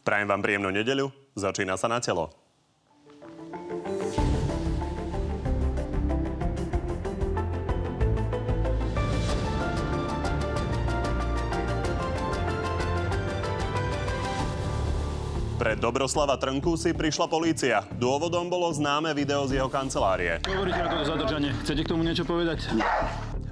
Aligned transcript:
Prajem 0.00 0.28
vám 0.32 0.40
príjemnú 0.40 0.72
nedeľu. 0.72 1.12
Začína 1.36 1.76
sa 1.76 1.86
na 1.86 2.00
telo. 2.00 2.32
Pre 15.60 15.76
Dobroslava 15.76 16.40
Trnku 16.40 16.72
si 16.80 16.96
prišla 16.96 17.28
polícia. 17.28 17.84
Dôvodom 17.92 18.48
bolo 18.48 18.72
známe 18.72 19.12
video 19.12 19.44
z 19.44 19.60
jeho 19.60 19.68
kancelárie. 19.68 20.40
Hovoríte 20.48 20.80
to 20.88 21.04
zadržanie. 21.04 21.52
Chcete 21.60 21.84
k 21.84 21.88
tomu 21.92 22.00
niečo 22.00 22.24
povedať? 22.24 22.64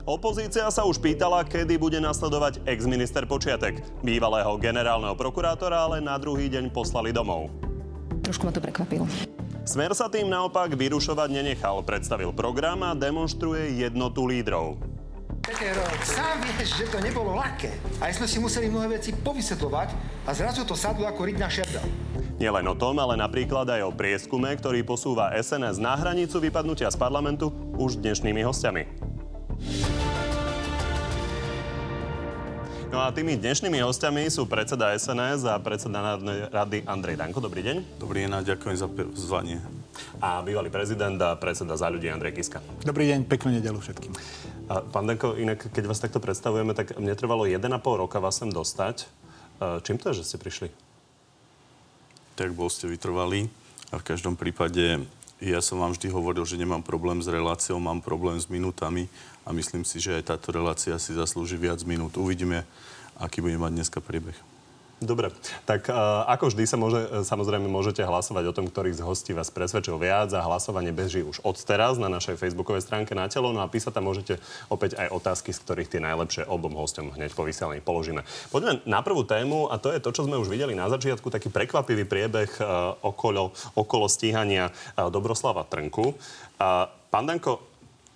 Opozícia 0.08 0.64
sa 0.72 0.88
už 0.88 1.04
pýtala, 1.04 1.44
kedy 1.44 1.76
bude 1.76 2.00
nasledovať 2.00 2.64
ex-minister 2.64 3.28
Počiatek. 3.28 3.84
Bývalého 4.00 4.56
generálneho 4.56 5.12
prokurátora 5.12 5.84
ale 5.84 6.00
na 6.00 6.16
druhý 6.16 6.48
deň 6.48 6.72
poslali 6.72 7.12
domov. 7.12 7.52
Trošku 8.24 8.48
ma 8.48 8.52
to 8.56 8.56
prekvapilo. 8.56 9.04
Smer 9.68 9.92
sa 9.92 10.08
tým 10.08 10.32
naopak 10.32 10.72
vyrušovať 10.72 11.28
nenechal. 11.28 11.84
Predstavil 11.84 12.32
program 12.32 12.88
a 12.88 12.96
demonstruje 12.96 13.84
jednotu 13.84 14.24
lídrov. 14.24 14.80
Peter, 15.44 15.76
sám 16.00 16.40
vieš, 16.56 16.80
že 16.80 16.88
to 16.88 17.04
nebolo 17.04 17.36
ľahké. 17.36 17.68
Aj 18.00 18.08
sme 18.16 18.24
si 18.24 18.40
museli 18.40 18.72
mnohé 18.72 18.96
veci 18.96 19.12
povysvetľovať 19.12 19.88
a 20.24 20.30
zrazu 20.32 20.64
to 20.64 20.72
sadlo 20.72 21.04
ako 21.04 21.20
riť 21.28 21.36
na 21.36 21.52
šerdel. 21.52 21.84
Nielen 22.40 22.64
o 22.64 22.72
tom, 22.72 22.96
ale 22.96 23.12
napríklad 23.20 23.68
aj 23.68 23.84
o 23.84 23.92
prieskume, 23.92 24.56
ktorý 24.56 24.88
posúva 24.88 25.36
SNS 25.36 25.76
na 25.76 26.00
hranicu 26.00 26.40
vypadnutia 26.40 26.88
z 26.88 26.96
parlamentu 26.96 27.52
už 27.76 28.00
dnešnými 28.00 28.40
hostiami. 28.40 29.07
No 32.88 33.04
a 33.04 33.12
tými 33.12 33.36
dnešnými 33.36 33.84
hostiami 33.84 34.32
sú 34.32 34.48
predseda 34.48 34.96
SNS 34.96 35.44
a 35.44 35.60
predseda 35.60 36.00
Národnej 36.00 36.48
rady 36.48 36.78
Andrej 36.88 37.20
Danko. 37.20 37.38
Dobrý 37.38 37.60
deň. 37.60 38.00
Dobrý 38.00 38.24
deň 38.24 38.32
a 38.32 38.40
ďakujem 38.40 38.76
za 38.80 38.88
pozvanie. 38.88 39.60
A 40.24 40.40
bývalý 40.40 40.72
prezident 40.72 41.14
a 41.20 41.36
predseda 41.36 41.76
za 41.76 41.92
ľudí 41.92 42.08
Andrej 42.08 42.40
Kiska. 42.40 42.64
Dobrý 42.82 43.12
deň, 43.12 43.28
peknú 43.28 43.54
nedelu 43.54 43.76
všetkým. 43.76 44.10
A 44.72 44.80
pán 44.82 45.04
Danko, 45.04 45.36
inak 45.36 45.68
keď 45.68 45.84
vás 45.84 46.00
takto 46.00 46.16
predstavujeme, 46.16 46.72
tak 46.72 46.96
mne 46.96 47.12
trvalo 47.12 47.44
1,5 47.44 47.68
roka 47.84 48.18
vás 48.24 48.40
sem 48.40 48.48
dostať. 48.48 49.04
Čím 49.84 50.00
to 50.00 50.10
je, 50.10 50.24
že 50.24 50.34
ste 50.34 50.36
prišli? 50.40 50.68
Tak 52.40 52.56
bol 52.56 52.72
ste 52.72 52.88
vytrvalí 52.88 53.52
a 53.92 54.00
v 54.00 54.06
každom 54.06 54.32
prípade 54.34 55.02
ja 55.38 55.62
som 55.62 55.78
vám 55.78 55.94
vždy 55.94 56.10
hovoril, 56.10 56.42
že 56.42 56.58
nemám 56.58 56.82
problém 56.82 57.22
s 57.22 57.30
reláciou, 57.30 57.78
mám 57.78 58.02
problém 58.02 58.42
s 58.42 58.50
minútami 58.50 59.06
a 59.48 59.50
myslím 59.56 59.88
si, 59.88 59.96
že 59.96 60.20
aj 60.20 60.36
táto 60.36 60.52
relácia 60.52 61.00
si 61.00 61.16
zaslúži 61.16 61.56
viac 61.56 61.80
minút. 61.88 62.20
Uvidíme, 62.20 62.68
aký 63.16 63.40
bude 63.40 63.56
mať 63.56 63.72
dneska 63.80 64.04
priebeh. 64.04 64.36
Dobre, 64.98 65.30
tak 65.62 65.86
uh, 65.86 66.26
ako 66.26 66.50
vždy 66.50 66.64
sa 66.66 66.74
môže, 66.74 66.98
samozrejme 67.22 67.70
môžete 67.70 68.02
hlasovať 68.02 68.50
o 68.50 68.56
tom, 68.56 68.66
ktorý 68.66 68.90
z 68.90 69.06
hostí 69.06 69.30
vás 69.30 69.46
presvedčil 69.46 69.94
viac 69.94 70.34
a 70.34 70.42
hlasovanie 70.42 70.90
beží 70.90 71.22
už 71.22 71.38
od 71.46 71.54
teraz 71.62 72.02
na 72.02 72.10
našej 72.10 72.34
facebookovej 72.34 72.82
stránke 72.82 73.14
na 73.14 73.30
telo. 73.30 73.54
No 73.54 73.62
a 73.62 73.70
písať 73.70 73.94
tam 73.94 74.10
môžete 74.10 74.42
opäť 74.66 74.98
aj 74.98 75.14
otázky, 75.14 75.54
z 75.54 75.62
ktorých 75.62 75.90
tie 75.94 76.02
najlepšie 76.02 76.50
obom 76.50 76.74
hostom 76.74 77.14
hneď 77.14 77.30
po 77.30 77.46
vysielaní 77.46 77.78
položíme. 77.78 78.26
Poďme 78.50 78.82
na 78.90 78.98
prvú 78.98 79.22
tému 79.22 79.70
a 79.70 79.78
to 79.78 79.94
je 79.94 80.02
to, 80.02 80.10
čo 80.10 80.26
sme 80.26 80.34
už 80.34 80.50
videli 80.50 80.74
na 80.74 80.90
začiatku, 80.90 81.30
taký 81.30 81.46
prekvapivý 81.46 82.02
priebeh 82.02 82.58
uh, 82.58 82.98
okolo, 82.98 83.54
okolo 83.78 84.10
stíhania 84.10 84.74
Dobroslava 84.98 85.62
Trnku. 85.62 86.18
Uh, 86.58 86.90
pán 87.14 87.30
Danko, 87.30 87.67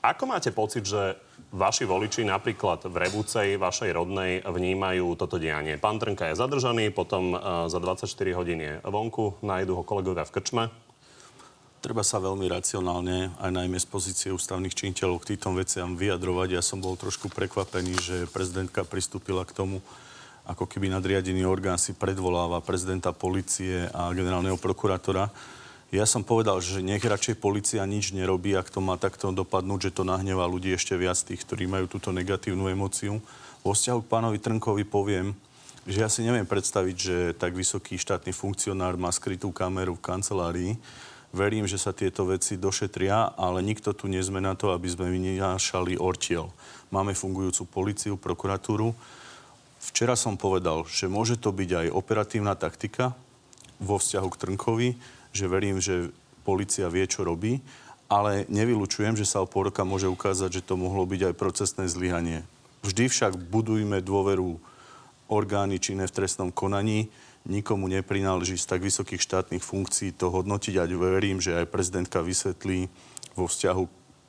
ako 0.02 0.26
máte 0.26 0.50
pocit, 0.50 0.82
že 0.82 1.14
vaši 1.54 1.86
voliči 1.86 2.26
napríklad 2.26 2.90
v 2.90 2.96
Rebúcej, 3.06 3.54
vašej 3.54 3.94
rodnej, 3.94 4.42
vnímajú 4.42 5.14
toto 5.14 5.38
dianie. 5.38 5.78
Pán 5.78 6.02
Trnka 6.02 6.34
je 6.34 6.40
zadržaný, 6.42 6.90
potom 6.90 7.38
uh, 7.38 7.70
za 7.70 7.78
24 7.78 8.10
hodín 8.34 8.58
je 8.58 8.82
vonku, 8.82 9.38
nájdu 9.46 9.78
ho 9.78 9.86
kolegovia 9.86 10.26
v 10.26 10.34
krčme. 10.34 10.64
Treba 11.82 12.06
sa 12.06 12.22
veľmi 12.22 12.46
racionálne, 12.46 13.34
aj 13.42 13.50
najmä 13.50 13.74
z 13.78 13.86
pozície 13.90 14.30
ústavných 14.30 14.70
činiteľov 14.70 15.22
k 15.22 15.34
týmto 15.34 15.50
veciam 15.58 15.98
vyjadrovať. 15.98 16.48
Ja 16.54 16.62
som 16.62 16.78
bol 16.78 16.94
trošku 16.94 17.26
prekvapený, 17.30 17.98
že 17.98 18.16
prezidentka 18.30 18.86
pristúpila 18.86 19.42
k 19.42 19.50
tomu, 19.50 19.82
ako 20.46 20.66
keby 20.66 20.90
nadriadený 20.90 21.42
orgán 21.46 21.78
si 21.78 21.94
predvoláva 21.94 22.62
prezidenta 22.62 23.10
policie 23.10 23.90
a 23.90 24.14
generálneho 24.14 24.58
prokurátora. 24.58 25.30
Ja 25.92 26.08
som 26.08 26.24
povedal, 26.24 26.56
že 26.64 26.80
nech 26.80 27.04
radšej 27.04 27.36
policia 27.36 27.84
nič 27.84 28.16
nerobí, 28.16 28.56
ak 28.56 28.72
to 28.72 28.80
má 28.80 28.96
takto 28.96 29.28
dopadnúť, 29.28 29.92
že 29.92 30.00
to 30.00 30.08
nahnevá 30.08 30.48
ľudí 30.48 30.72
ešte 30.72 30.96
viac 30.96 31.20
tých, 31.20 31.44
ktorí 31.44 31.68
majú 31.68 31.84
túto 31.84 32.16
negatívnu 32.16 32.64
emóciu. 32.72 33.20
Vo 33.60 33.76
vzťahu 33.76 34.00
k 34.00 34.08
pánovi 34.08 34.40
Trnkovi 34.40 34.88
poviem, 34.88 35.36
že 35.84 36.00
ja 36.00 36.08
si 36.08 36.24
neviem 36.24 36.48
predstaviť, 36.48 36.96
že 36.96 37.16
tak 37.36 37.52
vysoký 37.52 38.00
štátny 38.00 38.32
funkcionár 38.32 38.96
má 38.96 39.12
skrytú 39.12 39.52
kameru 39.52 39.92
v 39.92 40.00
kancelárii. 40.00 40.72
Verím, 41.28 41.68
že 41.68 41.76
sa 41.76 41.92
tieto 41.92 42.24
veci 42.24 42.56
došetria, 42.56 43.36
ale 43.36 43.60
nikto 43.60 43.92
tu 43.92 44.08
nie 44.08 44.24
sme 44.24 44.40
na 44.40 44.56
to, 44.56 44.72
aby 44.72 44.88
sme 44.88 45.12
vynášali 45.12 46.00
ortiel. 46.00 46.48
Máme 46.88 47.12
fungujúcu 47.12 47.68
policiu, 47.68 48.16
prokuratúru. 48.16 48.96
Včera 49.92 50.16
som 50.16 50.40
povedal, 50.40 50.88
že 50.88 51.04
môže 51.04 51.36
to 51.36 51.52
byť 51.52 51.84
aj 51.84 51.86
operatívna 51.92 52.56
taktika 52.56 53.12
vo 53.76 54.00
vzťahu 54.00 54.28
k 54.32 54.40
Trnkovi, 54.40 54.90
že 55.32 55.48
verím, 55.48 55.80
že 55.80 56.12
policia 56.44 56.86
vie, 56.92 57.04
čo 57.08 57.24
robí, 57.24 57.58
ale 58.12 58.44
nevylučujem, 58.52 59.16
že 59.16 59.24
sa 59.24 59.40
o 59.40 59.48
pol 59.48 59.72
roka 59.72 59.82
môže 59.88 60.04
ukázať, 60.04 60.60
že 60.60 60.66
to 60.68 60.76
mohlo 60.76 61.08
byť 61.08 61.32
aj 61.32 61.34
procesné 61.34 61.84
zlyhanie. 61.88 62.44
Vždy 62.84 63.08
však 63.08 63.38
budujme 63.48 64.04
dôveru 64.04 64.60
orgány 65.32 65.80
činné 65.80 66.04
v 66.04 66.16
trestnom 66.20 66.52
konaní. 66.52 67.08
Nikomu 67.48 67.88
neprináleží 67.88 68.60
z 68.60 68.68
tak 68.68 68.84
vysokých 68.84 69.22
štátnych 69.22 69.64
funkcií 69.64 70.12
to 70.12 70.28
hodnotiť 70.28 70.76
a 70.76 70.86
verím, 70.86 71.40
že 71.40 71.56
aj 71.56 71.72
prezidentka 71.72 72.20
vysvetlí 72.20 72.86
vo 73.32 73.48
vzťahu 73.48 73.82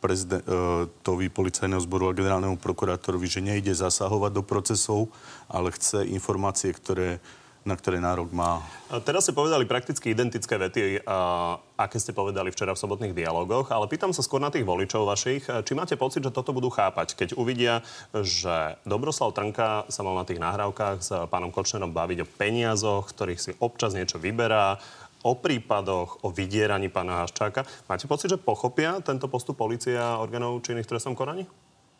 prezidentovi 0.03 1.27
policajného 1.31 1.79
zboru 1.83 2.11
a 2.11 2.17
generálnemu 2.17 2.59
prokurátorovi, 2.59 3.27
že 3.27 3.39
nejde 3.39 3.71
zasahovať 3.71 4.31
do 4.35 4.43
procesov, 4.43 5.11
ale 5.47 5.71
chce 5.75 6.07
informácie, 6.07 6.71
ktoré 6.75 7.23
na 7.63 7.79
ktoré 7.79 7.99
nárok 8.03 8.35
má. 8.35 8.59
A 8.91 8.99
teraz 8.99 9.23
ste 9.23 9.35
povedali 9.35 9.63
prakticky 9.63 10.11
identické 10.11 10.59
vety, 10.59 11.03
a, 11.07 11.55
aké 11.79 11.97
ste 11.97 12.11
povedali 12.11 12.51
včera 12.51 12.75
v 12.75 12.81
sobotných 12.83 13.15
dialogoch, 13.15 13.71
ale 13.71 13.87
pýtam 13.87 14.11
sa 14.11 14.21
skôr 14.23 14.43
na 14.43 14.51
tých 14.51 14.67
voličov 14.67 15.07
vašich, 15.07 15.47
či 15.47 15.71
máte 15.73 15.95
pocit, 15.95 16.21
že 16.23 16.35
toto 16.35 16.51
budú 16.51 16.67
chápať, 16.67 17.15
keď 17.15 17.29
uvidia, 17.39 17.79
že 18.11 18.75
Dobroslav 18.83 19.31
Trnka 19.31 19.87
sa 19.87 20.01
mal 20.03 20.19
na 20.19 20.27
tých 20.27 20.43
nahrávkach 20.43 20.97
s 20.99 21.11
pánom 21.31 21.49
Kočnerom 21.49 21.95
baviť 21.95 22.23
o 22.23 22.31
peniazoch, 22.39 23.09
ktorých 23.15 23.39
si 23.39 23.51
občas 23.63 23.95
niečo 23.95 24.19
vyberá, 24.19 24.77
o 25.23 25.39
prípadoch, 25.39 26.27
o 26.27 26.35
vydieraní 26.35 26.91
pána 26.91 27.23
Haščáka. 27.23 27.63
Máte 27.87 28.11
pocit, 28.11 28.27
že 28.27 28.35
pochopia 28.35 28.99
tento 28.99 29.31
postup 29.31 29.55
policia 29.55 30.03
a 30.03 30.19
orgánov 30.19 30.59
činných 30.59 30.83
v 30.83 30.91
trestnom 30.91 31.15
konaní? 31.15 31.47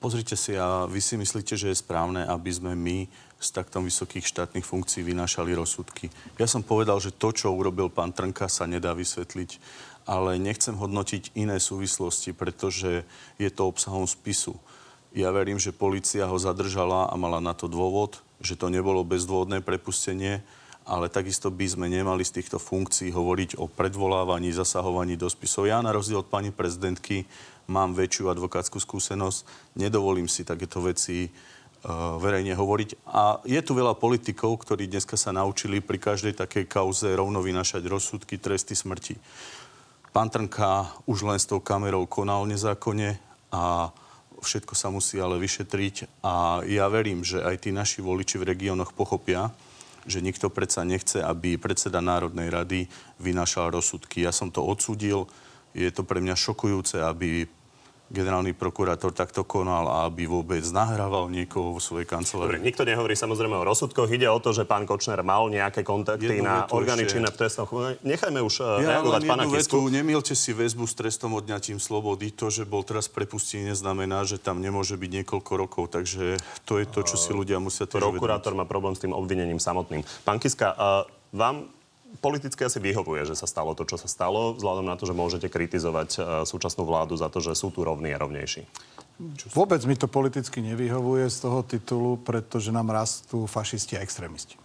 Pozrite 0.03 0.35
si, 0.35 0.51
a 0.59 0.83
vy 0.83 0.99
si 0.99 1.15
myslíte, 1.15 1.55
že 1.55 1.71
je 1.71 1.79
správne, 1.79 2.27
aby 2.27 2.51
sme 2.51 2.75
my 2.75 3.07
z 3.39 3.49
takto 3.55 3.79
vysokých 3.79 4.27
štátnych 4.27 4.67
funkcií 4.67 4.99
vynášali 4.99 5.55
rozsudky. 5.55 6.11
Ja 6.35 6.43
som 6.43 6.59
povedal, 6.59 6.99
že 6.99 7.15
to, 7.15 7.31
čo 7.31 7.55
urobil 7.55 7.87
pán 7.87 8.11
Trnka, 8.11 8.51
sa 8.51 8.67
nedá 8.67 8.91
vysvetliť, 8.91 9.63
ale 10.03 10.35
nechcem 10.43 10.75
hodnotiť 10.75 11.39
iné 11.39 11.55
súvislosti, 11.55 12.35
pretože 12.35 13.07
je 13.39 13.47
to 13.47 13.63
obsahom 13.63 14.03
spisu. 14.03 14.59
Ja 15.15 15.31
verím, 15.31 15.55
že 15.55 15.71
policia 15.71 16.27
ho 16.27 16.35
zadržala 16.35 17.07
a 17.07 17.15
mala 17.15 17.39
na 17.39 17.55
to 17.55 17.71
dôvod, 17.71 18.19
že 18.43 18.59
to 18.59 18.67
nebolo 18.67 19.07
bezdôvodné 19.07 19.63
prepustenie, 19.63 20.43
ale 20.83 21.07
takisto 21.07 21.47
by 21.47 21.63
sme 21.63 21.87
nemali 21.87 22.27
z 22.27 22.43
týchto 22.43 22.59
funkcií 22.59 23.15
hovoriť 23.15 23.55
o 23.55 23.71
predvolávaní, 23.71 24.51
zasahovaní 24.51 25.15
do 25.15 25.31
spisov. 25.31 25.71
Ja 25.71 25.79
na 25.79 25.95
rozdiel 25.95 26.19
od 26.19 26.27
pani 26.27 26.51
prezidentky 26.51 27.23
mám 27.67 27.95
väčšiu 27.95 28.31
advokátsku 28.31 28.79
skúsenosť, 28.79 29.73
nedovolím 29.79 30.27
si 30.27 30.43
takéto 30.43 30.83
veci 30.83 31.27
uh, 31.27 32.19
verejne 32.19 32.55
hovoriť. 32.55 32.89
A 33.09 33.39
je 33.47 33.61
tu 33.63 33.77
veľa 33.77 33.95
politikov, 33.95 34.59
ktorí 34.63 34.87
dneska 34.87 35.15
sa 35.15 35.31
naučili 35.31 35.79
pri 35.79 35.99
každej 35.99 36.35
takej 36.39 36.65
kauze 36.67 37.07
rovno 37.13 37.39
vynašať 37.39 37.83
rozsudky, 37.87 38.39
tresty 38.39 38.75
smrti. 38.75 39.15
Pán 40.13 40.29
Trnka 40.29 40.93
už 41.09 41.25
len 41.25 41.41
s 41.41 41.49
tou 41.49 41.57
kamerou 41.57 42.05
konal 42.05 42.45
nezákonne 42.45 43.17
a 43.49 43.89
všetko 44.43 44.75
sa 44.75 44.91
musí 44.93 45.17
ale 45.17 45.39
vyšetriť. 45.39 46.21
A 46.21 46.61
ja 46.67 46.85
verím, 46.91 47.25
že 47.25 47.41
aj 47.41 47.65
tí 47.65 47.69
naši 47.73 48.03
voliči 48.03 48.37
v 48.37 48.45
regiónoch 48.53 48.93
pochopia, 48.93 49.49
že 50.03 50.19
nikto 50.19 50.51
predsa 50.51 50.83
nechce, 50.83 51.23
aby 51.23 51.55
predseda 51.55 52.03
Národnej 52.03 52.51
rady 52.51 52.85
vynašal 53.23 53.71
rozsudky. 53.71 54.27
Ja 54.27 54.35
som 54.35 54.51
to 54.51 54.59
odsudil, 54.61 55.25
je 55.73 55.89
to 55.89 56.05
pre 56.05 56.21
mňa 56.21 56.37
šokujúce, 56.37 57.01
aby 57.01 57.49
generálny 58.13 58.53
prokurátor 58.53 59.09
takto 59.09 59.41
konal 59.41 59.89
a 59.89 59.97
aby 60.05 60.29
vôbec 60.29 60.61
nahrával 60.69 61.33
niekoho 61.33 61.73
vo 61.73 61.81
svojej 61.81 62.05
kancelárii. 62.05 62.61
Dobre, 62.61 62.61
nikto 62.61 62.85
nehovorí 62.85 63.17
samozrejme 63.17 63.57
o 63.57 63.65
rozsudkoch. 63.65 64.05
Ide 64.05 64.29
o 64.29 64.37
to, 64.37 64.53
že 64.53 64.69
pán 64.69 64.85
Kočner 64.85 65.25
mal 65.25 65.49
nejaké 65.49 65.81
kontakty 65.81 66.29
Jednu 66.29 66.45
na 66.45 66.69
orgány 66.69 67.09
činné 67.09 67.33
v 67.33 67.37
trestnom 67.41 67.65
Nechajme 68.05 68.37
už 68.45 68.55
uh, 68.61 68.85
ja 68.85 69.01
reagovať 69.01 69.21
pána 69.25 69.49
Kisku. 69.49 69.89
Nemielte 69.89 70.37
si 70.37 70.53
väzbu 70.53 70.85
s 70.85 70.93
trestom 70.93 71.33
odňatím 71.33 71.81
slobody. 71.81 72.29
To, 72.37 72.53
že 72.53 72.69
bol 72.69 72.85
teraz 72.85 73.09
prepustený, 73.09 73.73
neznamená, 73.73 74.21
že 74.29 74.37
tam 74.37 74.61
nemôže 74.61 74.93
byť 74.93 75.09
niekoľko 75.23 75.51
rokov. 75.57 75.83
Takže 75.89 76.37
to 76.69 76.77
je 76.77 76.85
to, 76.85 77.01
čo 77.01 77.17
si 77.17 77.33
ľudia 77.33 77.57
musia 77.57 77.89
tiež 77.89 77.97
Prokurátor 77.97 78.53
má 78.53 78.69
problém 78.69 78.93
s 78.93 79.01
tým 79.01 79.15
obvinením 79.15 79.57
samotným. 79.57 80.05
Pán 80.21 80.37
Kiska, 80.37 80.77
uh, 80.77 81.09
vám 81.33 81.65
politicky 82.21 82.61
asi 82.65 82.77
vyhovuje, 82.77 83.25
že 83.25 83.37
sa 83.37 83.49
stalo 83.49 83.73
to, 83.73 83.87
čo 83.87 83.97
sa 83.97 84.05
stalo, 84.05 84.53
vzhľadom 84.57 84.85
na 84.85 84.99
to, 84.99 85.09
že 85.09 85.17
môžete 85.17 85.47
kritizovať 85.49 86.09
uh, 86.17 86.23
súčasnú 86.45 86.85
vládu 86.85 87.17
za 87.17 87.31
to, 87.31 87.41
že 87.41 87.57
sú 87.57 87.73
tu 87.73 87.81
rovní 87.81 88.13
a 88.13 88.21
rovnejší. 88.21 88.65
Vôbec 89.53 89.79
mi 89.85 89.93
to 89.93 90.09
politicky 90.09 90.59
nevyhovuje 90.59 91.29
z 91.29 91.37
toho 91.37 91.61
titulu, 91.61 92.17
pretože 92.21 92.73
nám 92.73 92.89
rastú 92.89 93.45
fašisti 93.45 93.97
a 93.97 94.03
extrémisti. 94.03 94.57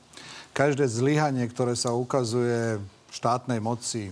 Každé 0.57 0.89
zlyhanie, 0.89 1.45
ktoré 1.47 1.77
sa 1.77 1.95
ukazuje 1.95 2.81
štátnej 3.13 3.61
moci, 3.61 4.11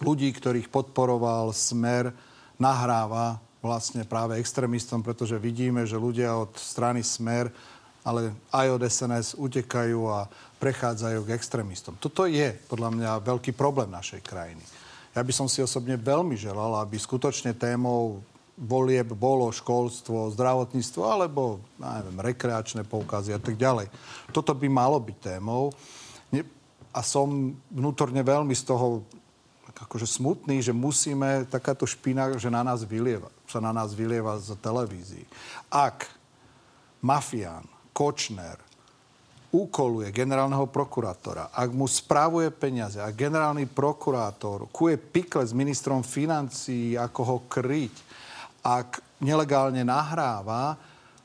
ľudí, 0.00 0.32
ktorých 0.32 0.68
podporoval 0.68 1.52
smer, 1.52 2.12
nahráva 2.60 3.40
vlastne 3.60 4.08
práve 4.08 4.40
extrémistom, 4.40 5.04
pretože 5.04 5.36
vidíme, 5.36 5.84
že 5.84 6.00
ľudia 6.00 6.32
od 6.36 6.52
strany 6.56 7.04
smer, 7.04 7.52
ale 8.00 8.32
aj 8.52 8.66
od 8.72 8.82
SNS 8.88 9.36
utekajú 9.36 10.00
a 10.08 10.24
prechádzajú 10.60 11.24
k 11.24 11.34
extrémistom. 11.34 11.96
Toto 11.96 12.28
je 12.28 12.52
podľa 12.68 12.92
mňa 12.92 13.24
veľký 13.24 13.56
problém 13.56 13.88
našej 13.88 14.20
krajiny. 14.20 14.60
Ja 15.16 15.24
by 15.24 15.32
som 15.32 15.48
si 15.48 15.64
osobne 15.64 15.96
veľmi 15.98 16.36
želal, 16.36 16.78
aby 16.78 17.00
skutočne 17.00 17.56
témou 17.56 18.22
volieb 18.60 19.16
bolo 19.16 19.48
školstvo, 19.48 20.30
zdravotníctvo 20.36 21.02
alebo, 21.02 21.64
neviem, 21.80 22.20
rekreačné 22.20 22.84
poukazy 22.84 23.32
a 23.32 23.40
tak 23.40 23.56
ďalej. 23.56 23.88
Toto 24.30 24.52
by 24.52 24.68
malo 24.68 25.00
byť 25.00 25.16
témou. 25.18 25.72
A 26.90 27.00
som 27.06 27.54
vnútorne 27.70 28.20
veľmi 28.20 28.52
z 28.52 28.66
toho 28.66 29.06
akože 29.80 30.04
smutný, 30.04 30.60
že 30.60 30.76
musíme, 30.76 31.48
takáto 31.48 31.88
špina, 31.88 32.36
že 32.36 32.52
na 32.52 32.60
nás 32.60 32.84
vylieva, 32.84 33.32
sa 33.48 33.64
na 33.64 33.72
nás 33.72 33.96
vylieva 33.96 34.36
z 34.36 34.52
televízií. 34.60 35.24
Ak 35.72 36.10
mafián, 37.00 37.64
Kočner, 37.96 38.60
úkoluje 39.50 40.14
generálneho 40.14 40.70
prokurátora, 40.70 41.50
ak 41.50 41.70
mu 41.74 41.90
správuje 41.90 42.54
peniaze 42.54 43.02
a 43.02 43.10
generálny 43.10 43.66
prokurátor 43.66 44.70
kuje 44.70 44.94
pikle 44.94 45.42
s 45.42 45.50
ministrom 45.50 46.06
financií, 46.06 46.94
ako 46.94 47.20
ho 47.26 47.36
kryť, 47.50 47.94
ak 48.62 49.02
nelegálne 49.26 49.82
nahráva, 49.82 50.78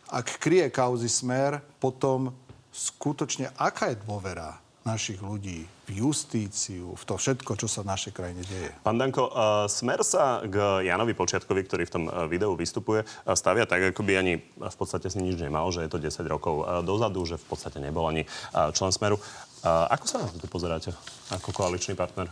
ak 0.09 0.41
kryje 0.41 0.73
kauzy 0.73 1.09
smer, 1.09 1.61
potom 1.77 2.33
skutočne 2.73 3.53
aká 3.61 3.93
je 3.93 4.01
dôvera 4.01 4.57
našich 4.81 5.21
ľudí 5.21 5.74
v 5.85 6.01
justíciu, 6.01 6.97
v 6.97 7.03
to 7.05 7.13
všetko, 7.13 7.51
čo 7.61 7.69
sa 7.69 7.85
v 7.85 7.93
našej 7.93 8.11
krajine 8.17 8.41
deje. 8.41 8.73
Pán 8.81 8.97
Danko, 8.97 9.29
uh, 9.29 9.69
smer 9.69 10.01
sa 10.01 10.41
k 10.41 10.81
Janovi 10.81 11.13
Počiatkovi, 11.13 11.61
ktorý 11.61 11.83
v 11.85 11.93
tom 11.93 12.03
uh, 12.09 12.25
videu 12.25 12.57
vystupuje, 12.57 13.05
uh, 13.05 13.37
stavia 13.37 13.69
tak, 13.69 13.93
ako 13.93 14.01
by 14.01 14.17
ani 14.17 14.33
v 14.41 14.75
podstate 14.75 15.13
si 15.13 15.21
nič 15.21 15.37
nemal, 15.37 15.69
že 15.69 15.85
je 15.85 15.93
to 15.93 16.01
10 16.01 16.25
rokov 16.25 16.65
dozadu, 16.81 17.21
že 17.29 17.37
v 17.37 17.45
podstate 17.45 17.77
nebol 17.77 18.09
ani 18.09 18.25
člen 18.73 18.89
smeru. 18.89 19.21
Ako 19.65 20.05
sa 20.05 20.21
na 20.21 20.29
to 20.29 20.45
pozeráte 20.49 20.93
ako 21.33 21.49
koaličný 21.53 21.97
partner? 21.97 22.29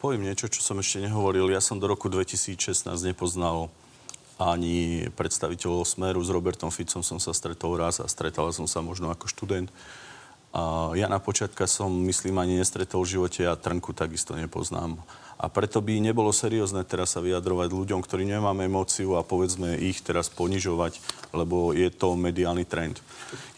Poviem 0.00 0.24
niečo, 0.28 0.48
čo 0.48 0.60
som 0.60 0.80
ešte 0.80 1.00
nehovoril. 1.04 1.48
Ja 1.52 1.60
som 1.64 1.80
do 1.80 1.88
roku 1.88 2.12
2016 2.12 2.88
nepoznal 3.04 3.72
ani 4.36 5.08
predstaviteľov 5.16 5.84
Smeru. 5.84 6.20
S 6.20 6.32
Robertom 6.32 6.68
Ficom 6.68 7.00
som 7.00 7.20
sa 7.20 7.32
stretol 7.32 7.76
raz 7.76 8.00
a 8.00 8.08
stretal 8.08 8.52
som 8.52 8.68
sa 8.68 8.80
možno 8.84 9.12
ako 9.12 9.28
študent. 9.28 9.68
Uh, 9.68 10.03
Jana 10.94 11.18
Počiatka 11.18 11.66
som, 11.66 11.90
myslím, 12.06 12.38
ani 12.38 12.62
nestretol 12.62 13.02
v 13.02 13.18
živote 13.18 13.42
a 13.42 13.58
Trnku 13.58 13.90
takisto 13.90 14.38
nepoznám. 14.38 15.02
A 15.34 15.50
preto 15.50 15.82
by 15.82 15.98
nebolo 15.98 16.30
seriózne 16.30 16.86
teraz 16.86 17.18
sa 17.18 17.20
vyjadrovať 17.20 17.74
ľuďom, 17.74 17.98
ktorí 17.98 18.22
nemáme 18.22 18.70
emóciu 18.70 19.18
a 19.18 19.26
povedzme 19.26 19.74
ich 19.82 19.98
teraz 19.98 20.30
ponižovať, 20.30 21.02
lebo 21.34 21.74
je 21.74 21.90
to 21.90 22.14
mediálny 22.14 22.62
trend. 22.62 23.02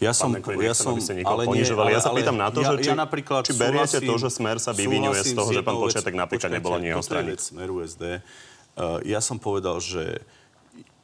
Ja 0.01 0.09
som, 0.09 0.33
Neko, 0.33 0.57
ja 0.57 0.73
som, 0.73 0.97
ale 0.97 1.45
nie, 1.53 1.61
ale, 1.69 1.93
ja 1.93 2.01
sa 2.01 2.09
pýtam 2.09 2.33
na 2.33 2.49
to, 2.49 2.65
ja, 2.65 2.73
že 2.73 2.81
či, 2.81 2.89
ja 2.89 2.97
napríklad 2.97 3.45
či 3.45 3.53
beriete 3.53 4.01
to, 4.01 4.13
že 4.17 4.33
Smer 4.33 4.57
sa 4.57 4.73
vyvinuje 4.73 5.21
z 5.21 5.37
toho, 5.37 5.53
že 5.53 5.61
pán 5.61 5.77
Počiatek 5.77 6.17
napríklad 6.17 6.49
nebol 6.49 6.73
ani 6.73 6.97
jeho 6.97 7.05
strany. 7.05 7.37
Smeru 7.37 7.85
SD. 7.85 8.25
Uh, 8.73 8.97
ja 9.05 9.21
som 9.21 9.37
povedal, 9.37 9.77
že 9.77 10.25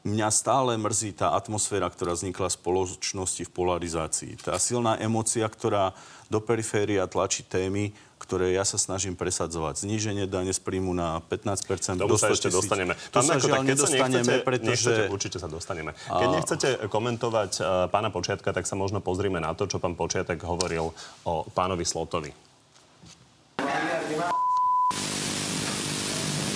mňa 0.03 0.27
stále 0.35 0.75
mrzí 0.75 1.15
tá 1.15 1.31
atmosféra, 1.31 1.87
ktorá 1.87 2.11
vznikla 2.11 2.51
v 2.51 2.57
spoločnosti 2.59 3.43
v 3.47 3.51
polarizácii. 3.51 4.31
Tá 4.43 4.59
silná 4.59 4.99
emocia, 4.99 5.47
ktorá 5.47 5.95
do 6.27 6.43
periféria 6.43 7.07
tlačí 7.07 7.47
témy, 7.47 7.95
ktoré 8.19 8.55
ja 8.55 8.63
sa 8.63 8.79
snažím 8.79 9.19
presadzovať. 9.19 9.83
Zníženie 9.83 10.27
dane 10.27 10.51
z 10.55 10.59
príjmu 10.63 10.95
na 10.95 11.19
15 11.27 11.99
do 11.99 12.15
100 12.15 12.23
sa 12.23 12.27
ešte 12.31 12.49
dostaneme. 12.51 12.95
To 13.11 13.19
sa 13.19 13.35
žiaľ 13.35 13.63
nedostaneme, 13.67 14.33
pretože... 14.43 14.91
Nechcete, 14.91 15.11
určite 15.11 15.37
sa 15.39 15.51
dostaneme. 15.51 15.91
Keď 16.07 16.27
a... 16.27 16.33
nechcete 16.35 16.67
komentovať 16.87 17.51
uh, 17.59 17.67
pána 17.91 18.11
Počiatka, 18.11 18.55
tak 18.55 18.63
sa 18.63 18.79
možno 18.79 19.03
pozrime 19.03 19.43
na 19.43 19.51
to, 19.51 19.67
čo 19.67 19.79
pán 19.79 19.99
Počiatek 19.99 20.39
hovoril 20.43 20.95
o 21.27 21.33
pánovi 21.51 21.83
Slotovi. 21.83 22.31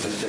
Ešte 0.08 0.28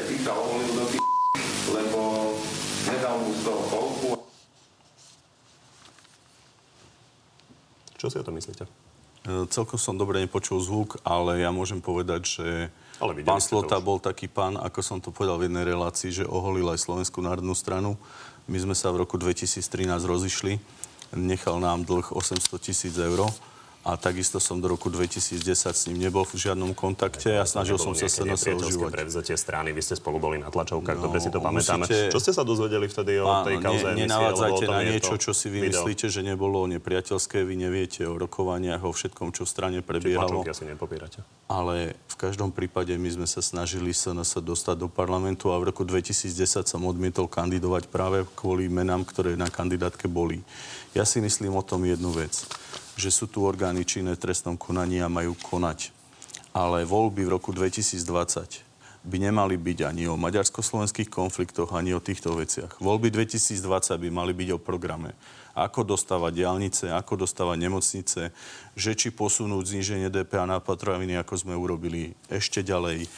Čo 8.00 8.08
si 8.08 8.16
o 8.16 8.24
tom 8.24 8.40
myslíte? 8.40 8.64
E, 8.64 8.70
celkom 9.52 9.76
som 9.76 10.00
dobre 10.00 10.24
nepočul 10.24 10.64
zvuk, 10.64 11.04
ale 11.04 11.44
ja 11.44 11.52
môžem 11.52 11.84
povedať, 11.84 12.22
že 12.40 12.48
ale 13.00 13.20
pán 13.24 13.44
Slota 13.44 13.80
bol 13.84 14.00
taký 14.00 14.32
pán, 14.32 14.56
ako 14.56 14.80
som 14.80 14.98
to 15.04 15.12
povedal 15.12 15.40
v 15.40 15.52
jednej 15.52 15.68
relácii, 15.68 16.24
že 16.24 16.28
oholil 16.28 16.68
aj 16.72 16.80
Slovenskú 16.80 17.20
národnú 17.20 17.52
stranu. 17.56 18.00
My 18.48 18.60
sme 18.60 18.76
sa 18.76 18.92
v 18.96 19.04
roku 19.04 19.20
2013 19.20 19.88
rozišli. 20.04 20.60
Nechal 21.16 21.60
nám 21.60 21.84
dlh 21.84 22.16
800 22.16 22.56
tisíc 22.60 22.96
eur 22.96 23.28
a 23.80 23.96
takisto 23.96 24.44
som 24.44 24.60
do 24.60 24.68
roku 24.68 24.92
2010 24.92 25.40
s 25.56 25.88
ním 25.88 26.04
nebol 26.04 26.28
v 26.28 26.36
žiadnom 26.36 26.76
kontakte 26.76 27.40
a 27.40 27.48
snažil 27.48 27.80
som 27.80 27.96
sa 27.96 28.12
sa 28.12 28.28
na 28.28 28.36
užívať. 28.36 28.92
prevzatie 28.92 29.40
strany, 29.40 29.72
vy 29.72 29.80
ste 29.80 29.96
spolu 29.96 30.20
boli 30.20 30.36
na 30.36 30.52
tlačovkách, 30.52 31.00
no, 31.00 31.08
dobre 31.08 31.24
si 31.24 31.32
to 31.32 31.40
pamätáme. 31.40 31.88
Musíte... 31.88 32.12
Čo 32.12 32.20
ste 32.20 32.32
sa 32.36 32.44
dozvedeli 32.44 32.92
vtedy 32.92 33.24
o 33.24 33.28
tej 33.48 33.56
kauze 33.64 33.88
ne, 33.96 34.04
Nenavádzajte 34.04 34.66
na 34.68 34.84
niečo, 34.84 35.16
čo 35.16 35.32
si 35.32 35.48
vy 35.48 35.64
video. 35.64 35.80
myslíte, 35.80 36.12
že 36.12 36.20
nebolo 36.28 36.68
nepriateľské, 36.68 37.48
vy 37.48 37.56
neviete 37.56 38.04
o 38.04 38.20
rokovaniach, 38.20 38.84
o 38.84 38.92
všetkom, 38.92 39.32
čo 39.32 39.48
v 39.48 39.50
strane 39.50 39.80
prebiehalo. 39.80 40.44
Či 40.44 40.52
asi 40.52 40.66
nepopírate. 40.68 41.24
Ale 41.48 41.96
v 42.12 42.16
každom 42.20 42.52
prípade 42.52 42.92
my 43.00 43.10
sme 43.16 43.28
sa 43.32 43.40
snažili 43.40 43.96
sa 43.96 44.12
dostať 44.20 44.76
do 44.76 44.92
parlamentu 44.92 45.56
a 45.56 45.58
v 45.58 45.72
roku 45.72 45.88
2010 45.88 46.68
som 46.68 46.84
odmietol 46.84 47.32
kandidovať 47.32 47.88
práve 47.88 48.28
kvôli 48.36 48.68
menám, 48.68 49.08
ktoré 49.08 49.40
na 49.40 49.48
kandidátke 49.48 50.12
boli. 50.12 50.44
Ja 50.92 51.08
si 51.08 51.24
myslím 51.24 51.56
o 51.56 51.64
tom 51.64 51.88
jednu 51.88 52.12
vec 52.12 52.44
že 53.00 53.16
sú 53.16 53.32
tu 53.32 53.48
orgány 53.48 53.88
činné 53.88 54.20
v 54.20 54.24
trestnom 54.28 54.60
konaní 54.60 55.00
a 55.00 55.08
majú 55.08 55.32
konať. 55.40 55.96
Ale 56.52 56.84
voľby 56.84 57.24
v 57.24 57.34
roku 57.40 57.56
2020 57.56 58.68
by 59.00 59.18
nemali 59.18 59.56
byť 59.56 59.80
ani 59.88 60.12
o 60.12 60.20
maďarsko-slovenských 60.20 61.08
konfliktoch, 61.08 61.72
ani 61.72 61.96
o 61.96 62.04
týchto 62.04 62.36
veciach. 62.36 62.84
Voľby 62.84 63.08
2020 63.08 63.96
by 63.96 64.10
mali 64.12 64.36
byť 64.36 64.50
o 64.52 64.60
programe 64.60 65.16
ako 65.66 65.96
dostávať 65.96 66.32
diálnice, 66.44 66.86
ako 66.94 67.26
dostávať 67.26 67.58
nemocnice, 67.60 68.22
že 68.80 68.92
či 68.96 69.12
posunúť 69.12 69.76
zníženie 69.76 70.08
DPA 70.08 70.48
na 70.48 70.64
potraviny, 70.64 71.20
ako 71.20 71.34
sme 71.36 71.54
urobili 71.58 72.16
ešte 72.32 72.64
ďalej. 72.64 73.10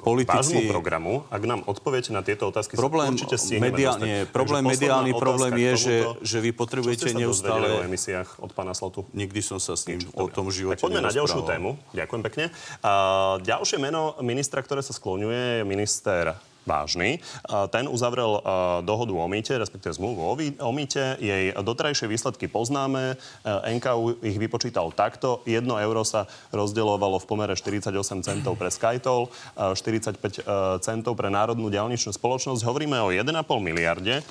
Politici... 0.00 0.68
programu, 0.68 1.24
ak 1.32 1.42
nám 1.44 1.60
odpoviete 1.64 2.12
na 2.12 2.20
tieto 2.20 2.52
otázky, 2.52 2.76
problém, 2.76 3.16
určite 3.16 3.36
media, 3.56 3.96
nie, 3.96 4.28
problém, 4.28 4.64
mediálny 4.66 5.16
problém 5.16 5.56
je, 5.56 5.72
že, 5.76 5.96
že 6.20 6.38
vy 6.44 6.50
potrebujete 6.52 7.16
neustále... 7.16 7.80
o 7.80 7.86
emisiách 7.86 8.40
od 8.42 8.52
pána 8.52 8.76
Slotu? 8.76 9.08
Nikdy 9.16 9.40
som 9.40 9.58
sa 9.62 9.76
s 9.76 9.88
ním 9.88 10.04
Nič, 10.04 10.12
o 10.12 10.28
tom 10.28 10.52
živote 10.52 10.80
tak 10.80 10.92
poďme 10.92 11.08
na 11.08 11.12
ďalšiu 11.12 11.40
tému. 11.44 11.80
Ďakujem 11.96 12.22
pekne. 12.26 12.44
Uh, 12.84 13.40
ďalšie 13.40 13.78
meno 13.80 14.16
ministra, 14.20 14.60
ktoré 14.60 14.84
sa 14.84 14.92
skloňuje, 14.92 15.60
je 15.60 15.64
minister 15.64 16.36
vážny. 16.66 17.22
Ten 17.70 17.86
uzavrel 17.86 18.42
dohodu 18.82 19.14
o 19.14 19.26
mýte, 19.30 19.54
respektíve 19.54 19.94
zmluvu 19.94 20.36
o 20.58 20.70
mýte. 20.74 21.16
Jej 21.22 21.54
dotrajšie 21.54 22.10
výsledky 22.10 22.50
poznáme. 22.50 23.14
NKU 23.46 24.18
ich 24.26 24.36
vypočítal 24.36 24.90
takto. 24.90 25.46
1 25.46 25.62
euro 25.62 26.02
sa 26.02 26.26
rozdeľovalo 26.50 27.22
v 27.22 27.26
pomere 27.30 27.54
48 27.54 27.94
centov 28.26 28.58
pre 28.58 28.68
Skytol, 28.74 29.30
45 29.54 30.82
centov 30.82 31.14
pre 31.14 31.30
Národnú 31.30 31.70
diálničnú 31.70 32.10
spoločnosť. 32.10 32.66
Hovoríme 32.66 32.98
o 32.98 33.14
1,5 33.14 33.30
miliarde. 33.62 34.26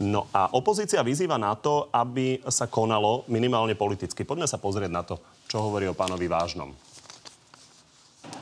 No 0.00 0.32
a 0.32 0.48
opozícia 0.56 1.04
vyzýva 1.04 1.36
na 1.36 1.52
to, 1.52 1.92
aby 1.92 2.40
sa 2.48 2.64
konalo 2.70 3.28
minimálne 3.28 3.76
politicky. 3.76 4.24
Poďme 4.24 4.48
sa 4.48 4.56
pozrieť 4.56 4.88
na 4.88 5.04
to, 5.04 5.20
čo 5.44 5.60
hovorí 5.60 5.84
o 5.90 5.98
pánovi 5.98 6.24
Vážnom 6.24 6.89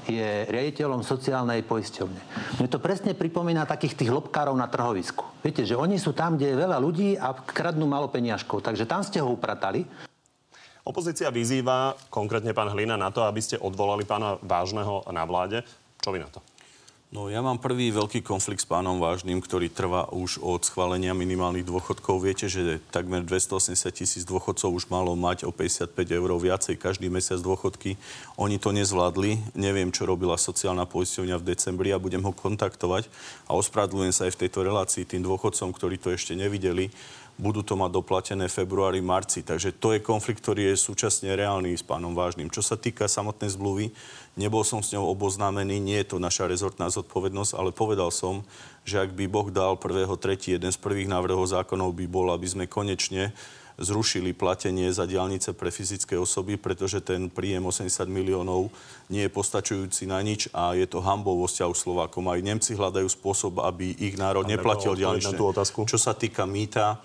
je 0.08 0.48
riaditeľom 0.48 1.04
sociálnej 1.04 1.60
poisťovne. 1.68 2.20
Mne 2.58 2.68
to 2.72 2.80
presne 2.80 3.12
pripomína 3.12 3.68
takých 3.68 4.04
tých 4.04 4.10
lobkárov 4.10 4.56
na 4.56 4.64
trhovisku. 4.66 5.44
Viete, 5.44 5.68
že 5.68 5.76
oni 5.76 6.00
sú 6.00 6.16
tam, 6.16 6.40
kde 6.40 6.56
je 6.56 6.60
veľa 6.64 6.78
ľudí 6.80 7.20
a 7.20 7.36
kradnú 7.36 7.84
malo 7.84 8.08
peniažkov. 8.08 8.64
Takže 8.64 8.88
tam 8.88 9.04
ste 9.04 9.20
ho 9.20 9.28
upratali. 9.28 9.84
Opozícia 10.88 11.28
vyzýva, 11.28 11.92
konkrétne 12.08 12.56
pán 12.56 12.72
Hlina, 12.72 12.96
na 12.96 13.12
to, 13.12 13.20
aby 13.20 13.44
ste 13.44 13.60
odvolali 13.60 14.08
pána 14.08 14.40
Vážneho 14.40 15.04
na 15.12 15.28
vláde. 15.28 15.60
Čo 16.00 16.16
vy 16.16 16.24
na 16.24 16.32
to? 16.32 16.40
No 17.08 17.32
ja 17.32 17.40
mám 17.40 17.56
prvý 17.56 17.88
veľký 17.88 18.20
konflikt 18.20 18.60
s 18.60 18.68
pánom 18.68 19.00
Vážnym, 19.00 19.40
ktorý 19.40 19.72
trvá 19.72 20.12
už 20.12 20.44
od 20.44 20.60
schválenia 20.60 21.16
minimálnych 21.16 21.64
dôchodkov. 21.64 22.20
Viete, 22.20 22.52
že 22.52 22.84
takmer 22.92 23.24
280 23.24 23.80
tisíc 23.96 24.28
dôchodcov 24.28 24.68
už 24.68 24.92
malo 24.92 25.16
mať 25.16 25.48
o 25.48 25.50
55 25.56 25.88
eur 26.04 26.28
viacej 26.36 26.76
každý 26.76 27.08
mesiac 27.08 27.40
dôchodky. 27.40 27.96
Oni 28.36 28.60
to 28.60 28.76
nezvládli. 28.76 29.40
Neviem, 29.56 29.88
čo 29.88 30.04
robila 30.04 30.36
sociálna 30.36 30.84
poisťovňa 30.84 31.40
v 31.40 31.48
decembri 31.48 31.96
a 31.96 32.02
budem 32.02 32.20
ho 32.28 32.36
kontaktovať. 32.36 33.08
A 33.48 33.56
ospravedlňujem 33.56 34.12
sa 34.12 34.28
aj 34.28 34.36
v 34.36 34.40
tejto 34.44 34.68
relácii 34.68 35.08
tým 35.08 35.24
dôchodcom, 35.24 35.72
ktorí 35.72 35.96
to 35.96 36.12
ešte 36.12 36.36
nevideli 36.36 36.92
budú 37.38 37.62
to 37.62 37.78
mať 37.78 37.94
doplatené 37.94 38.50
v 38.50 38.56
februári, 38.58 38.98
marci. 38.98 39.46
Takže 39.46 39.78
to 39.78 39.94
je 39.94 40.02
konflikt, 40.02 40.42
ktorý 40.42 40.74
je 40.74 40.84
súčasne 40.90 41.30
reálny 41.38 41.78
s 41.78 41.86
pánom 41.86 42.10
Vážnym. 42.10 42.50
Čo 42.50 42.66
sa 42.66 42.74
týka 42.74 43.06
samotnej 43.06 43.54
zmluvy, 43.54 43.94
nebol 44.34 44.66
som 44.66 44.82
s 44.82 44.90
ňou 44.90 45.06
oboznámený, 45.14 45.78
nie 45.78 46.02
je 46.02 46.12
to 46.12 46.16
naša 46.18 46.50
rezortná 46.50 46.90
zodpovednosť, 46.90 47.54
ale 47.54 47.70
povedal 47.70 48.10
som, 48.10 48.42
že 48.82 48.98
ak 48.98 49.14
by 49.14 49.30
Boh 49.30 49.48
dal 49.54 49.78
1.3. 49.78 50.58
jeden 50.58 50.70
z 50.74 50.78
prvých 50.82 51.06
návrhov 51.06 51.46
zákonov 51.46 51.94
by 51.94 52.06
bol, 52.10 52.26
aby 52.34 52.46
sme 52.50 52.66
konečne 52.66 53.30
zrušili 53.78 54.34
platenie 54.34 54.90
za 54.90 55.06
diálnice 55.06 55.54
pre 55.54 55.70
fyzické 55.70 56.18
osoby, 56.18 56.58
pretože 56.58 56.98
ten 56.98 57.30
príjem 57.30 57.62
80 57.62 58.10
miliónov 58.10 58.74
nie 59.06 59.22
je 59.22 59.30
postačujúci 59.30 60.10
na 60.10 60.18
nič 60.18 60.50
a 60.50 60.74
je 60.74 60.82
to 60.90 60.98
hambou 60.98 61.38
vo 61.38 61.46
vzťahu 61.46 61.74
Slovákom. 61.78 62.26
Aj 62.26 62.42
Nemci 62.42 62.74
hľadajú 62.74 63.06
spôsob, 63.06 63.62
aby 63.62 63.94
ich 64.02 64.18
národ 64.18 64.42
neplatil 64.50 64.98
diálničné. 64.98 65.38
Čo 65.86 65.94
sa 65.94 66.10
týka 66.18 66.42
mýta, 66.42 66.98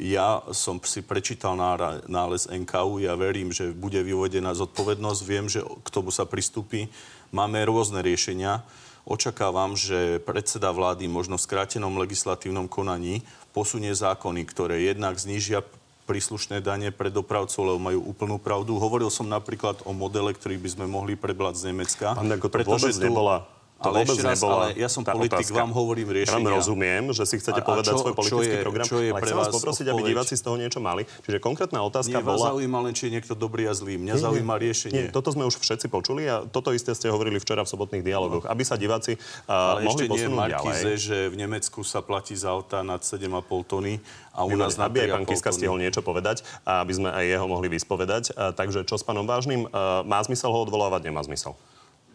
ja 0.00 0.40
som 0.56 0.80
si 0.80 1.04
prečítal 1.04 1.60
nález 2.08 2.48
NKU, 2.48 3.04
ja 3.04 3.12
verím, 3.20 3.52
že 3.52 3.76
bude 3.76 4.00
vyvodená 4.00 4.56
zodpovednosť, 4.56 5.20
viem, 5.28 5.44
že 5.44 5.60
k 5.60 5.88
tomu 5.92 6.08
sa 6.08 6.24
pristúpi. 6.24 6.88
Máme 7.36 7.60
rôzne 7.68 8.00
riešenia. 8.00 8.64
Očakávam, 9.04 9.76
že 9.76 10.16
predseda 10.24 10.72
vlády 10.72 11.04
možno 11.04 11.36
v 11.36 11.44
skrátenom 11.44 12.00
legislatívnom 12.00 12.64
konaní 12.64 13.20
posunie 13.52 13.92
zákony, 13.92 14.40
ktoré 14.48 14.88
jednak 14.88 15.20
znížia 15.20 15.60
príslušné 16.08 16.64
dane 16.64 16.88
pre 16.90 17.12
dopravcov, 17.12 17.60
lebo 17.60 17.78
majú 17.78 18.00
úplnú 18.02 18.40
pravdu. 18.40 18.80
Hovoril 18.80 19.12
som 19.12 19.28
napríklad 19.28 19.84
o 19.84 19.92
modele, 19.92 20.32
ktorý 20.32 20.56
by 20.58 20.68
sme 20.80 20.86
mohli 20.88 21.14
prebrať 21.14 21.60
z 21.60 21.64
Nemecka. 21.70 22.16
Pán 22.16 22.26
to 22.26 22.48
pretože 22.48 22.96
tu... 22.96 23.04
nebola 23.04 23.46
to 23.80 23.88
ale 23.88 24.04
vôbec 24.04 24.20
raz, 24.20 24.44
ale 24.44 24.76
ja 24.76 24.92
som 24.92 25.00
politik, 25.00 25.40
otázka. 25.40 25.56
vám 25.56 25.72
hovorím 25.72 26.12
riešenia. 26.12 26.52
Ja 26.52 26.60
rozumiem, 26.60 27.16
že 27.16 27.24
si 27.24 27.40
chcete 27.40 27.60
a, 27.60 27.66
povedať 27.66 27.92
a 27.92 27.96
čo, 27.96 28.02
svoj 28.04 28.12
politický 28.12 28.44
čo 28.44 28.60
je, 28.60 28.60
program, 28.60 28.84
čo 28.84 28.96
je 29.00 29.08
ale 29.08 29.20
chcem 29.24 29.38
vás 29.40 29.48
poprosiť, 29.48 29.86
odpoveď? 29.88 30.04
aby 30.04 30.10
diváci 30.12 30.34
z 30.36 30.42
toho 30.44 30.56
niečo 30.60 30.80
mali. 30.84 31.02
Čiže 31.24 31.40
konkrétna 31.40 31.80
otázka 31.88 32.20
Nie, 32.20 32.20
bola... 32.20 32.52
Zaujíma 32.52 32.78
len, 32.84 32.92
či 32.92 33.08
je 33.08 33.12
niekto 33.16 33.32
dobrý 33.32 33.64
a 33.64 33.72
zlý. 33.72 33.96
Mňa 33.96 34.14
nie, 34.14 34.20
zaujíma 34.20 34.54
riešenie. 34.60 35.00
Nie, 35.00 35.04
toto 35.08 35.32
sme 35.32 35.48
už 35.48 35.56
všetci 35.56 35.88
počuli 35.88 36.28
a 36.28 36.44
toto 36.44 36.76
isté 36.76 36.92
ste 36.92 37.08
hovorili 37.08 37.40
včera 37.40 37.64
v 37.64 37.72
sobotných 37.72 38.04
dialogoch, 38.04 38.44
no. 38.44 38.52
aby 38.52 38.62
sa 38.68 38.76
diváci 38.76 39.16
uh, 39.16 39.80
ale 39.80 39.88
mohli 39.88 40.04
ešte 40.04 40.12
posunúť 40.12 40.36
nie 40.36 40.52
ďalej. 40.52 40.94
že 41.00 41.16
v 41.32 41.36
Nemecku 41.40 41.80
sa 41.80 42.04
platí 42.04 42.36
za 42.36 42.52
auta 42.52 42.84
nad 42.84 43.00
7,5 43.00 43.32
tony 43.64 43.96
a 44.36 44.44
u 44.44 44.52
nás 44.60 44.76
na 44.76 44.92
Aby 44.92 45.08
aj 45.08 45.10
pán 45.16 45.24
Kiska 45.24 45.50
stihol 45.56 45.80
niečo 45.80 46.04
povedať, 46.04 46.44
a 46.68 46.84
aby 46.84 46.92
sme 46.92 47.08
aj 47.08 47.24
jeho 47.24 47.46
mohli 47.48 47.72
vyspovedať. 47.72 48.36
Takže 48.36 48.84
čo 48.84 49.00
s 49.00 49.04
pánom 49.08 49.24
Vážnym? 49.24 49.66
Má 50.04 50.20
zmysel 50.20 50.52
ho 50.52 50.60
odvolávať? 50.68 51.08
Nemá 51.08 51.24
zmysel. 51.24 51.56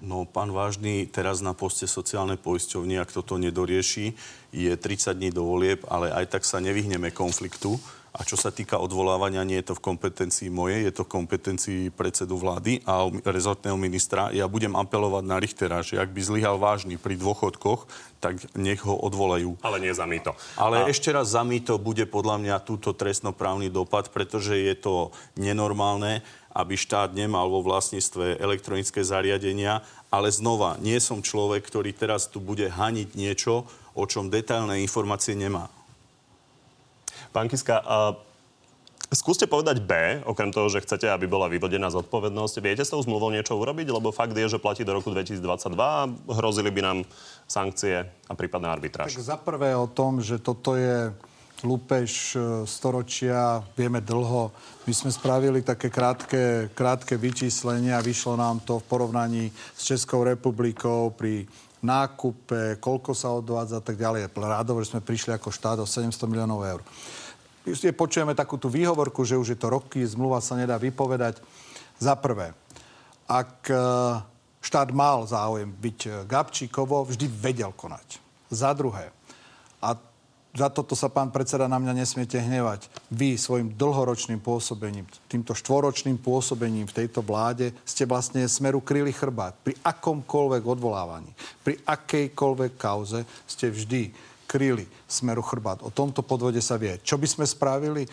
No, 0.04 0.28
pán 0.28 0.52
Vážny, 0.52 1.08
teraz 1.08 1.40
na 1.40 1.56
poste 1.56 1.88
sociálnej 1.88 2.36
poisťovny, 2.36 3.00
ak 3.00 3.16
toto 3.16 3.40
nedorieši, 3.40 4.12
je 4.52 4.72
30 4.76 5.16
dní 5.16 5.30
do 5.32 5.48
volieb, 5.48 5.84
ale 5.88 6.12
aj 6.12 6.36
tak 6.36 6.44
sa 6.44 6.60
nevyhneme 6.60 7.16
konfliktu. 7.16 7.80
A 8.16 8.24
čo 8.24 8.40
sa 8.40 8.48
týka 8.48 8.80
odvolávania, 8.80 9.44
nie 9.44 9.60
je 9.60 9.72
to 9.72 9.76
v 9.76 9.92
kompetencii 9.92 10.48
mojej, 10.48 10.88
je 10.88 10.94
to 10.96 11.04
v 11.04 11.14
kompetencii 11.20 11.82
predsedu 11.92 12.40
vlády 12.40 12.80
a 12.88 13.12
rezortného 13.28 13.76
ministra. 13.76 14.32
Ja 14.32 14.48
budem 14.48 14.72
apelovať 14.80 15.24
na 15.28 15.36
Richtera, 15.36 15.84
že 15.84 16.00
ak 16.00 16.16
by 16.16 16.22
zlyhal 16.24 16.56
vážny 16.56 16.96
pri 16.96 17.20
dôchodkoch, 17.20 17.92
tak 18.24 18.40
nech 18.56 18.80
ho 18.88 18.96
odvolajú. 18.96 19.60
Ale 19.60 19.84
nie 19.84 19.92
za 19.92 20.08
mýto. 20.08 20.32
Ale 20.56 20.88
a... 20.88 20.90
ešte 20.90 21.12
raz 21.12 21.36
za 21.36 21.44
mýto 21.44 21.76
bude 21.76 22.08
podľa 22.08 22.40
mňa 22.40 22.56
túto 22.64 22.96
trestnoprávny 22.96 23.68
dopad, 23.68 24.08
pretože 24.16 24.56
je 24.56 24.76
to 24.80 25.12
nenormálne 25.36 26.24
aby 26.56 26.80
štát 26.80 27.12
nemal 27.12 27.52
vo 27.52 27.60
vlastníctve 27.60 28.40
elektronické 28.40 29.04
zariadenia, 29.04 29.84
ale 30.08 30.32
znova, 30.32 30.80
nie 30.80 30.96
som 31.04 31.20
človek, 31.20 31.68
ktorý 31.68 31.92
teraz 31.92 32.32
tu 32.32 32.40
bude 32.40 32.72
haniť 32.72 33.12
niečo, 33.20 33.68
o 33.92 34.04
čom 34.08 34.32
detailné 34.32 34.80
informácie 34.80 35.36
nemá. 35.36 35.68
Pán 37.36 37.52
Kiska, 37.52 37.84
uh... 37.84 38.16
Skúste 39.06 39.46
povedať 39.46 39.86
B, 39.86 39.94
okrem 40.26 40.50
toho, 40.50 40.66
že 40.66 40.82
chcete, 40.82 41.06
aby 41.06 41.30
bola 41.30 41.46
vyvodená 41.46 41.94
zodpovednosť. 41.94 42.58
Viete 42.58 42.82
s 42.82 42.90
tou 42.90 42.98
zmluvou 43.06 43.30
niečo 43.30 43.54
urobiť? 43.54 43.94
Lebo 43.94 44.10
fakt 44.10 44.34
je, 44.34 44.50
že 44.50 44.58
platí 44.58 44.82
do 44.82 44.98
roku 44.98 45.14
2022 45.14 45.46
a 45.78 46.10
hrozili 46.10 46.74
by 46.74 46.82
nám 46.82 46.98
sankcie 47.46 48.02
a 48.02 48.34
prípadná 48.34 48.74
arbitráž. 48.74 49.14
Tak 49.14 49.22
za 49.22 49.38
prvé 49.38 49.78
o 49.78 49.86
tom, 49.86 50.26
že 50.26 50.42
toto 50.42 50.74
je 50.74 51.14
lúpež 51.64 52.36
e, 52.36 52.40
storočia, 52.68 53.64
vieme 53.78 54.04
dlho. 54.04 54.52
My 54.84 54.94
sme 54.94 55.14
spravili 55.14 55.64
také 55.64 55.88
krátke, 55.88 56.74
krátke 56.76 57.16
vyčíslenia, 57.16 58.04
vyšlo 58.04 58.36
nám 58.36 58.60
to 58.68 58.84
v 58.84 58.88
porovnaní 58.90 59.44
s 59.54 59.88
Českou 59.88 60.28
republikou 60.28 61.16
pri 61.16 61.48
nákupe, 61.86 62.82
koľko 62.82 63.14
sa 63.14 63.32
odvádza 63.32 63.80
a 63.80 63.86
tak 63.86 63.96
ďalej. 63.96 64.34
Rádovo, 64.34 64.82
že 64.82 64.98
sme 64.98 65.06
prišli 65.06 65.38
ako 65.38 65.54
štát 65.54 65.78
o 65.80 65.88
700 65.88 66.26
miliónov 66.28 66.66
eur. 66.66 66.82
Počujeme 67.94 68.38
takú 68.38 68.58
tú 68.58 68.70
výhovorku, 68.70 69.26
že 69.26 69.38
už 69.38 69.54
je 69.54 69.60
to 69.60 69.74
roky, 69.74 70.02
zmluva 70.06 70.42
sa 70.42 70.58
nedá 70.58 70.78
vypovedať. 70.78 71.42
Za 71.96 72.18
prvé, 72.20 72.52
ak 73.26 73.72
e, 73.72 73.78
štát 74.60 74.90
mal 74.92 75.24
záujem 75.26 75.72
byť 75.72 76.00
e, 76.06 76.10
Gabčíkovo, 76.28 77.08
vždy 77.08 77.26
vedel 77.32 77.72
konať. 77.72 78.22
Za 78.52 78.76
druhé, 78.78 79.10
a 79.82 79.98
za 80.56 80.72
toto 80.72 80.96
sa 80.96 81.12
pán 81.12 81.36
predseda 81.36 81.68
na 81.68 81.76
mňa 81.76 82.00
nesmiete 82.00 82.40
hnevať. 82.40 82.88
Vy 83.12 83.36
svojim 83.36 83.76
dlhoročným 83.76 84.40
pôsobením, 84.40 85.04
týmto 85.28 85.52
štvoročným 85.52 86.16
pôsobením 86.16 86.88
v 86.88 87.04
tejto 87.04 87.20
vláde 87.20 87.76
ste 87.84 88.08
vlastne 88.08 88.48
smeru 88.48 88.80
kryli 88.80 89.12
chrbát. 89.12 89.60
Pri 89.60 89.76
akomkoľvek 89.84 90.64
odvolávaní, 90.64 91.30
pri 91.60 91.76
akejkoľvek 91.84 92.80
kauze 92.80 93.28
ste 93.44 93.68
vždy 93.68 94.16
kryli 94.48 94.88
smeru 95.04 95.44
chrbát. 95.44 95.84
O 95.84 95.92
tomto 95.92 96.24
podvode 96.24 96.64
sa 96.64 96.80
vie. 96.80 96.96
Čo 97.04 97.20
by 97.20 97.28
sme 97.28 97.46
spravili, 97.50 98.08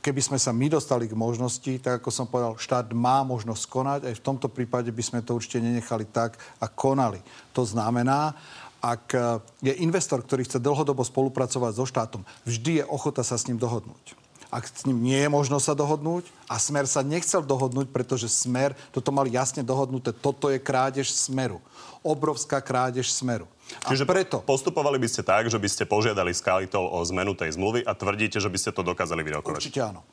keby 0.00 0.20
sme 0.22 0.38
sa 0.40 0.54
my 0.54 0.72
dostali 0.72 1.04
k 1.04 1.18
možnosti, 1.18 1.68
tak 1.82 2.00
ako 2.00 2.08
som 2.08 2.24
povedal, 2.24 2.56
štát 2.56 2.88
má 2.96 3.20
možnosť 3.26 3.64
konať, 3.68 4.00
aj 4.08 4.14
v 4.16 4.24
tomto 4.24 4.48
prípade 4.48 4.88
by 4.88 5.02
sme 5.04 5.20
to 5.20 5.36
určite 5.36 5.60
nenechali 5.60 6.08
tak 6.08 6.40
a 6.62 6.66
konali. 6.70 7.20
To 7.52 7.66
znamená, 7.66 8.32
ak 8.84 9.04
e, 9.16 9.18
je 9.64 9.72
investor, 9.80 10.20
ktorý 10.20 10.44
chce 10.44 10.60
dlhodobo 10.60 11.00
spolupracovať 11.00 11.72
so 11.72 11.88
štátom, 11.88 12.20
vždy 12.44 12.82
je 12.82 12.84
ochota 12.84 13.24
sa 13.24 13.40
s 13.40 13.48
ním 13.48 13.56
dohodnúť. 13.56 14.12
Ak 14.52 14.70
s 14.70 14.86
ním 14.86 15.02
nie 15.02 15.18
je 15.18 15.26
možno 15.26 15.58
sa 15.58 15.74
dohodnúť 15.74 16.28
a 16.46 16.60
Smer 16.62 16.86
sa 16.86 17.02
nechcel 17.02 17.42
dohodnúť, 17.42 17.90
pretože 17.90 18.30
Smer 18.30 18.76
toto 18.94 19.10
mal 19.10 19.26
jasne 19.26 19.66
dohodnuté, 19.66 20.14
toto 20.14 20.46
je 20.52 20.62
krádež 20.62 21.10
Smeru. 21.10 21.58
Obrovská 22.04 22.62
krádež 22.62 23.10
Smeru. 23.10 23.50
A 23.82 23.90
Čiže 23.90 24.04
preto... 24.04 24.44
postupovali 24.44 25.00
by 25.00 25.08
ste 25.08 25.26
tak, 25.26 25.48
že 25.48 25.56
by 25.58 25.66
ste 25.66 25.88
požiadali 25.88 26.30
Skalitol 26.36 26.86
o 26.86 27.00
zmenu 27.08 27.32
tej 27.34 27.56
zmluvy 27.56 27.82
a 27.82 27.96
tvrdíte, 27.96 28.38
že 28.38 28.52
by 28.52 28.58
ste 28.60 28.70
to 28.70 28.84
dokázali 28.84 29.24
vyrokovať? 29.24 29.58
Určite 29.58 29.80
áno. 29.80 30.04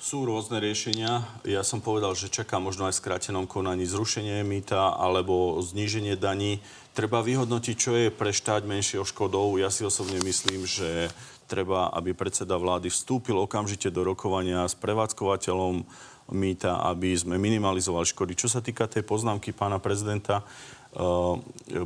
Sú 0.00 0.24
rôzne 0.24 0.64
riešenia. 0.64 1.28
Ja 1.44 1.60
som 1.60 1.84
povedal, 1.84 2.16
že 2.16 2.32
čaká 2.32 2.56
možno 2.56 2.88
aj 2.88 2.96
v 2.96 3.00
skrátenom 3.04 3.44
konaní 3.44 3.84
zrušenie 3.84 4.40
mýta 4.48 4.96
alebo 4.96 5.60
zníženie 5.60 6.16
daní. 6.16 6.64
Treba 6.96 7.20
vyhodnotiť, 7.20 7.76
čo 7.76 7.92
je 7.92 8.08
pre 8.08 8.32
štát 8.32 8.64
menšieho 8.64 9.04
škodou. 9.04 9.60
Ja 9.60 9.68
si 9.68 9.84
osobne 9.84 10.16
myslím, 10.24 10.64
že 10.64 11.12
treba, 11.44 11.92
aby 11.92 12.16
predseda 12.16 12.56
vlády 12.56 12.88
vstúpil 12.88 13.36
okamžite 13.36 13.92
do 13.92 14.00
rokovania 14.00 14.64
s 14.64 14.72
prevádzkovateľom 14.80 15.84
mýta, 16.32 16.80
aby 16.88 17.12
sme 17.12 17.36
minimalizovali 17.36 18.08
škody. 18.08 18.32
Čo 18.40 18.48
sa 18.48 18.64
týka 18.64 18.88
tej 18.88 19.04
poznámky 19.04 19.52
pána 19.52 19.76
prezidenta, 19.84 20.48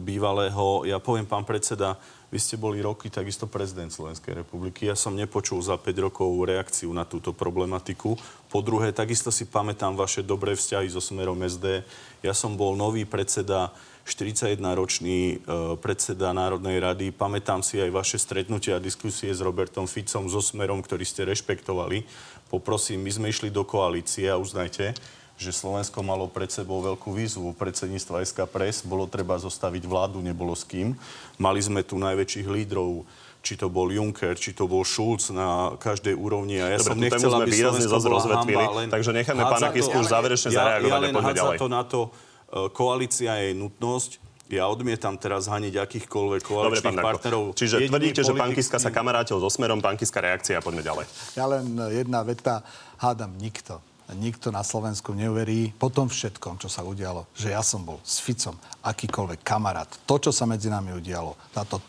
bývalého, 0.00 0.88
ja 0.88 0.96
poviem, 0.96 1.28
pán 1.28 1.44
predseda, 1.44 2.00
vy 2.34 2.42
ste 2.42 2.58
boli 2.58 2.82
roky 2.82 3.14
takisto 3.14 3.46
prezident 3.46 3.94
Slovenskej 3.94 4.42
republiky. 4.42 4.90
Ja 4.90 4.98
som 4.98 5.14
nepočul 5.14 5.62
za 5.62 5.78
5 5.78 5.86
rokov 6.10 6.34
reakciu 6.42 6.90
na 6.90 7.06
túto 7.06 7.30
problematiku. 7.30 8.18
Po 8.50 8.58
druhé, 8.58 8.90
takisto 8.90 9.30
si 9.30 9.46
pamätám 9.46 9.94
vaše 9.94 10.26
dobré 10.26 10.58
vzťahy 10.58 10.90
so 10.90 10.98
Smerom 10.98 11.38
SD. 11.46 11.86
Ja 12.26 12.34
som 12.34 12.58
bol 12.58 12.74
nový 12.74 13.06
predseda 13.06 13.70
41-ročný 14.02 15.18
e, 15.30 15.36
predseda 15.78 16.34
Národnej 16.34 16.82
rady. 16.82 17.14
Pamätám 17.14 17.62
si 17.62 17.78
aj 17.78 17.94
vaše 17.94 18.18
stretnutia 18.18 18.76
a 18.76 18.82
diskusie 18.82 19.30
s 19.30 19.38
Robertom 19.38 19.86
Ficom, 19.86 20.26
so 20.26 20.42
Smerom, 20.42 20.82
ktorý 20.82 21.06
ste 21.06 21.22
rešpektovali. 21.22 22.02
Poprosím, 22.50 23.06
my 23.06 23.10
sme 23.14 23.26
išli 23.30 23.48
do 23.54 23.62
koalície 23.62 24.26
a 24.26 24.42
uznajte, 24.42 24.90
že 25.34 25.50
Slovensko 25.50 26.00
malo 26.06 26.30
pred 26.30 26.46
sebou 26.48 26.78
veľkú 26.78 27.10
výzvu 27.10 27.54
predsedníctva 27.58 28.22
SK 28.22 28.46
Press. 28.46 28.86
Bolo 28.86 29.10
treba 29.10 29.34
zostaviť 29.34 29.82
vládu, 29.84 30.22
nebolo 30.22 30.54
s 30.54 30.62
kým. 30.62 30.94
Mali 31.36 31.60
sme 31.60 31.82
tu 31.82 31.98
najväčších 31.98 32.46
lídrov 32.46 33.02
či 33.44 33.60
to 33.60 33.68
bol 33.68 33.92
Juncker, 33.92 34.32
či 34.40 34.56
to 34.56 34.64
bol 34.64 34.80
Schulz 34.88 35.28
na 35.28 35.76
každej 35.76 36.16
úrovni. 36.16 36.64
A 36.64 36.72
ja 36.72 36.78
Dobre, 36.80 36.88
som 36.88 36.96
nechcel, 36.96 37.28
aby 37.28 37.52
Slovensko 37.52 38.00
bola 38.00 38.20
hamba, 38.40 38.62
len 38.80 38.88
takže 38.88 39.12
necháme 39.12 39.44
pána 39.44 39.68
Kisku 39.68 40.00
už 40.00 40.08
záverečne 40.08 40.48
ja, 40.48 40.80
zareagovať 40.80 40.88
ja 40.88 41.04
len 41.04 41.12
ďalej. 41.12 41.58
to 41.60 41.68
na 41.68 41.82
to, 41.84 42.00
e, 42.08 42.72
koalícia 42.72 43.36
je 43.44 43.52
nutnosť, 43.52 44.24
Ja 44.44 44.68
odmietam 44.68 45.16
teraz 45.16 45.48
haniť 45.48 45.72
akýchkoľvek 45.72 46.42
koaličných 46.44 47.00
partnerov. 47.00 47.56
Čiže 47.56 47.80
Jediný 47.80 47.88
tvrdíte, 47.88 48.20
že 48.20 48.32
pán 48.36 48.52
politik 48.52 48.68
Kiska 48.68 48.76
sa 48.76 48.92
kamarátil 48.92 49.40
so 49.40 49.48
Smerom, 49.48 49.80
pán 49.80 49.96
Kiska 49.96 50.20
reakcia 50.20 50.60
a 50.60 50.62
poďme 50.62 50.84
ďalej. 50.84 51.08
Ja 51.32 51.48
len 51.48 51.64
jedna 51.88 52.20
veta, 52.20 52.60
hádam 53.00 53.32
nikto. 53.40 53.80
Nikto 54.12 54.52
na 54.52 54.60
Slovensku 54.60 55.16
neuverí 55.16 55.72
po 55.72 55.88
tom 55.88 56.12
všetkom, 56.12 56.60
čo 56.60 56.68
sa 56.68 56.84
udialo, 56.84 57.24
že 57.32 57.56
ja 57.56 57.64
som 57.64 57.80
bol 57.88 57.96
s 58.04 58.20
Ficom 58.20 58.52
akýkoľvek 58.84 59.40
kamarát. 59.40 59.88
To, 60.04 60.20
čo 60.20 60.28
sa 60.28 60.44
medzi 60.44 60.68
nami 60.68 60.92
udialo, 60.92 61.32
táto 61.56 61.80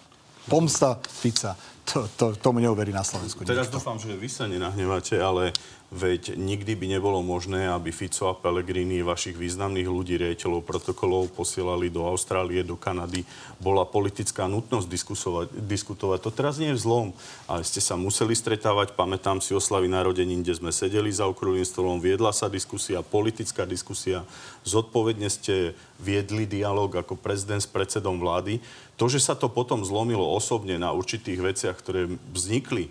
pomsta 0.48 0.96
Fica, 1.02 1.58
to, 1.86 2.08
to, 2.18 2.26
tomu 2.38 2.62
neuverí 2.62 2.90
na 2.90 3.06
Slovensku 3.06 3.46
Teraz 3.46 3.70
nikto. 3.70 3.78
dúfam, 3.78 3.98
že 3.98 4.14
vy 4.14 4.30
sa 4.30 4.50
nenahneváte, 4.50 5.18
ale 5.18 5.54
veď 5.94 6.34
nikdy 6.34 6.74
by 6.74 6.86
nebolo 6.98 7.22
možné, 7.22 7.70
aby 7.70 7.94
Fico 7.94 8.26
a 8.26 8.38
Pellegrini 8.38 9.06
vašich 9.06 9.38
významných 9.38 9.86
ľudí, 9.86 10.18
riaditeľov 10.18 10.66
protokolov 10.66 11.30
posielali 11.38 11.94
do 11.94 12.04
Austrálie, 12.10 12.66
do 12.66 12.74
Kanady. 12.74 13.22
Bola 13.62 13.86
politická 13.86 14.50
nutnosť 14.50 14.88
diskutovať. 15.56 16.20
To 16.26 16.32
teraz 16.34 16.58
nie 16.58 16.74
je 16.74 16.80
vzlom, 16.82 17.14
ale 17.46 17.62
ste 17.62 17.80
sa 17.80 17.94
museli 17.94 18.34
stretávať. 18.34 18.98
Pamätám 18.98 19.40
si 19.40 19.54
oslavy 19.54 19.86
narodenín, 19.86 20.42
kde 20.42 20.58
sme 20.58 20.72
sedeli 20.74 21.14
za 21.14 21.30
okrúhlym 21.30 21.66
stolom, 21.66 22.02
viedla 22.02 22.34
sa 22.34 22.50
diskusia, 22.50 23.06
politická 23.06 23.70
diskusia. 23.70 24.26
Zodpovedne 24.66 25.30
ste 25.30 25.78
viedli 26.02 26.50
dialog 26.50 26.90
ako 26.90 27.14
prezident 27.14 27.62
s 27.62 27.70
predsedom 27.70 28.18
vlády. 28.18 28.58
To, 28.96 29.06
že 29.12 29.20
sa 29.20 29.36
to 29.36 29.52
potom 29.52 29.84
zlomilo 29.84 30.24
osobne 30.24 30.80
na 30.80 30.96
určitých 30.96 31.40
veciach, 31.40 31.76
ktoré 31.78 32.08
vznikli, 32.32 32.90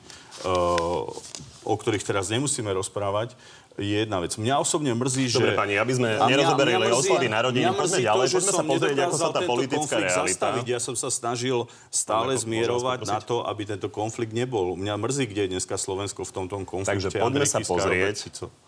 o 1.64 1.74
ktorých 1.74 2.04
teraz 2.04 2.28
nemusíme 2.28 2.68
rozprávať, 2.72 3.36
je 3.74 4.06
jedna 4.06 4.22
vec. 4.22 4.38
Mňa 4.38 4.54
osobne 4.62 4.94
mrzí, 4.94 5.34
že... 5.34 5.42
Dobre, 5.42 5.58
pani, 5.58 5.74
aby 5.74 5.92
sme 5.98 6.14
mňa- 6.14 6.30
nerozoberali 6.30 6.74
mňa 6.78 6.90
mrzí- 6.94 7.10
oslavy 7.10 7.26
narodenín, 7.26 7.66
mňa 7.66 7.74
poďme 7.74 7.98
ďalej, 8.06 8.26
poďme 8.30 8.52
sa 8.54 8.64
pozrieť, 8.64 8.98
ako 9.02 9.16
sa 9.18 9.28
tá 9.34 9.40
politická 9.42 9.96
realita. 9.98 10.22
Zastaviť. 10.30 10.66
Ja 10.70 10.78
som 10.78 10.94
sa 10.94 11.08
snažil 11.10 11.58
stále 11.90 12.38
Jakub, 12.38 12.44
zmierovať 12.46 12.98
na 13.10 13.18
to, 13.18 13.42
aby 13.42 13.62
tento 13.66 13.90
konflikt 13.90 14.30
nebol. 14.30 14.78
Mňa 14.78 14.94
mrzí, 14.94 15.24
kde 15.26 15.40
je 15.46 15.48
dneska 15.58 15.74
Slovensko 15.74 16.22
v 16.22 16.32
tomto 16.32 16.54
konflikte. 16.62 17.10
Takže 17.10 17.18
poďme 17.18 17.26
Andrej 17.42 17.50
sa 17.50 17.58
Kiska 17.58 17.72
pozrieť, 17.74 18.16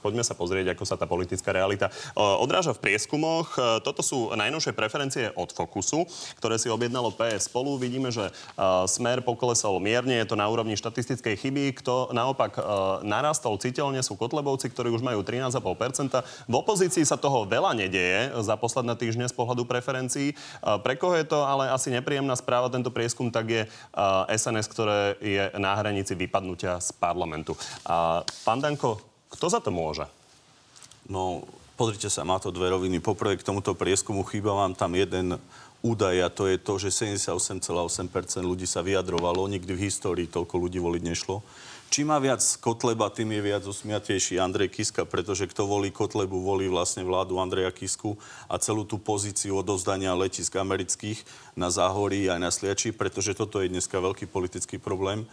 poďme 0.02 0.22
sa 0.26 0.34
pozrieť, 0.34 0.66
ako 0.74 0.82
sa 0.82 0.96
tá 0.98 1.06
politická 1.06 1.54
realita 1.54 1.86
e, 1.86 2.18
odráža 2.18 2.74
v 2.74 2.82
prieskumoch. 2.82 3.54
E, 3.54 3.78
Toto 3.86 4.02
sú 4.02 4.34
najnovšie 4.34 4.74
preferencie 4.74 5.30
od 5.38 5.54
Fokusu, 5.54 6.02
ktoré 6.42 6.58
si 6.58 6.66
objednalo 6.66 7.14
PS 7.14 7.46
spolu. 7.46 7.78
Vidíme, 7.78 8.10
že 8.10 8.26
e, 8.26 8.32
smer 8.90 9.22
poklesol 9.22 9.78
mierne, 9.78 10.18
je 10.18 10.26
to 10.26 10.34
na 10.34 10.50
úrovni 10.50 10.74
štatistickej 10.74 11.34
chyby. 11.38 11.64
Kto 11.78 12.10
naopak 12.10 12.58
narastol 13.06 13.60
citeľne 13.60 14.02
sú 14.02 14.18
Kotlebovci, 14.18 14.72
ktorí 14.72 14.95
už 14.96 15.04
majú 15.04 15.20
13,5%. 15.20 16.24
V 16.48 16.54
opozícii 16.56 17.04
sa 17.04 17.20
toho 17.20 17.44
veľa 17.44 17.76
nedieje 17.76 18.32
za 18.40 18.56
posledné 18.56 18.96
týždne 18.96 19.28
z 19.28 19.36
pohľadu 19.36 19.68
preferencií. 19.68 20.32
Pre 20.64 20.94
koho 20.96 21.14
je 21.14 21.28
to 21.28 21.44
ale 21.44 21.68
asi 21.68 21.92
nepríjemná 21.92 22.32
správa, 22.34 22.72
tento 22.72 22.88
prieskum, 22.88 23.28
tak 23.28 23.46
je 23.52 23.62
SNS, 24.32 24.66
ktoré 24.72 25.20
je 25.20 25.44
na 25.60 25.76
hranici 25.76 26.16
vypadnutia 26.16 26.80
z 26.80 26.96
parlamentu. 26.96 27.52
A 27.84 28.24
pán 28.42 28.64
Danko, 28.64 28.98
kto 29.28 29.52
za 29.52 29.60
to 29.60 29.68
môže? 29.68 30.08
No, 31.06 31.44
pozrite 31.76 32.08
sa, 32.08 32.24
má 32.24 32.40
to 32.40 32.48
dve 32.50 32.72
roviny. 32.72 32.98
Poprvé 32.98 33.36
k 33.36 33.46
tomuto 33.46 33.76
prieskumu 33.76 34.24
chýba 34.24 34.56
vám 34.56 34.72
tam 34.74 34.96
jeden 34.96 35.38
údaj 35.84 36.16
a 36.24 36.32
to 36.32 36.50
je 36.50 36.56
to, 36.58 36.82
že 36.82 37.06
78,8% 37.14 38.42
ľudí 38.42 38.66
sa 38.66 38.82
vyjadrovalo. 38.82 39.46
Nikdy 39.46 39.76
v 39.76 39.84
histórii 39.86 40.26
toľko 40.26 40.58
ľudí 40.58 40.82
voliť 40.82 41.02
nešlo. 41.04 41.44
Čím 41.86 42.12
má 42.12 42.18
viac 42.20 42.42
Kotleba, 42.60 43.08
tým 43.08 43.32
je 43.32 43.40
viac 43.40 43.62
usmiatejší 43.64 44.36
Andrej 44.36 44.68
Kiska, 44.68 45.08
pretože 45.08 45.48
kto 45.48 45.64
volí 45.64 45.88
Kotlebu, 45.88 46.44
volí 46.44 46.68
vlastne 46.68 47.06
vládu 47.06 47.40
Andreja 47.40 47.72
Kisku 47.72 48.20
a 48.50 48.60
celú 48.60 48.84
tú 48.84 49.00
pozíciu 49.00 49.56
odovzdania 49.56 50.12
letisk 50.12 50.60
amerických 50.60 51.24
na 51.56 51.72
Záhorí 51.72 52.28
aj 52.28 52.38
na 52.42 52.50
Sliači, 52.52 52.92
pretože 52.92 53.32
toto 53.32 53.64
je 53.64 53.72
dneska 53.72 53.96
veľký 53.96 54.28
politický 54.28 54.76
problém. 54.76 55.24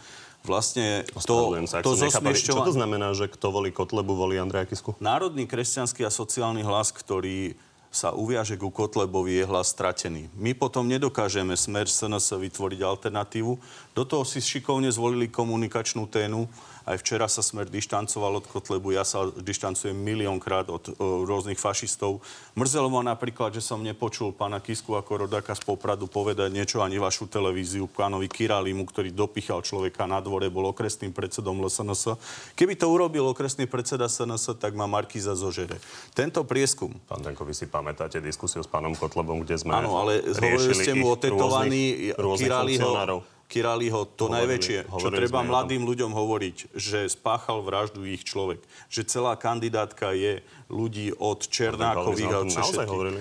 Vlastne 0.44 1.04
to, 1.08 1.20
sa, 1.66 1.80
to 1.80 1.96
nechápal. 1.96 1.96
Čo 1.96 2.00
zosmiešťova- 2.00 2.68
to 2.68 2.76
znamená, 2.76 3.08
že 3.16 3.32
kto 3.32 3.46
volí 3.48 3.72
Kotlebu, 3.72 4.12
volí 4.12 4.36
Andreja 4.36 4.68
Kisku? 4.68 4.96
Národný 5.00 5.48
kresťanský 5.48 6.04
a 6.04 6.12
sociálny 6.12 6.64
hlas, 6.64 6.92
ktorý 6.92 7.56
sa 7.94 8.10
uviaže 8.10 8.58
ku 8.58 8.74
Kotlebovi, 8.74 9.38
je 9.38 9.44
hlas 9.46 9.70
stratený. 9.70 10.26
My 10.34 10.50
potom 10.50 10.82
nedokážeme 10.82 11.54
smer 11.54 11.86
SNS 11.86 12.34
vytvoriť 12.34 12.82
alternatívu. 12.82 13.54
Do 13.94 14.02
toho 14.02 14.26
si 14.26 14.42
šikovne 14.42 14.90
zvolili 14.90 15.30
komunikačnú 15.30 16.10
ténu. 16.10 16.50
Aj 16.84 17.00
včera 17.00 17.30
sa 17.30 17.40
smer 17.40 17.70
dištancoval 17.70 18.42
od 18.42 18.46
Kotlebu. 18.50 18.92
Ja 18.92 19.08
sa 19.08 19.30
dištancujem 19.30 19.96
miliónkrát 19.96 20.68
od 20.68 20.92
o, 20.92 21.24
rôznych 21.24 21.56
fašistov. 21.56 22.20
Mrzelo 22.58 22.92
ma 22.92 23.00
napríklad, 23.00 23.56
že 23.56 23.64
som 23.64 23.80
nepočul 23.80 24.36
pána 24.36 24.60
Kisku 24.60 24.92
ako 24.92 25.24
rodáka 25.24 25.56
z 25.56 25.64
Popradu 25.64 26.10
povedať 26.10 26.52
niečo 26.52 26.84
ani 26.84 27.00
vašu 27.00 27.30
televíziu 27.30 27.88
pánovi 27.88 28.28
Kiralimu, 28.28 28.84
ktorý 28.84 29.14
dopichal 29.14 29.64
človeka 29.64 30.04
na 30.04 30.20
dvore, 30.20 30.52
bol 30.52 30.68
okresným 30.74 31.14
predsedom 31.14 31.56
LSNS. 31.64 32.20
Keby 32.52 32.76
to 32.76 32.90
urobil 32.92 33.32
okresný 33.32 33.64
predseda 33.64 34.10
SNS, 34.10 34.60
tak 34.60 34.76
má 34.76 34.84
Markíza 34.84 35.32
zožere. 35.32 35.80
Tento 36.12 36.44
prieskum 36.44 36.92
Pán 37.08 37.24
Danko, 37.24 37.48
vy 37.48 37.56
si 37.56 37.64
pamätáte 37.64 38.20
diskusiu 38.20 38.60
s 38.60 38.68
pánom 38.68 38.92
Kotlebom, 38.92 39.40
kde 39.40 39.56
sme 39.56 39.72
Áno, 39.72 39.96
ale 40.02 40.20
hovorili 40.20 40.74
ste 40.76 40.92
mu 40.92 41.08
o 41.08 41.16
tetovaní. 41.16 42.12
Kiraliho. 42.12 43.24
Kiraliho, 43.54 44.02
to 44.18 44.26
Hovorili- 44.26 44.34
najväčšie, 44.42 44.78
čo 44.82 44.90
hovorili 44.90 45.18
treba 45.22 45.38
sme 45.38 45.38
o 45.38 45.46
tom. 45.46 45.52
mladým 45.54 45.82
ľuďom 45.86 46.10
hovoriť, 46.10 46.56
že 46.74 47.06
spáchal 47.06 47.62
vraždu 47.62 48.02
ich 48.02 48.26
človek. 48.26 48.58
Že 48.90 49.00
celá 49.06 49.38
kandidátka 49.38 50.10
je 50.10 50.42
ľudí 50.66 51.14
od 51.14 51.46
Černákových 51.46 52.34
a 52.34 52.38
od. 52.42 52.50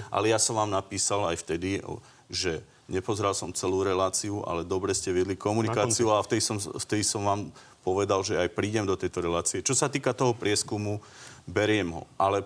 Ale 0.10 0.26
ja 0.34 0.42
som 0.42 0.58
vám 0.58 0.74
napísal 0.74 1.30
aj 1.30 1.38
vtedy, 1.38 1.86
že 2.34 2.66
nepozeral 2.90 3.38
som 3.38 3.54
celú 3.54 3.86
reláciu, 3.86 4.42
ale 4.42 4.66
dobre 4.66 4.98
ste 4.98 5.14
viedli 5.14 5.38
komunikáciu 5.38 6.10
a 6.10 6.26
v 6.26 6.34
tej 6.34 6.42
som, 6.42 6.58
v 6.58 6.86
tej 6.90 7.06
som 7.06 7.22
vám 7.22 7.54
povedal, 7.86 8.26
že 8.26 8.40
aj 8.40 8.50
prídem 8.58 8.90
do 8.90 8.98
tejto 8.98 9.22
relácie. 9.22 9.62
Čo 9.62 9.78
sa 9.78 9.86
týka 9.86 10.18
toho 10.18 10.34
prieskumu, 10.34 10.98
beriem 11.46 11.94
ho. 11.94 12.10
Ale 12.18 12.42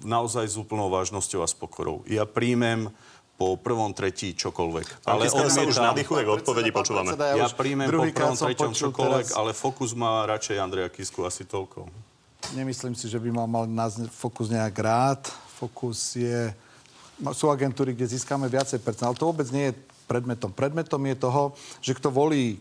naozaj 0.00 0.48
s 0.48 0.56
úplnou 0.56 0.88
vážnosťou 0.88 1.44
a 1.44 1.48
s 1.48 1.52
pokorou. 1.52 2.00
Ja 2.08 2.24
príjmem 2.24 2.88
po 3.36 3.60
prvom 3.60 3.92
tretí 3.92 4.32
čokoľvek. 4.32 5.04
Pán 5.04 5.20
ale 5.20 5.28
Kiska 5.28 5.52
sa 5.52 5.60
už 5.68 5.76
nadýchuje 5.76 6.24
k 6.24 6.30
odpovedi, 6.40 6.72
počúvame. 6.72 7.12
predseda, 7.12 7.36
ja 7.36 7.44
už 7.44 7.52
príjmem 7.52 7.88
po 7.92 8.08
prvom, 8.08 8.36
treťom 8.36 8.72
čokoľvek, 8.72 9.26
teraz- 9.28 9.36
ale 9.36 9.50
Fokus 9.52 9.92
má 9.92 10.24
radšej 10.24 10.56
Andreja 10.56 10.88
Kisku 10.88 11.20
asi 11.28 11.44
toľko. 11.44 11.84
Nemyslím 12.56 12.96
si, 12.96 13.12
že 13.12 13.20
by 13.20 13.28
mal, 13.28 13.46
mal 13.46 13.64
nás 13.68 14.00
Fokus 14.08 14.48
nejak 14.48 14.76
rád. 14.80 15.20
Fokus 15.60 16.16
je... 16.16 16.48
Sú 17.32 17.48
agentúry, 17.48 17.96
kde 17.96 18.08
získame 18.12 18.48
viacej 18.48 18.80
percent, 18.80 19.08
ale 19.08 19.16
to 19.16 19.28
vôbec 19.28 19.48
nie 19.52 19.72
je 19.72 19.74
predmetom. 20.04 20.52
Predmetom 20.52 21.00
je 21.00 21.16
toho, 21.16 21.42
že 21.80 21.96
kto 21.96 22.08
volí 22.12 22.60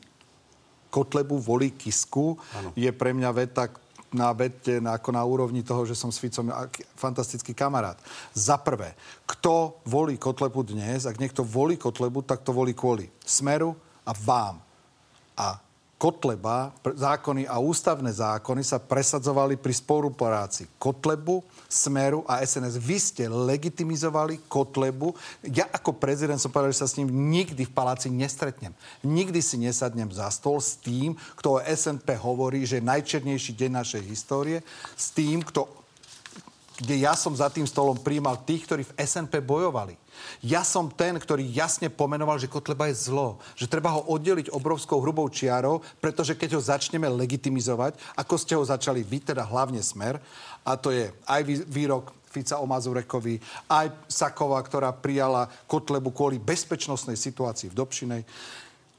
Kotlebu, 0.91 1.39
volí 1.39 1.75
Kisku, 1.75 2.39
ano. 2.55 2.71
je 2.71 2.87
pre 2.95 3.11
mňa 3.11 3.29
veta 3.35 3.67
na 4.15 4.31
vete 4.31 4.79
na, 4.79 4.95
ako 4.95 5.09
na 5.11 5.21
úrovni 5.27 5.61
toho, 5.61 5.83
že 5.83 5.93
som 5.93 6.09
s 6.09 6.17
Ficom 6.17 6.47
fantastický 6.95 7.51
kamarát. 7.51 7.99
Za 8.31 8.55
prvé, 8.55 8.95
kto 9.27 9.83
volí 9.83 10.15
Kotlebu 10.15 10.63
dnes, 10.63 11.03
ak 11.03 11.19
niekto 11.19 11.43
volí 11.43 11.75
Kotlebu, 11.75 12.23
tak 12.23 12.41
to 12.47 12.55
volí 12.55 12.71
kvôli 12.71 13.11
Smeru 13.21 13.75
a 14.07 14.15
vám. 14.15 14.63
A 15.35 15.59
Kotleba, 15.95 16.75
zákony 16.83 17.47
a 17.47 17.55
ústavné 17.55 18.11
zákony 18.11 18.67
sa 18.67 18.83
presadzovali 18.83 19.55
pri 19.55 19.71
spolupráci 19.71 20.67
Kotlebu, 20.75 21.39
Smeru 21.71 22.27
a 22.27 22.43
SNS. 22.43 22.75
Vy 22.75 22.97
ste 22.99 23.23
legitimizovali 23.31 24.43
Kotlebu. 24.51 25.15
Ja 25.47 25.71
ako 25.71 25.95
prezident 25.95 26.35
som 26.35 26.51
povedal, 26.51 26.75
že 26.75 26.83
sa 26.83 26.91
s 26.91 26.99
ním 26.99 27.07
nikdy 27.31 27.63
v 27.63 27.71
paláci 27.71 28.11
nestretnem. 28.11 28.75
Nikdy 29.07 29.39
si 29.39 29.55
nesadnem 29.55 30.11
za 30.11 30.27
stôl 30.35 30.59
s 30.59 30.75
tým, 30.75 31.15
kto 31.39 31.57
o 31.57 31.63
SNP 31.63 32.19
hovorí, 32.19 32.67
že 32.67 32.83
je 32.83 32.89
najčernejší 32.91 33.55
deň 33.55 33.71
našej 33.79 34.03
histórie, 34.03 34.59
s 34.99 35.15
tým, 35.15 35.47
kto 35.47 35.85
kde 36.75 37.07
ja 37.07 37.15
som 37.15 37.31
za 37.31 37.47
tým 37.47 37.63
stolom 37.63 37.95
príjmal 37.95 38.43
tých, 38.43 38.67
ktorí 38.67 38.83
v 38.83 38.95
SNP 38.99 39.39
bojovali. 39.39 39.95
Ja 40.43 40.61
som 40.61 40.91
ten, 40.91 41.17
ktorý 41.17 41.45
jasne 41.49 41.89
pomenoval, 41.89 42.37
že 42.37 42.51
Kotleba 42.51 42.91
je 42.91 43.09
zlo, 43.09 43.41
že 43.57 43.69
treba 43.69 43.93
ho 43.93 44.05
oddeliť 44.05 44.53
obrovskou 44.53 45.01
hrubou 45.01 45.25
čiarou, 45.31 45.81
pretože 45.97 46.37
keď 46.37 46.57
ho 46.57 46.61
začneme 46.61 47.09
legitimizovať, 47.09 47.97
ako 48.13 48.35
ste 48.37 48.53
ho 48.53 48.63
začali 48.63 49.01
vy, 49.01 49.23
teda 49.23 49.41
hlavne 49.41 49.81
Smer, 49.81 50.21
a 50.65 50.77
to 50.77 50.93
je 50.93 51.09
aj 51.25 51.41
vý- 51.45 51.65
výrok 51.65 52.13
Fica 52.35 52.59
o 52.59 52.67
Mazurekovi, 52.67 53.39
aj 53.71 54.11
Saková, 54.11 54.59
ktorá 54.59 54.91
prijala 54.91 55.47
Kotlebu 55.71 56.11
kvôli 56.11 56.35
bezpečnostnej 56.35 57.15
situácii 57.15 57.71
v 57.71 57.77
Dobšinej. 57.79 58.21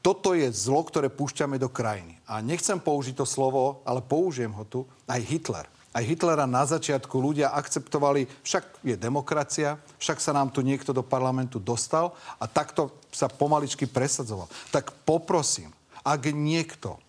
Toto 0.00 0.32
je 0.32 0.48
zlo, 0.54 0.86
ktoré 0.86 1.12
púšťame 1.12 1.60
do 1.60 1.68
krajiny. 1.68 2.16
A 2.24 2.40
nechcem 2.40 2.80
použiť 2.80 3.18
to 3.18 3.26
slovo, 3.28 3.84
ale 3.84 4.00
použijem 4.00 4.54
ho 4.56 4.64
tu, 4.64 4.88
aj 5.04 5.20
Hitler. 5.20 5.66
Aj 5.96 6.04
Hitlera 6.04 6.44
na 6.44 6.68
začiatku 6.68 7.16
ľudia 7.16 7.56
akceptovali, 7.56 8.28
však 8.44 8.84
je 8.84 9.00
demokracia, 9.00 9.80
však 9.96 10.20
sa 10.20 10.36
nám 10.36 10.52
tu 10.52 10.60
niekto 10.60 10.92
do 10.92 11.00
parlamentu 11.00 11.56
dostal 11.56 12.12
a 12.36 12.44
takto 12.44 12.92
sa 13.08 13.32
pomaličky 13.32 13.88
presadzoval. 13.88 14.44
Tak 14.68 14.92
poprosím, 15.08 15.72
ak 16.04 16.28
niekto 16.36 17.00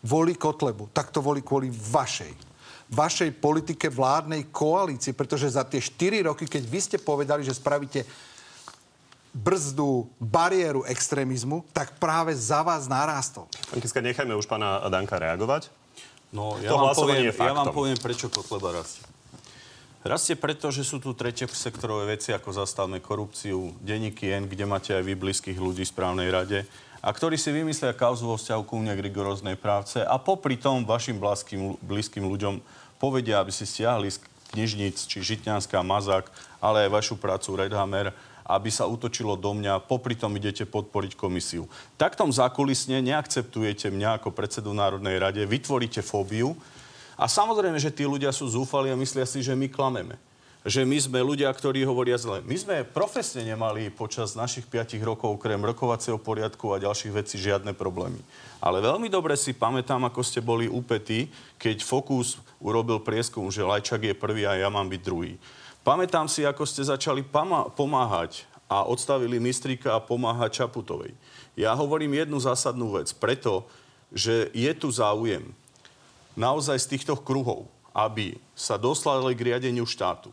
volí 0.00 0.32
Kotlebu, 0.32 0.88
tak 0.96 1.12
to 1.12 1.20
volí 1.20 1.44
kvôli 1.44 1.68
vašej 1.68 2.48
vašej 2.92 3.40
politike 3.40 3.88
vládnej 3.88 4.52
koalície, 4.52 5.16
pretože 5.16 5.56
za 5.56 5.64
tie 5.64 5.80
4 5.80 6.28
roky, 6.28 6.44
keď 6.44 6.62
vy 6.68 6.80
ste 6.84 6.98
povedali, 7.00 7.40
že 7.40 7.56
spravíte 7.56 8.04
brzdu, 9.32 10.12
bariéru 10.20 10.84
extrémizmu, 10.84 11.64
tak 11.72 11.96
práve 11.96 12.36
za 12.36 12.60
vás 12.60 12.84
narástol. 12.84 13.48
Pán 13.72 13.80
Kiska, 13.80 14.04
nechajme 14.04 14.36
už 14.36 14.44
pána 14.44 14.84
Danka 14.92 15.16
reagovať. 15.16 15.72
No, 16.32 16.56
ja 16.64 16.72
To 16.72 16.80
vám, 16.80 16.96
poviem, 16.96 17.28
je 17.28 17.32
ja 17.36 17.52
vám 17.52 17.68
faktom. 17.68 17.76
poviem, 17.76 17.98
prečo 18.00 18.26
Kotleba 18.32 18.80
rastie. 18.80 19.04
Rastie 20.02 20.34
preto, 20.34 20.72
že 20.74 20.82
sú 20.82 20.98
tu 20.98 21.14
tretie 21.14 21.46
sektorové 21.46 22.18
veci, 22.18 22.34
ako 22.34 22.50
zastavme 22.50 22.98
korupciu, 22.98 23.70
denníky 23.78 24.34
N, 24.34 24.50
kde 24.50 24.64
máte 24.66 24.90
aj 24.96 25.04
vy 25.06 25.14
blízkych 25.14 25.54
ľudí 25.60 25.86
v 25.86 25.92
správnej 25.94 26.26
rade, 26.32 26.66
a 27.02 27.08
ktorí 27.10 27.38
si 27.38 27.54
vymyslia 27.54 27.94
kauzu 27.94 28.26
vo 28.26 28.34
vzťahu 28.34 28.62
ku 28.66 28.78
mne 28.82 28.98
k 28.98 29.04
rigoróznej 29.06 29.54
práce 29.54 30.02
a 30.02 30.18
popri 30.18 30.58
tom 30.58 30.82
vašim 30.82 31.18
blízkym, 31.22 31.78
blízkym 31.82 32.24
ľuďom 32.26 32.62
povedia, 32.98 33.38
aby 33.38 33.54
si 33.54 33.62
stiahli 33.62 34.10
z 34.10 34.22
knižnic, 34.54 34.96
či 35.06 35.18
Žitňanská, 35.22 35.82
Mazák, 35.82 36.30
ale 36.62 36.86
aj 36.86 36.94
vašu 36.94 37.14
prácu 37.18 37.58
Redhammer, 37.58 38.14
aby 38.46 38.68
sa 38.70 38.90
útočilo 38.90 39.38
do 39.38 39.54
mňa, 39.54 39.86
popri 39.86 40.18
tom 40.18 40.34
idete 40.34 40.66
podporiť 40.66 41.14
komisiu. 41.14 41.70
Taktom 41.94 42.30
zákulisne 42.34 42.98
neakceptujete 43.02 43.90
mňa 43.90 44.22
ako 44.22 44.34
predsedu 44.34 44.74
Národnej 44.74 45.18
rade, 45.18 45.42
vytvoríte 45.46 46.02
fóbiu 46.02 46.58
a 47.16 47.30
samozrejme, 47.30 47.78
že 47.78 47.94
tí 47.94 48.02
ľudia 48.02 48.34
sú 48.34 48.50
zúfali 48.50 48.90
a 48.90 48.98
myslia 48.98 49.22
si, 49.28 49.44
že 49.44 49.54
my 49.54 49.70
klameme. 49.70 50.18
Že 50.62 50.86
my 50.86 50.94
sme 50.94 51.18
ľudia, 51.26 51.50
ktorí 51.50 51.82
hovoria 51.82 52.14
zle. 52.14 52.38
My 52.46 52.54
sme 52.54 52.86
profesne 52.86 53.42
nemali 53.42 53.90
počas 53.90 54.38
našich 54.38 54.62
5 54.70 54.94
rokov, 55.02 55.34
okrem 55.34 55.58
rokovacieho 55.58 56.22
poriadku 56.22 56.70
a 56.70 56.78
ďalších 56.78 57.10
vecí, 57.10 57.34
žiadne 57.34 57.74
problémy. 57.74 58.22
Ale 58.62 58.78
veľmi 58.78 59.10
dobre 59.10 59.34
si 59.34 59.58
pamätám, 59.58 60.06
ako 60.06 60.22
ste 60.22 60.38
boli 60.38 60.70
úpetí, 60.70 61.26
keď 61.58 61.82
Focus 61.82 62.38
urobil 62.62 63.02
prieskum, 63.02 63.50
že 63.50 63.66
Lajčak 63.66 64.06
je 64.06 64.14
prvý 64.14 64.46
a 64.46 64.54
ja 64.54 64.70
mám 64.70 64.86
byť 64.86 65.02
druhý. 65.02 65.34
Pamätám 65.82 66.30
si, 66.30 66.46
ako 66.46 66.62
ste 66.62 66.86
začali 66.86 67.26
pomáhať 67.74 68.46
a 68.70 68.86
odstavili 68.86 69.42
Mistrika 69.42 69.98
a 69.98 70.00
pomáhať 70.00 70.62
Čaputovej. 70.62 71.10
Ja 71.58 71.74
hovorím 71.74 72.22
jednu 72.22 72.38
zásadnú 72.38 72.94
vec, 72.94 73.10
preto, 73.10 73.66
že 74.14 74.46
je 74.54 74.70
tu 74.78 74.94
záujem 74.94 75.42
naozaj 76.38 76.78
z 76.78 76.90
týchto 76.96 77.18
kruhov, 77.18 77.66
aby 77.90 78.38
sa 78.54 78.78
doslali 78.78 79.34
k 79.34 79.52
riadeniu 79.52 79.82
štátu, 79.82 80.30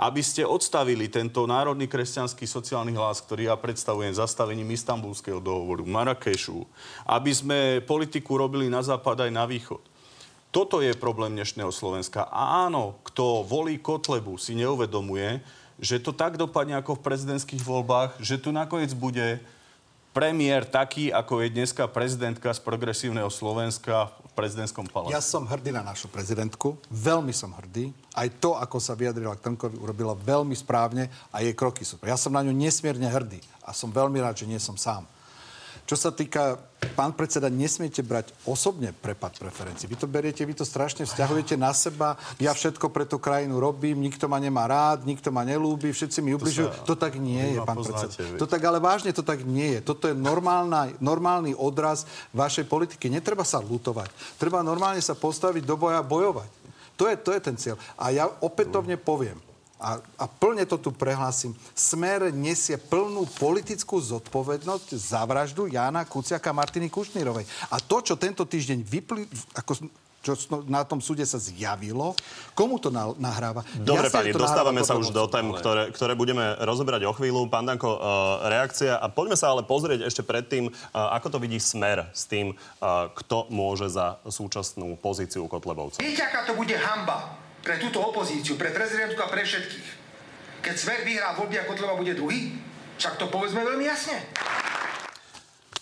aby 0.00 0.24
ste 0.24 0.48
odstavili 0.48 1.12
tento 1.12 1.44
národný 1.44 1.84
kresťanský 1.86 2.48
sociálny 2.48 2.96
hlas, 2.96 3.20
ktorý 3.20 3.52
ja 3.52 3.56
predstavujem 3.60 4.16
zastavením 4.16 4.72
istambulského 4.72 5.38
dohovoru, 5.44 5.84
Marrakešu, 5.84 6.64
aby 7.04 7.30
sme 7.36 7.58
politiku 7.84 8.40
robili 8.40 8.72
na 8.72 8.80
západ 8.80 9.28
aj 9.28 9.30
na 9.30 9.44
východ. 9.44 9.84
Toto 10.56 10.80
je 10.80 10.96
problém 10.96 11.36
dnešného 11.36 11.68
Slovenska. 11.68 12.32
A 12.32 12.64
áno, 12.64 12.96
kto 13.04 13.44
volí 13.44 13.76
Kotlebu, 13.76 14.40
si 14.40 14.56
neuvedomuje, 14.56 15.44
že 15.76 16.00
to 16.00 16.16
tak 16.16 16.40
dopadne 16.40 16.80
ako 16.80 16.96
v 16.96 17.04
prezidentských 17.04 17.60
voľbách, 17.60 18.16
že 18.24 18.40
tu 18.40 18.56
nakoniec 18.56 18.88
bude 18.96 19.36
premiér 20.16 20.64
taký, 20.64 21.12
ako 21.12 21.44
je 21.44 21.52
dneska 21.52 21.84
prezidentka 21.92 22.48
z 22.56 22.64
progresívneho 22.64 23.28
Slovenska 23.28 24.08
v 24.16 24.32
prezidentskom 24.32 24.88
paláci. 24.88 25.12
Ja 25.12 25.20
som 25.20 25.44
hrdý 25.44 25.76
na 25.76 25.84
našu 25.84 26.08
prezidentku, 26.08 26.80
veľmi 26.88 27.36
som 27.36 27.52
hrdý. 27.52 27.92
Aj 28.16 28.32
to, 28.40 28.56
ako 28.56 28.80
sa 28.80 28.96
vyjadrila 28.96 29.36
k 29.36 29.52
Trnkovi, 29.52 29.76
urobila 29.76 30.16
veľmi 30.16 30.56
správne 30.56 31.12
a 31.36 31.44
jej 31.44 31.52
kroky 31.52 31.84
sú. 31.84 32.00
Ja 32.00 32.16
som 32.16 32.32
na 32.32 32.40
ňu 32.40 32.56
nesmierne 32.56 33.12
hrdý 33.12 33.44
a 33.60 33.76
som 33.76 33.92
veľmi 33.92 34.24
rád, 34.24 34.40
že 34.40 34.48
nie 34.48 34.56
som 34.56 34.80
sám. 34.80 35.04
Čo 35.86 35.94
sa 35.94 36.10
týka, 36.10 36.58
pán 36.98 37.14
predseda, 37.14 37.46
nesmiete 37.46 38.02
brať 38.02 38.34
osobne 38.42 38.90
prepad 38.90 39.38
preferencií. 39.38 39.86
Vy 39.86 40.02
to 40.02 40.10
beriete, 40.10 40.42
vy 40.42 40.58
to 40.58 40.66
strašne 40.66 41.06
vzťahujete 41.06 41.54
na 41.54 41.70
seba. 41.70 42.18
Ja 42.42 42.50
všetko 42.50 42.90
pre 42.90 43.06
tú 43.06 43.22
krajinu 43.22 43.62
robím, 43.62 44.02
nikto 44.02 44.26
ma 44.26 44.42
nemá 44.42 44.66
rád, 44.66 45.06
nikto 45.06 45.30
ma 45.30 45.46
nelúbi, 45.46 45.94
všetci 45.94 46.18
mi 46.26 46.34
ubližujú. 46.34 46.82
To, 46.82 46.98
sa- 46.98 47.02
tak 47.06 47.22
nie 47.22 47.54
je, 47.54 47.62
pán 47.62 47.78
poznáte, 47.78 48.10
predseda. 48.10 48.38
To 48.42 48.50
tak 48.50 48.62
ale 48.66 48.82
vážne 48.82 49.14
to 49.14 49.22
tak 49.22 49.46
nie 49.46 49.78
je. 49.78 49.80
Toto 49.86 50.10
je 50.10 50.14
normálna, 50.18 50.90
normálny 50.98 51.54
odraz 51.54 52.02
vašej 52.34 52.66
politiky. 52.66 53.06
Netreba 53.06 53.46
sa 53.46 53.62
lutovať. 53.62 54.10
Treba 54.42 54.66
normálne 54.66 54.98
sa 54.98 55.14
postaviť 55.14 55.62
do 55.62 55.78
boja 55.78 56.02
a 56.02 56.04
bojovať. 56.04 56.50
To 56.98 57.06
je, 57.06 57.14
to 57.14 57.30
je 57.30 57.40
ten 57.44 57.54
cieľ. 57.54 57.78
A 57.94 58.10
ja 58.10 58.26
opätovne 58.42 58.98
poviem, 58.98 59.38
a, 59.76 60.00
a 60.00 60.24
plne 60.24 60.64
to 60.64 60.80
tu 60.80 60.88
prehlásim, 60.88 61.52
Smer 61.76 62.32
nesie 62.32 62.80
plnú 62.80 63.28
politickú 63.36 64.00
zodpovednosť 64.00 64.88
za 64.96 65.20
vraždu 65.28 65.68
Jána 65.68 66.08
Kuciaka 66.08 66.48
a 66.48 66.56
Martiny 66.56 66.88
Kušnírovej. 66.88 67.44
A 67.68 67.76
to, 67.80 68.00
čo 68.00 68.16
tento 68.16 68.48
týždeň 68.48 68.80
vypli, 68.80 69.28
ako 69.52 69.88
čo 70.26 70.34
sno- 70.34 70.66
na 70.66 70.82
tom 70.82 70.98
súde 70.98 71.22
sa 71.22 71.38
zjavilo, 71.38 72.18
komu 72.50 72.82
to 72.82 72.90
na, 72.90 73.14
nahráva? 73.14 73.62
Dobre, 73.78 74.10
Jasne, 74.10 74.16
pani, 74.16 74.30
dostávame 74.34 74.82
sa 74.82 74.98
už 74.98 75.14
do 75.14 75.22
tém, 75.30 75.46
ktoré, 75.54 75.94
ktoré 75.94 76.18
budeme 76.18 76.58
rozoberať 76.66 77.06
o 77.06 77.14
chvíľu. 77.14 77.46
Pán 77.46 77.62
Danko, 77.62 77.94
uh, 77.94 78.00
reakcia. 78.50 78.98
A 78.98 79.06
poďme 79.06 79.38
sa 79.38 79.54
ale 79.54 79.62
pozrieť 79.62 80.02
ešte 80.02 80.26
predtým, 80.26 80.66
uh, 80.66 81.14
ako 81.14 81.36
to 81.36 81.38
vidí 81.38 81.62
Smer 81.62 82.10
s 82.10 82.26
tým, 82.26 82.58
uh, 82.58 83.06
kto 83.14 83.46
môže 83.54 83.86
za 83.86 84.18
súčasnú 84.26 84.98
pozíciu 84.98 85.46
Kotlebovcov. 85.46 86.02
Viete, 86.02 86.26
aká 86.26 86.42
to 86.42 86.58
bude 86.58 86.74
hamba 86.74 87.45
pre 87.66 87.82
túto 87.82 87.98
opozíciu, 87.98 88.54
pre 88.54 88.70
prezidentku 88.70 89.18
a 89.18 89.26
pre 89.26 89.42
všetkých? 89.42 89.88
Keď 90.62 90.74
Smer 90.78 91.02
vyhrá 91.02 91.34
voľby 91.34 91.58
a 91.58 91.66
Kotleba 91.66 91.98
bude 91.98 92.14
druhý? 92.14 92.54
Však 93.02 93.18
to 93.18 93.26
povedzme 93.26 93.66
veľmi 93.66 93.90
jasne. 93.90 94.22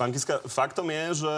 Pán 0.00 0.08
Kiska, 0.08 0.40
faktom 0.48 0.88
je, 0.88 1.20
že 1.20 1.34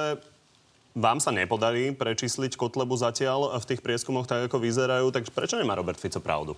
vám 0.95 1.19
sa 1.19 1.35
nepodarí 1.35 1.91
prečísliť 1.93 2.55
Kotlebu 2.55 2.95
zatiaľ 2.95 3.59
v 3.59 3.69
tých 3.75 3.83
prieskumoch 3.83 4.31
tak, 4.31 4.47
ako 4.47 4.63
vyzerajú, 4.63 5.11
tak 5.11 5.27
prečo 5.35 5.59
nemá 5.59 5.75
Robert 5.75 5.99
Fico 5.99 6.23
pravdu? 6.23 6.55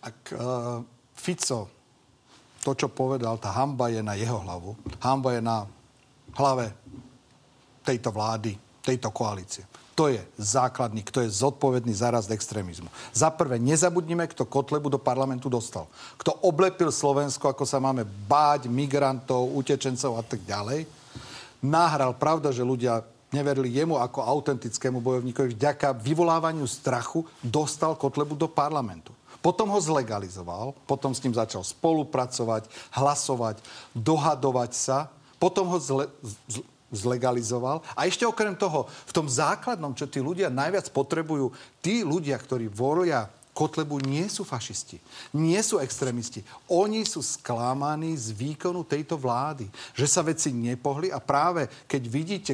Ak 0.00 0.16
uh, 0.32 0.80
Fico 1.12 1.68
to, 2.64 2.76
čo 2.76 2.88
povedal, 2.92 3.40
tá 3.40 3.52
hamba 3.56 3.88
je 3.88 4.04
na 4.04 4.16
jeho 4.16 4.40
hlavu. 4.40 4.76
Hamba 5.00 5.36
je 5.36 5.42
na 5.44 5.64
hlave 6.36 6.72
tejto 7.84 8.12
vlády, 8.12 8.52
tejto 8.84 9.08
koalície. 9.12 9.64
To 10.00 10.08
je 10.08 10.24
základný, 10.40 11.04
kto 11.04 11.20
je 11.20 11.28
zodpovedný 11.28 11.92
za 11.92 12.08
rast 12.08 12.32
extrémizmu. 12.32 12.88
Za 13.12 13.28
prvé, 13.28 13.60
nezabudnime, 13.60 14.24
kto 14.32 14.48
Kotlebu 14.48 14.88
do 14.88 14.96
parlamentu 14.96 15.52
dostal. 15.52 15.84
Kto 16.16 16.40
oblepil 16.40 16.88
Slovensko, 16.88 17.52
ako 17.52 17.68
sa 17.68 17.76
máme 17.84 18.08
báť 18.08 18.64
migrantov, 18.72 19.52
utečencov 19.52 20.16
a 20.16 20.24
tak 20.24 20.40
ďalej. 20.48 20.88
Nahral, 21.60 22.16
pravda, 22.16 22.48
že 22.48 22.64
ľudia 22.64 23.04
neverili 23.28 23.76
jemu 23.76 24.00
ako 24.00 24.24
autentickému 24.24 25.04
bojovníkovi. 25.04 25.52
Vďaka 25.52 25.92
vyvolávaniu 25.92 26.64
strachu 26.64 27.20
dostal 27.44 27.92
Kotlebu 27.92 28.40
do 28.40 28.48
parlamentu. 28.48 29.12
Potom 29.44 29.68
ho 29.68 29.80
zlegalizoval, 29.84 30.72
potom 30.88 31.12
s 31.12 31.20
ním 31.20 31.36
začal 31.36 31.60
spolupracovať, 31.60 32.72
hlasovať, 32.96 33.60
dohadovať 33.92 34.70
sa. 34.72 35.12
Potom 35.36 35.68
ho 35.68 35.76
zle, 35.76 36.08
z, 36.48 36.64
zlegalizoval. 36.90 37.82
A 37.94 38.06
ešte 38.06 38.26
okrem 38.26 38.54
toho, 38.54 38.86
v 39.06 39.12
tom 39.14 39.26
základnom, 39.26 39.94
čo 39.94 40.10
tí 40.10 40.18
ľudia 40.18 40.50
najviac 40.50 40.90
potrebujú, 40.90 41.54
tí 41.80 42.02
ľudia, 42.02 42.36
ktorí 42.36 42.66
volia 42.70 43.30
Kotlebu, 43.50 43.98
nie 44.06 44.24
sú 44.30 44.46
fašisti, 44.46 45.02
nie 45.34 45.58
sú 45.58 45.82
extrémisti. 45.82 46.46
Oni 46.70 47.02
sú 47.02 47.18
sklamaní 47.18 48.14
z 48.14 48.30
výkonu 48.30 48.86
tejto 48.86 49.18
vlády, 49.18 49.66
že 49.92 50.06
sa 50.06 50.22
veci 50.22 50.54
nepohli 50.54 51.10
a 51.10 51.18
práve 51.18 51.66
keď 51.90 52.02
vidíte 52.06 52.52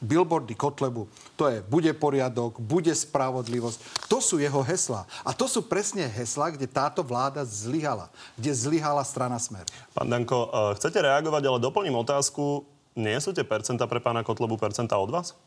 billboardy 0.00 0.56
Kotlebu, 0.56 1.04
to 1.36 1.52
je 1.52 1.60
bude 1.60 1.92
poriadok, 2.00 2.56
bude 2.56 2.88
spravodlivosť. 2.88 4.08
To 4.08 4.18
sú 4.18 4.40
jeho 4.40 4.64
heslá. 4.64 5.04
A 5.20 5.36
to 5.36 5.44
sú 5.44 5.60
presne 5.60 6.08
heslá, 6.08 6.48
kde 6.56 6.64
táto 6.64 7.04
vláda 7.04 7.44
zlyhala. 7.44 8.08
Kde 8.34 8.50
zlyhala 8.56 9.04
strana 9.04 9.36
Smer. 9.36 9.68
Pán 9.92 10.08
Danko, 10.08 10.48
uh, 10.48 10.72
chcete 10.72 11.04
reagovať, 11.04 11.42
ale 11.44 11.60
doplním 11.60 12.00
otázku. 12.00 12.64
Nie 12.98 13.22
sú 13.22 13.30
tie 13.30 13.46
percenta 13.46 13.86
pre 13.86 14.02
pána 14.02 14.26
Kotlebu 14.26 14.58
percenta 14.58 14.98
od 14.98 15.10
vás? 15.14 15.38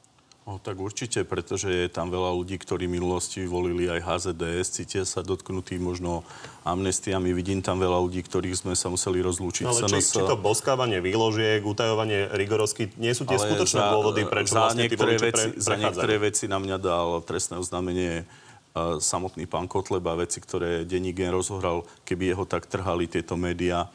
No, 0.43 0.59
tak 0.59 0.75
určite, 0.75 1.23
pretože 1.23 1.71
je 1.71 1.87
tam 1.87 2.11
veľa 2.11 2.35
ľudí, 2.35 2.59
ktorí 2.59 2.83
v 2.91 2.99
minulosti 2.99 3.47
volili 3.47 3.87
aj 3.87 4.03
HZDS, 4.03 4.75
cítia 4.75 5.03
sa 5.07 5.23
dotknutí 5.23 5.79
možno 5.79 6.27
amnestiami. 6.67 7.31
Vidím 7.31 7.63
tam 7.63 7.79
veľa 7.79 7.95
ľudí, 8.03 8.19
ktorých 8.27 8.59
sme 8.59 8.75
sa 8.75 8.91
museli 8.91 9.23
rozlúčiť. 9.23 9.63
Ale 9.63 9.87
či, 9.87 10.03
či 10.03 10.19
to 10.19 10.35
boskávanie 10.35 10.99
výložiek, 10.99 11.63
utajovanie 11.63 12.27
rigorovsky, 12.35 12.91
nie 12.99 13.15
sú 13.15 13.23
tie 13.23 13.39
Ale 13.39 13.55
skutočné 13.55 13.79
za- 13.87 13.91
dôvody, 13.95 14.21
prečo 14.27 14.59
za 14.59 14.67
vlastne 14.67 14.83
tí 14.91 14.99
voliči 14.99 15.23
veci, 15.23 15.47
pre, 15.55 15.63
Za 15.63 15.75
niektoré 15.79 16.15
veci 16.19 16.45
na 16.51 16.59
mňa 16.59 16.75
dal 16.75 17.07
trestné 17.23 17.55
oznámenie 17.55 18.27
uh, 18.27 18.99
samotný 18.99 19.47
pán 19.47 19.71
Kotleba, 19.71 20.19
veci, 20.19 20.43
ktoré 20.43 20.83
denní 20.83 21.15
gen 21.15 21.31
rozohral, 21.31 21.87
keby 22.03 22.35
jeho 22.35 22.43
tak 22.43 22.67
trhali 22.67 23.07
tieto 23.07 23.39
médiá, 23.39 23.87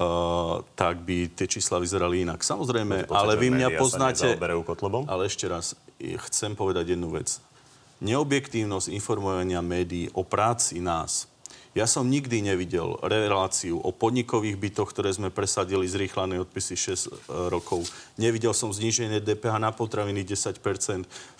uh, 0.00 0.64
tak 0.76 1.04
by 1.04 1.30
tie 1.32 1.46
čísla 1.48 1.80
vyzerali 1.80 2.24
inak. 2.24 2.40
Samozrejme, 2.40 3.08
ale 3.08 3.32
vy 3.36 3.48
mňa 3.52 3.68
poznáte... 3.76 4.36
Ale 5.08 5.28
ešte 5.28 5.46
raz, 5.48 5.76
chcem 6.00 6.52
povedať 6.56 6.96
jednu 6.96 7.12
vec. 7.12 7.40
Neobjektívnosť 8.04 8.92
informovania 8.92 9.64
médií 9.64 10.12
o 10.12 10.20
práci 10.20 10.84
nás 10.84 11.24
Ja 11.76 11.84
som 11.84 12.08
nikdy 12.08 12.40
nevidel 12.40 12.96
reláciu 13.04 13.76
o 13.76 13.92
podnikových 13.92 14.56
bytoch, 14.56 14.96
ktoré 14.96 15.12
sme 15.12 15.28
presadili 15.28 15.84
zrýchlané 15.84 16.40
odpisy 16.40 16.72
6 16.72 16.88
e, 16.88 16.96
rokov. 17.52 17.84
Nevidel 18.16 18.56
som 18.56 18.72
zníženie 18.72 19.20
DPH 19.20 19.60
na 19.60 19.76
potraviny 19.76 20.24
10% 20.24 20.56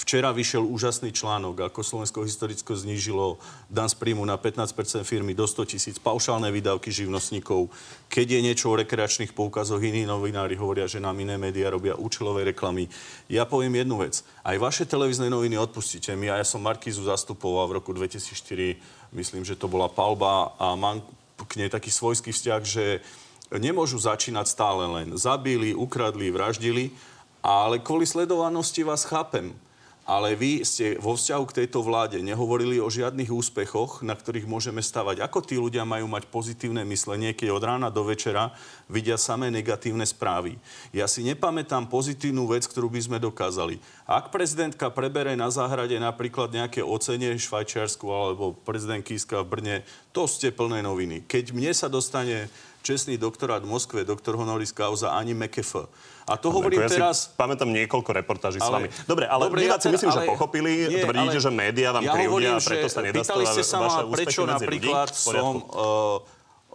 Včera 0.06 0.30
vyšiel 0.30 0.62
úžasný 0.62 1.10
článok, 1.10 1.66
ako 1.66 1.82
Slovensko 1.82 2.22
historicko 2.22 2.78
znížilo 2.78 3.42
dan 3.66 3.90
z 3.90 3.98
príjmu 3.98 4.22
na 4.22 4.38
15% 4.38 5.02
firmy 5.02 5.34
do 5.34 5.48
100 5.48 5.72
tisíc, 5.72 5.96
paušálne 5.98 6.46
výdavky 6.54 6.94
živnostníkov. 6.94 7.66
Keď 8.06 8.38
je 8.38 8.40
niečo 8.44 8.70
o 8.70 8.78
rekreačných 8.78 9.34
poukazoch, 9.34 9.82
iní 9.82 10.06
novinári 10.06 10.54
hovoria, 10.54 10.86
že 10.86 11.02
nám 11.02 11.18
iné 11.18 11.34
médiá 11.34 11.74
robia 11.74 11.98
účelové 11.98 12.46
reklamy. 12.46 12.86
Ja 13.26 13.50
poviem 13.50 13.82
jednu 13.82 14.04
vec. 14.04 14.22
Aj 14.46 14.54
vaše 14.62 14.86
televízne 14.86 15.26
noviny 15.26 15.58
odpustíte 15.58 16.14
mi, 16.14 16.30
a 16.30 16.38
ja 16.38 16.46
som 16.46 16.62
Markízu 16.62 17.02
zastupoval 17.02 17.66
v 17.66 17.76
roku 17.82 17.90
2004 17.90 18.78
myslím, 19.12 19.44
že 19.44 19.58
to 19.58 19.68
bola 19.68 19.90
palba 19.90 20.56
a 20.58 20.74
mám 20.74 21.02
k 21.36 21.60
nej 21.60 21.68
taký 21.68 21.92
svojský 21.92 22.32
vzťah, 22.32 22.62
že 22.64 23.04
nemôžu 23.52 24.00
začínať 24.00 24.46
stále 24.48 24.88
len. 24.88 25.14
Zabili, 25.14 25.76
ukradli, 25.76 26.32
vraždili, 26.32 26.90
ale 27.44 27.78
kvôli 27.78 28.08
sledovanosti 28.08 28.82
vás 28.82 29.04
chápem 29.06 29.54
ale 30.06 30.38
vy 30.38 30.62
ste 30.62 30.94
vo 31.02 31.18
vzťahu 31.18 31.44
k 31.50 31.56
tejto 31.62 31.82
vláde 31.82 32.22
nehovorili 32.22 32.78
o 32.78 32.86
žiadnych 32.86 33.26
úspechoch, 33.26 34.06
na 34.06 34.14
ktorých 34.14 34.46
môžeme 34.46 34.78
stavať. 34.78 35.18
Ako 35.18 35.42
tí 35.42 35.58
ľudia 35.58 35.82
majú 35.82 36.06
mať 36.06 36.30
pozitívne 36.30 36.86
myslenie, 36.86 37.34
keď 37.34 37.50
od 37.50 37.62
rána 37.66 37.88
do 37.90 38.06
večera 38.06 38.54
vidia 38.86 39.18
samé 39.18 39.50
negatívne 39.50 40.06
správy? 40.06 40.62
Ja 40.94 41.10
si 41.10 41.26
nepamätám 41.26 41.90
pozitívnu 41.90 42.46
vec, 42.46 42.70
ktorú 42.70 42.86
by 42.86 43.00
sme 43.02 43.18
dokázali. 43.18 43.82
Ak 44.06 44.30
prezidentka 44.30 44.94
prebere 44.94 45.34
na 45.34 45.50
záhrade 45.50 45.98
napríklad 45.98 46.54
nejaké 46.54 46.86
ocenie 46.86 47.34
v 47.34 47.42
Švajčiarsku 47.42 48.06
alebo 48.06 48.54
prezident 48.54 49.02
Kiska 49.02 49.42
v 49.42 49.58
Brne, 49.58 49.76
to 50.14 50.30
ste 50.30 50.54
plné 50.54 50.86
noviny. 50.86 51.26
Keď 51.26 51.50
mne 51.50 51.74
sa 51.74 51.90
dostane 51.90 52.46
čestný 52.86 53.18
doktorát 53.18 53.58
v 53.58 53.68
Moskve, 53.74 54.06
doktor 54.06 54.38
honoris 54.38 54.70
causa 54.70 55.18
ani 55.18 55.34
MKF. 55.34 55.90
A 56.30 56.38
to 56.38 56.54
Dobre, 56.54 56.78
hovorím 56.78 56.80
ja 56.86 56.90
teraz... 56.90 57.30
pamätám 57.34 57.70
niekoľko 57.74 58.10
reportáží 58.14 58.62
ale, 58.62 58.66
s 58.66 58.70
vami. 58.70 58.88
Dobre, 59.10 59.24
ale 59.26 59.42
dobre, 59.50 59.58
diváci 59.66 59.86
ja 59.90 59.92
myslím, 59.98 60.10
ale, 60.10 60.18
že 60.18 60.30
pochopili, 60.30 60.70
nie, 60.86 61.02
tvrdíte, 61.02 61.38
že 61.42 61.50
médiá 61.50 61.90
vám 61.90 62.02
ja 62.06 62.14
krivdia 62.14 62.50
a 62.54 62.62
preto 62.62 62.86
sa 62.86 63.00
nedostáva 63.02 63.44
ste 63.50 63.64
sa 63.66 63.76
ma, 63.82 63.90
prečo 64.14 64.42
napríklad 64.46 65.10
ľudí? 65.10 65.22
som 65.22 65.54
uh, 65.58 66.18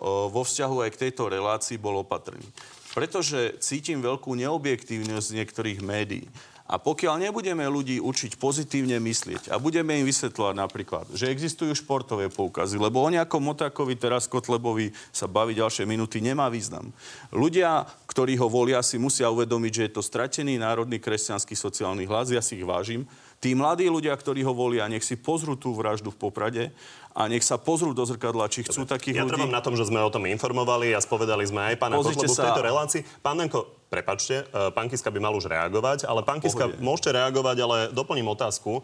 uh, 0.03 0.27
vo 0.27 0.41
vzťahu 0.43 0.75
aj 0.83 0.89
k 0.91 0.97
tejto 1.07 1.31
relácii 1.31 1.79
bol 1.79 2.03
opatrný. 2.03 2.43
Pretože 2.91 3.55
cítim 3.63 4.03
veľkú 4.03 4.35
neobjektívnosť 4.35 5.27
niektorých 5.31 5.79
médií. 5.79 6.27
A 6.71 6.79
pokiaľ 6.79 7.27
nebudeme 7.27 7.67
ľudí 7.67 7.99
učiť 7.99 8.39
pozitívne 8.39 8.95
myslieť 9.03 9.51
a 9.51 9.59
budeme 9.59 9.99
im 9.99 10.07
vysvetľovať 10.07 10.55
napríklad, 10.55 11.05
že 11.11 11.27
existujú 11.27 11.75
športové 11.75 12.31
poukazy, 12.31 12.79
lebo 12.79 13.03
o 13.03 13.11
nejakom 13.11 13.43
Motákovi 13.43 13.99
teraz 13.99 14.23
Kotlebovi 14.31 14.95
sa 15.11 15.27
baviť 15.27 15.59
ďalšie 15.59 15.83
minúty 15.83 16.23
nemá 16.23 16.47
význam. 16.47 16.95
Ľudia, 17.35 17.83
ktorí 18.07 18.39
ho 18.39 18.47
volia, 18.47 18.79
si 18.79 18.95
musia 18.95 19.27
uvedomiť, 19.27 19.71
že 19.75 19.83
je 19.83 19.95
to 19.99 20.01
stratený 20.01 20.55
národný 20.55 21.03
kresťanský 21.03 21.59
sociálny 21.59 22.07
hlas, 22.07 22.31
ja 22.31 22.39
si 22.39 22.55
ich 22.55 22.63
vážim. 22.63 23.03
Tí 23.41 23.51
mladí 23.51 23.89
ľudia, 23.91 24.15
ktorí 24.15 24.45
ho 24.45 24.55
volia, 24.55 24.87
nech 24.87 25.03
si 25.03 25.19
pozrú 25.19 25.59
tú 25.59 25.75
vraždu 25.75 26.13
v 26.13 26.21
Poprade 26.23 26.63
a 27.11 27.27
nech 27.27 27.43
sa 27.43 27.59
pozrú 27.59 27.91
do 27.91 28.03
zrkadla, 28.07 28.47
či 28.47 28.63
chcú 28.63 28.87
Dobre. 28.87 28.93
takých 28.95 29.15
ja 29.19 29.23
ľudí. 29.27 29.43
Ja 29.43 29.51
na 29.51 29.63
tom, 29.63 29.75
že 29.75 29.83
sme 29.83 29.99
o 29.99 30.11
tom 30.11 30.23
informovali 30.23 30.95
a 30.95 30.99
spovedali 31.03 31.43
sme 31.43 31.73
aj 31.73 31.75
pána 31.75 31.99
Kotlebu 31.99 32.31
sa... 32.31 32.43
v 32.43 32.45
tejto 32.47 32.63
relácii. 32.63 33.01
Pán 33.19 33.35
Nenko, 33.35 33.67
prepačte, 33.91 34.47
e, 34.47 34.71
pán 34.71 34.87
Kiska 34.87 35.11
by 35.11 35.19
mal 35.19 35.35
už 35.35 35.51
reagovať, 35.51 36.07
ale 36.07 36.23
pán 36.23 36.39
Kiska, 36.39 36.71
Pohode. 36.71 36.79
môžete 36.79 37.09
reagovať, 37.11 37.57
ale 37.59 37.77
doplním 37.91 38.31
otázku. 38.31 38.79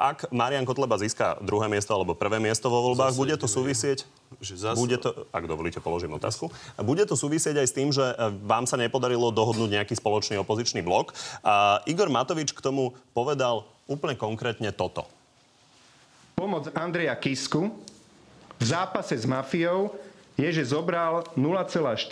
Ak 0.00 0.32
Marian 0.32 0.64
Kotleba 0.64 0.96
získa 0.96 1.36
druhé 1.44 1.68
miesto 1.68 1.92
alebo 1.92 2.16
prvé 2.16 2.40
miesto 2.40 2.72
vo 2.72 2.80
voľbách, 2.92 3.12
zase 3.12 3.20
bude 3.20 3.36
to 3.36 3.46
súvisieť... 3.46 4.08
Že 4.40 4.54
zase... 4.56 4.76
Bude 4.80 4.96
to, 4.98 5.28
ak 5.30 5.44
dovolíte, 5.44 5.78
položím 5.78 6.16
otázku. 6.16 6.48
Bude 6.80 7.04
to 7.04 7.14
súvisieť 7.14 7.60
aj 7.60 7.66
s 7.68 7.76
tým, 7.76 7.92
že 7.92 8.02
e, 8.02 8.14
vám 8.48 8.64
sa 8.64 8.80
nepodarilo 8.80 9.28
dohodnúť 9.28 9.70
nejaký 9.70 9.94
spoločný 9.94 10.40
opozičný 10.40 10.80
blok. 10.80 11.12
A 11.44 11.84
Igor 11.84 12.08
Matovič 12.08 12.56
k 12.56 12.64
tomu 12.64 12.96
povedal 13.12 13.68
úplne 13.84 14.16
konkrétne 14.16 14.72
toto 14.72 15.04
pomoc 16.34 16.68
Andreja 16.74 17.14
Kisku 17.16 17.72
v 18.58 18.64
zápase 18.64 19.16
s 19.16 19.26
mafiou 19.26 19.94
je, 20.34 20.50
že 20.50 20.74
zobral 20.74 21.24
0,4% 21.38 22.04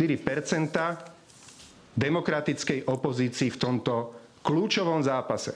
demokratickej 1.93 2.89
opozícii 2.89 3.51
v 3.53 3.59
tomto 3.59 3.95
kľúčovom 4.41 5.03
zápase. 5.05 5.53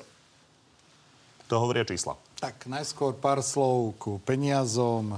To 1.47 1.63
hovoria 1.63 1.87
čísla. 1.87 2.19
Tak 2.43 2.67
najskôr 2.67 3.17
pár 3.17 3.41
slov 3.41 3.95
ku 3.97 4.19
peniazom 4.27 5.17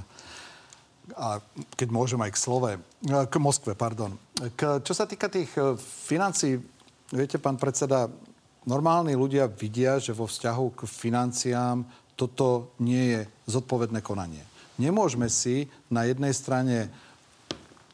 a 1.17 1.41
keď 1.73 1.89
môžem 1.89 2.21
aj 2.21 2.33
k 2.37 2.43
slove, 2.43 2.71
k 3.01 3.35
Moskve, 3.41 3.73
pardon. 3.73 4.13
K, 4.55 4.85
čo 4.85 4.93
sa 4.93 5.09
týka 5.09 5.33
tých 5.33 5.49
e, 5.57 5.73
financí, 5.81 6.61
viete, 7.09 7.41
pán 7.41 7.57
predseda, 7.57 8.13
normálni 8.69 9.17
ľudia 9.17 9.49
vidia, 9.49 9.97
že 9.97 10.13
vo 10.13 10.29
vzťahu 10.29 10.77
k 10.77 10.81
financiám 10.85 11.81
toto 12.19 12.75
nie 12.83 13.15
je 13.15 13.21
zodpovedné 13.47 14.03
konanie. 14.03 14.43
Nemôžeme 14.75 15.31
si 15.31 15.71
na 15.87 16.03
jednej 16.03 16.35
strane 16.35 16.91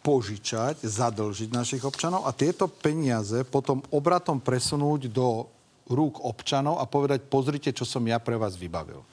požičať, 0.00 0.84
zadlžiť 0.84 1.52
našich 1.52 1.84
občanov 1.84 2.24
a 2.24 2.32
tieto 2.32 2.68
peniaze 2.68 3.44
potom 3.44 3.84
obratom 3.92 4.40
presunúť 4.40 5.08
do 5.12 5.48
rúk 5.88 6.24
občanov 6.24 6.80
a 6.80 6.88
povedať, 6.88 7.28
pozrite, 7.28 7.72
čo 7.72 7.84
som 7.84 8.04
ja 8.04 8.16
pre 8.20 8.36
vás 8.40 8.56
vybavil. 8.56 9.04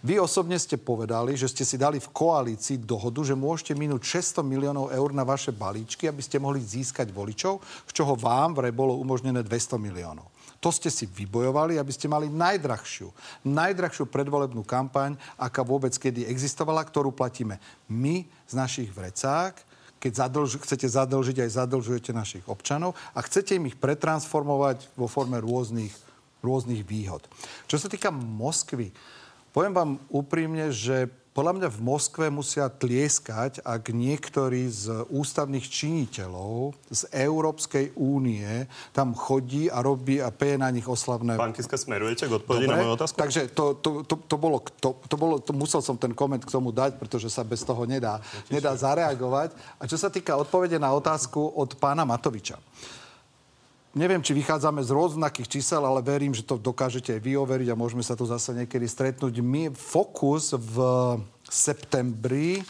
Vy 0.00 0.16
osobne 0.16 0.56
ste 0.56 0.80
povedali, 0.80 1.36
že 1.36 1.44
ste 1.44 1.60
si 1.60 1.76
dali 1.76 2.00
v 2.00 2.08
koalícii 2.08 2.80
dohodu, 2.80 3.20
že 3.20 3.36
môžete 3.36 3.76
minúť 3.76 4.16
600 4.40 4.40
miliónov 4.40 4.88
eur 4.88 5.12
na 5.12 5.28
vaše 5.28 5.52
balíčky, 5.52 6.08
aby 6.08 6.24
ste 6.24 6.40
mohli 6.40 6.64
získať 6.64 7.12
voličov, 7.12 7.60
z 7.84 7.92
čoho 7.92 8.16
vám 8.16 8.56
vraj 8.56 8.72
bolo 8.72 8.96
umožnené 8.96 9.44
200 9.44 9.76
miliónov. 9.76 10.29
To 10.60 10.68
ste 10.68 10.92
si 10.92 11.08
vybojovali, 11.08 11.80
aby 11.80 11.88
ste 11.88 12.04
mali 12.04 12.28
najdrahšiu, 12.28 13.08
najdrahšiu 13.48 14.04
predvolebnú 14.12 14.60
kampaň, 14.60 15.16
aká 15.40 15.64
vôbec 15.64 15.96
kedy 15.96 16.28
existovala, 16.28 16.84
ktorú 16.84 17.16
platíme 17.16 17.56
my 17.88 18.28
z 18.44 18.52
našich 18.52 18.92
vrecák, 18.92 19.56
keď 20.00 20.12
zadlž, 20.16 20.60
chcete 20.64 20.88
zadlžiť, 20.88 21.36
aj 21.44 21.50
zadlžujete 21.64 22.12
našich 22.12 22.44
občanov 22.48 22.96
a 23.12 23.20
chcete 23.24 23.56
im 23.56 23.68
ich 23.68 23.76
pretransformovať 23.76 24.96
vo 24.96 25.08
forme 25.08 25.36
rôznych, 25.40 25.92
rôznych 26.40 26.84
výhod. 26.84 27.24
Čo 27.68 27.76
sa 27.76 27.88
týka 27.88 28.12
Moskvy, 28.12 28.92
poviem 29.52 29.76
vám 29.76 29.90
úprimne, 30.08 30.72
že 30.72 31.08
podľa 31.30 31.62
mňa 31.62 31.68
v 31.70 31.80
Moskve 31.86 32.26
musia 32.26 32.66
tlieskať, 32.66 33.62
ak 33.62 33.94
niektorý 33.94 34.66
z 34.66 35.06
ústavných 35.14 35.62
činiteľov 35.62 36.74
z 36.90 37.06
Európskej 37.14 37.94
únie 37.94 38.66
tam 38.90 39.14
chodí 39.14 39.70
a 39.70 39.78
robí 39.78 40.18
a 40.18 40.34
peje 40.34 40.58
na 40.58 40.66
nich 40.74 40.90
oslavné... 40.90 41.38
Pán 41.38 41.54
Kiska, 41.54 41.78
smerujete 41.78 42.26
k 42.26 42.34
odpovedi 42.34 42.66
na 42.66 42.82
moju 42.82 42.98
otázku? 42.98 43.14
Takže 43.14 43.46
to, 43.54 43.78
to, 43.78 44.02
to, 44.02 44.14
to, 44.26 44.36
bolo, 44.36 44.58
to, 44.82 44.90
to 45.06 45.14
bolo, 45.14 45.38
to 45.38 45.54
musel 45.54 45.78
som 45.78 45.94
ten 45.94 46.10
koment 46.10 46.42
k 46.42 46.50
tomu 46.50 46.74
dať, 46.74 46.98
pretože 46.98 47.30
sa 47.30 47.46
bez 47.46 47.62
toho 47.62 47.86
nedá, 47.86 48.18
nedá 48.50 48.74
zareagovať. 48.74 49.54
A 49.78 49.86
čo 49.86 49.94
sa 49.94 50.10
týka 50.10 50.34
odpovede 50.34 50.82
na 50.82 50.90
otázku 50.90 51.54
od 51.54 51.78
pána 51.78 52.02
Matoviča 52.02 52.58
neviem, 53.94 54.22
či 54.22 54.36
vychádzame 54.36 54.82
z 54.86 54.90
rôznakých 54.94 55.48
čísel, 55.58 55.82
ale 55.82 56.02
verím, 56.04 56.34
že 56.34 56.46
to 56.46 56.60
dokážete 56.60 57.10
aj 57.16 57.20
vy 57.22 57.32
overiť 57.34 57.68
a 57.70 57.78
môžeme 57.78 58.04
sa 58.04 58.14
tu 58.14 58.26
zase 58.26 58.54
niekedy 58.54 58.86
stretnúť. 58.86 59.42
My 59.42 59.70
Fokus 59.74 60.54
v 60.54 60.76
septembri 61.46 62.60
e, 62.60 62.64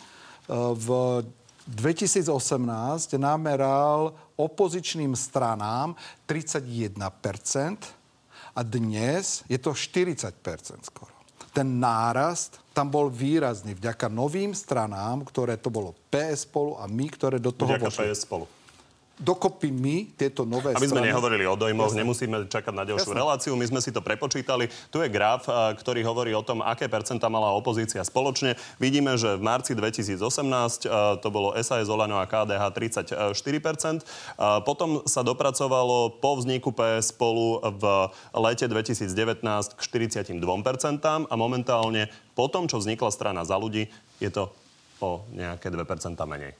v 0.55 0.89
2018 1.69 2.33
nameral 3.21 4.17
opozičným 4.35 5.13
stranám 5.13 5.93
31% 6.25 6.97
a 8.57 8.61
dnes 8.65 9.45
je 9.47 9.59
to 9.61 9.77
40% 9.77 10.33
skoro. 10.89 11.15
Ten 11.51 11.83
nárast 11.83 12.63
tam 12.71 12.89
bol 12.89 13.11
výrazný 13.11 13.75
vďaka 13.75 14.07
novým 14.07 14.55
stranám, 14.55 15.27
ktoré 15.27 15.59
to 15.59 15.69
bolo 15.69 15.99
PS 16.09 16.47
spolu 16.47 16.79
a 16.79 16.87
my, 16.87 17.07
ktoré 17.11 17.43
do 17.43 17.51
toho 17.51 17.75
vďaka 17.75 17.91
PS 17.91 18.25
spolu 18.25 18.47
dokopy 19.21 19.69
my 19.69 20.09
tieto 20.17 20.49
nové 20.49 20.73
Aby 20.73 20.89
sme 20.89 21.05
strany... 21.05 21.13
nehovorili 21.13 21.45
o 21.45 21.55
dojmoch, 21.55 21.93
Jasne. 21.93 22.01
nemusíme 22.03 22.37
čakať 22.49 22.73
na 22.73 22.85
ďalšiu 22.89 23.13
Jasne. 23.13 23.21
reláciu. 23.21 23.53
My 23.55 23.67
sme 23.69 23.81
si 23.85 23.93
to 23.93 24.01
prepočítali. 24.01 24.73
Tu 24.89 24.97
je 25.05 25.09
graf, 25.13 25.45
ktorý 25.77 26.01
hovorí 26.09 26.33
o 26.33 26.41
tom, 26.41 26.65
aké 26.65 26.89
percentá 26.89 27.29
mala 27.29 27.53
opozícia 27.53 28.01
spoločne. 28.01 28.57
Vidíme, 28.81 29.21
že 29.21 29.37
v 29.37 29.43
marci 29.45 29.77
2018 29.77 30.17
to 31.21 31.29
bolo 31.29 31.53
SAS, 31.61 31.93
Olano 31.93 32.17
a 32.17 32.25
KDH 32.25 32.65
34%. 32.73 34.03
Potom 34.65 35.05
sa 35.05 35.21
dopracovalo 35.21 36.17
po 36.17 36.41
vzniku 36.41 36.73
PS 36.73 37.13
spolu 37.13 37.61
v 37.61 37.85
lete 38.41 38.65
2019 38.65 39.45
k 39.77 39.81
42% 39.85 40.33
a 41.29 41.35
momentálne 41.37 42.09
po 42.33 42.49
tom, 42.49 42.65
čo 42.65 42.81
vznikla 42.81 43.13
strana 43.13 43.45
za 43.45 43.61
ľudí, 43.61 43.93
je 44.17 44.33
to 44.33 44.49
o 45.05 45.21
nejaké 45.37 45.69
2% 45.69 45.85
menej. 46.25 46.57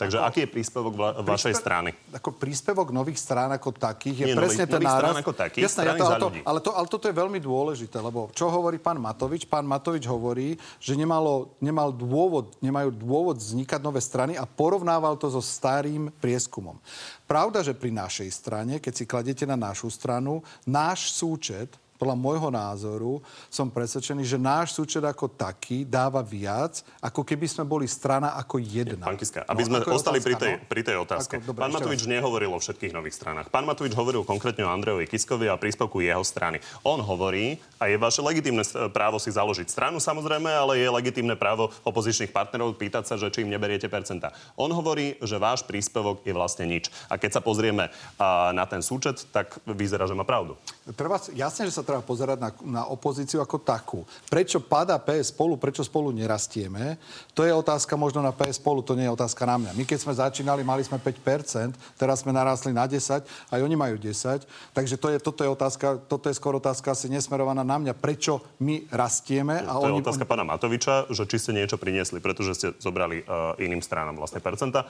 Takže 0.00 0.16
ako, 0.16 0.28
aký 0.32 0.38
je 0.40 0.48
príspevok 0.48 0.92
vla, 0.96 1.10
vašej 1.20 1.52
príspe- 1.52 1.60
strany? 1.60 1.90
Ako 2.16 2.30
príspevok 2.32 2.88
nových 2.88 3.20
strán 3.20 3.52
ako 3.52 3.76
takých 3.76 4.24
je 4.24 4.26
Nie, 4.32 4.36
presne 4.36 4.64
nových, 4.64 4.72
ten 4.72 4.80
nových 4.80 4.96
náraz. 4.96 5.14
ako 5.20 5.32
takých, 5.36 5.62
Jasné, 5.68 5.82
ja 5.84 5.92
to, 5.92 6.04
ale, 6.08 6.16
to, 6.16 6.28
ale, 6.40 6.58
to, 6.64 6.70
ale 6.72 6.86
toto 6.88 7.04
je 7.04 7.14
veľmi 7.14 7.36
dôležité, 7.36 7.96
lebo 8.00 8.32
čo 8.32 8.48
hovorí 8.48 8.80
pán 8.80 8.96
Matovič? 8.96 9.44
Pán 9.44 9.68
Matovič 9.68 10.08
hovorí, 10.08 10.56
že 10.80 10.96
nemalo, 10.96 11.52
nemal 11.60 11.92
dôvod, 11.92 12.56
nemajú 12.64 12.96
dôvod 12.96 13.36
vznikať 13.36 13.80
nové 13.84 14.00
strany 14.00 14.40
a 14.40 14.48
porovnával 14.48 15.20
to 15.20 15.28
so 15.28 15.44
starým 15.44 16.08
prieskumom. 16.20 16.80
Pravda, 17.28 17.60
že 17.60 17.76
pri 17.76 17.92
našej 17.94 18.28
strane, 18.32 18.80
keď 18.80 18.92
si 18.92 19.04
kladete 19.06 19.44
na 19.46 19.54
našu 19.54 19.86
stranu, 19.92 20.40
náš 20.66 21.12
súčet 21.14 21.79
podľa 22.00 22.16
môjho 22.16 22.48
názoru 22.48 23.20
som 23.52 23.68
presvedčený, 23.68 24.24
že 24.24 24.40
náš 24.40 24.72
súčet 24.72 25.04
ako 25.04 25.28
taký 25.28 25.84
dáva 25.84 26.24
viac, 26.24 26.80
ako 27.04 27.20
keby 27.20 27.44
sme 27.44 27.68
boli 27.68 27.84
strana 27.84 28.32
ako 28.40 28.56
jedna. 28.56 29.04
Pán 29.04 29.20
Kiska, 29.20 29.44
aby 29.44 29.68
no, 29.68 29.68
sme 29.68 29.78
ostali 29.92 30.16
otázka, 30.16 30.24
pri, 30.24 30.34
tej, 30.40 30.52
no? 30.56 30.64
pri 30.64 30.80
tej 30.80 30.96
otázke. 30.96 31.34
Ako, 31.36 31.52
dobre, 31.52 31.60
Pán 31.60 31.72
Matovič 31.76 32.08
raz. 32.08 32.12
nehovoril 32.16 32.50
o 32.56 32.60
všetkých 32.60 32.96
nových 32.96 33.20
stranách. 33.20 33.52
Pán 33.52 33.68
Matovič 33.68 33.92
hovoril 33.92 34.24
konkrétne 34.24 34.64
o 34.64 34.72
Andrejovi 34.72 35.04
Kiskovi 35.04 35.52
a 35.52 35.60
príspevku 35.60 36.00
jeho 36.00 36.24
strany. 36.24 36.64
On 36.88 36.96
hovorí, 36.96 37.60
a 37.76 37.92
je 37.92 38.00
vaše 38.00 38.24
legitímne 38.24 38.64
právo 38.88 39.20
si 39.20 39.28
založiť 39.28 39.68
stranu 39.68 40.00
samozrejme, 40.00 40.48
ale 40.48 40.80
je 40.80 40.88
legitímne 40.88 41.36
právo 41.36 41.68
opozičných 41.84 42.32
partnerov 42.32 42.80
pýtať 42.80 43.04
sa, 43.04 43.14
že 43.20 43.28
či 43.28 43.44
im 43.44 43.52
neberiete 43.52 43.92
percenta. 43.92 44.32
On 44.56 44.72
hovorí, 44.72 45.20
že 45.20 45.36
váš 45.36 45.68
príspevok 45.68 46.24
je 46.24 46.32
vlastne 46.32 46.64
nič. 46.64 46.88
A 47.12 47.20
keď 47.20 47.36
sa 47.36 47.44
pozrieme 47.44 47.92
a, 48.16 48.56
na 48.56 48.64
ten 48.64 48.80
súčet, 48.80 49.28
tak 49.28 49.60
vyzerá, 49.68 50.08
že 50.08 50.16
má 50.16 50.24
pravdu. 50.24 50.56
Treba, 50.96 51.20
jasne, 51.36 51.68
že 51.68 51.76
sa 51.76 51.89
treba 51.90 52.06
pozerať 52.06 52.38
na, 52.38 52.50
na 52.62 52.82
opozíciu 52.86 53.42
ako 53.42 53.58
takú. 53.58 54.06
Prečo 54.30 54.62
pada 54.62 54.94
PS 55.02 55.34
spolu, 55.34 55.58
prečo 55.58 55.82
spolu 55.82 56.14
nerastieme, 56.14 56.94
to 57.34 57.42
je 57.42 57.50
otázka 57.50 57.98
možno 57.98 58.22
na 58.22 58.30
PS 58.30 58.62
spolu, 58.62 58.78
to 58.86 58.94
nie 58.94 59.10
je 59.10 59.12
otázka 59.18 59.42
na 59.42 59.58
mňa. 59.58 59.74
My 59.74 59.82
keď 59.82 59.98
sme 59.98 60.14
začínali, 60.14 60.62
mali 60.62 60.86
sme 60.86 61.02
5%, 61.02 61.74
teraz 61.98 62.22
sme 62.22 62.30
narastli 62.30 62.70
na 62.70 62.86
10, 62.86 63.26
aj 63.26 63.60
oni 63.60 63.74
majú 63.74 63.98
10, 63.98 64.46
takže 64.70 64.94
to 64.94 65.10
je, 65.10 65.18
toto 65.18 65.42
je 65.42 65.50
otázka, 65.50 65.98
toto 66.06 66.30
je 66.30 66.38
skôr 66.38 66.54
otázka 66.54 66.94
asi 66.94 67.10
nesmerovaná 67.10 67.66
na 67.66 67.74
mňa, 67.82 67.98
prečo 67.98 68.38
my 68.62 68.86
rastieme. 68.94 69.66
A 69.66 69.74
to 69.74 69.90
oni, 69.90 69.98
je 69.98 70.06
otázka 70.06 70.24
oni... 70.24 70.30
pána 70.30 70.44
Matoviča, 70.46 71.10
že 71.10 71.26
či 71.26 71.42
ste 71.42 71.50
niečo 71.58 71.74
priniesli, 71.74 72.22
pretože 72.22 72.54
ste 72.54 72.68
zobrali 72.78 73.26
uh, 73.26 73.58
iným 73.58 73.82
stranám 73.82 74.14
vlastne 74.14 74.38
percenta 74.38 74.86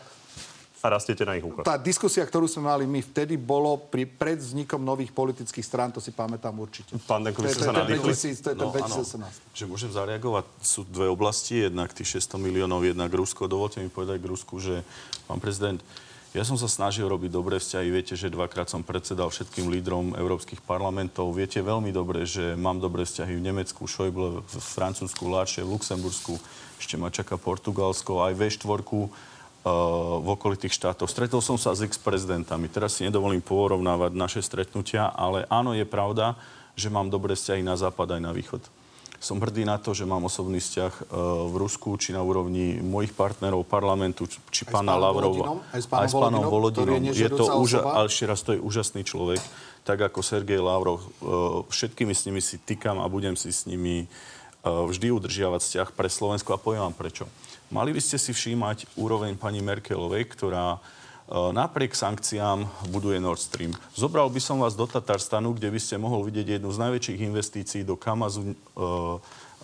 a 0.81 0.87
rastiete 0.89 1.29
na 1.29 1.37
ich 1.37 1.45
úkor. 1.45 1.61
Tá 1.61 1.77
diskusia, 1.77 2.25
ktorú 2.25 2.49
sme 2.49 2.73
mali 2.73 2.89
my 2.89 3.05
vtedy, 3.05 3.37
bolo 3.37 3.77
pri, 3.77 4.09
pred 4.09 4.41
vznikom 4.41 4.81
nových 4.81 5.13
politických 5.13 5.65
strán, 5.65 5.93
to 5.93 6.01
si 6.01 6.09
pamätám 6.09 6.57
určite. 6.57 6.97
Pán 7.05 7.21
Denko, 7.21 7.45
vy 7.45 7.53
ste 7.53 7.69
sa 7.69 7.77
nadýchli? 7.77 8.13
To 8.17 8.49
je 8.49 8.57
ten 8.57 8.69
2018. 8.73 9.57
Že 9.61 9.65
môžem 9.69 9.93
zareagovať. 9.93 10.45
Sú 10.65 10.89
dve 10.89 11.13
oblasti, 11.13 11.61
jednak 11.61 11.93
tých 11.93 12.17
600 12.25 12.41
miliónov, 12.41 12.81
jednak 12.81 13.13
Rusko. 13.13 13.45
Dovolte 13.45 13.85
mi 13.85 13.93
povedať 13.93 14.25
k 14.25 14.27
Rusku, 14.33 14.57
že 14.57 14.81
pán 15.29 15.37
prezident, 15.37 15.85
ja 16.31 16.47
som 16.47 16.55
sa 16.55 16.71
snažil 16.71 17.11
robiť 17.11 17.29
dobré 17.29 17.59
vzťahy. 17.59 17.91
Viete, 17.91 18.15
že 18.15 18.31
dvakrát 18.31 18.71
som 18.71 18.87
predsedal 18.87 19.35
všetkým 19.35 19.67
lídrom 19.67 20.15
európskych 20.15 20.63
parlamentov. 20.63 21.35
Viete 21.35 21.59
veľmi 21.59 21.91
dobre, 21.91 22.23
že 22.23 22.55
mám 22.55 22.79
dobré 22.79 23.03
vzťahy 23.03 23.35
v 23.35 23.47
Nemecku, 23.51 23.83
Schäuble, 23.91 24.39
v 24.47 24.55
Francúzsku, 24.63 25.27
Láče, 25.27 25.67
v 25.67 25.75
Luxembursku. 25.75 26.39
Ešte 26.79 26.95
ma 26.95 27.11
čaká 27.11 27.35
Portugalsko, 27.35 28.23
aj 28.23 28.39
V4 28.39 28.63
v 29.65 30.29
okolitých 30.33 30.73
štátoch. 30.73 31.13
Stretol 31.13 31.45
som 31.45 31.61
sa 31.61 31.77
s 31.77 31.85
ex-prezidentami. 31.85 32.73
Teraz 32.73 32.97
si 32.97 33.05
nedovolím 33.05 33.45
porovnávať 33.45 34.17
naše 34.17 34.41
stretnutia, 34.41 35.13
ale 35.13 35.45
áno, 35.53 35.77
je 35.77 35.85
pravda, 35.85 36.33
že 36.73 36.89
mám 36.89 37.13
dobré 37.13 37.37
vzťahy 37.37 37.61
na 37.61 37.77
západ 37.77 38.17
aj 38.17 38.21
na 38.25 38.33
východ. 38.33 38.63
Som 39.21 39.37
hrdý 39.37 39.69
na 39.69 39.77
to, 39.77 39.93
že 39.93 40.09
mám 40.09 40.25
osobný 40.25 40.65
vzťah 40.65 40.93
e, 40.97 41.03
v 41.53 41.55
Rusku, 41.61 41.93
či 42.01 42.17
na 42.17 42.25
úrovni 42.25 42.81
mojich 42.81 43.13
partnerov 43.13 43.69
parlamentu, 43.69 44.25
či 44.49 44.65
aj 44.65 44.73
pána 44.73 44.97
Lavrova. 44.97 45.61
Aj 45.77 46.09
s 46.09 46.17
pánom, 46.17 46.41
Volodinom. 46.49 46.97
Je, 47.13 47.29
je 47.29 47.29
to 47.29 47.53
úža- 47.61 47.85
ešte 48.09 48.25
raz, 48.25 48.41
to 48.41 48.57
je 48.57 48.65
úžasný 48.65 49.05
človek. 49.05 49.45
Tak 49.85 50.09
ako 50.09 50.25
Sergej 50.25 50.65
Lavrov. 50.65 51.05
E, 51.05 51.29
všetkými 51.69 52.17
s 52.17 52.25
nimi 52.25 52.41
si 52.41 52.57
týkam 52.65 52.97
a 52.97 53.13
budem 53.13 53.37
si 53.37 53.53
s 53.53 53.69
nimi 53.69 54.09
vždy 54.65 55.09
udržiavať 55.13 55.61
vzťah 55.65 55.89
pre 55.97 56.09
Slovensko 56.13 56.53
a 56.53 56.61
poviem 56.61 56.85
vám 56.85 56.97
prečo. 56.97 57.25
Mali 57.71 57.95
by 57.95 58.03
ste 58.03 58.19
si 58.19 58.35
všímať 58.35 58.99
úroveň 58.99 59.39
pani 59.39 59.63
Merkelovej, 59.63 60.27
ktorá 60.35 60.77
e, 60.77 60.79
napriek 61.55 61.95
sankciám 61.95 62.91
buduje 62.91 63.23
Nord 63.23 63.39
Stream. 63.39 63.73
Zobral 63.95 64.27
by 64.27 64.41
som 64.43 64.59
vás 64.59 64.75
do 64.75 64.91
Tatarstanu, 64.91 65.55
kde 65.55 65.71
by 65.71 65.81
ste 65.81 65.97
mohol 65.97 66.27
vidieť 66.27 66.59
jednu 66.59 66.71
z 66.75 66.83
najväčších 66.83 67.21
investícií 67.31 67.83
do 67.87 67.95
Kamazu 67.95 68.53
e, 68.53 68.55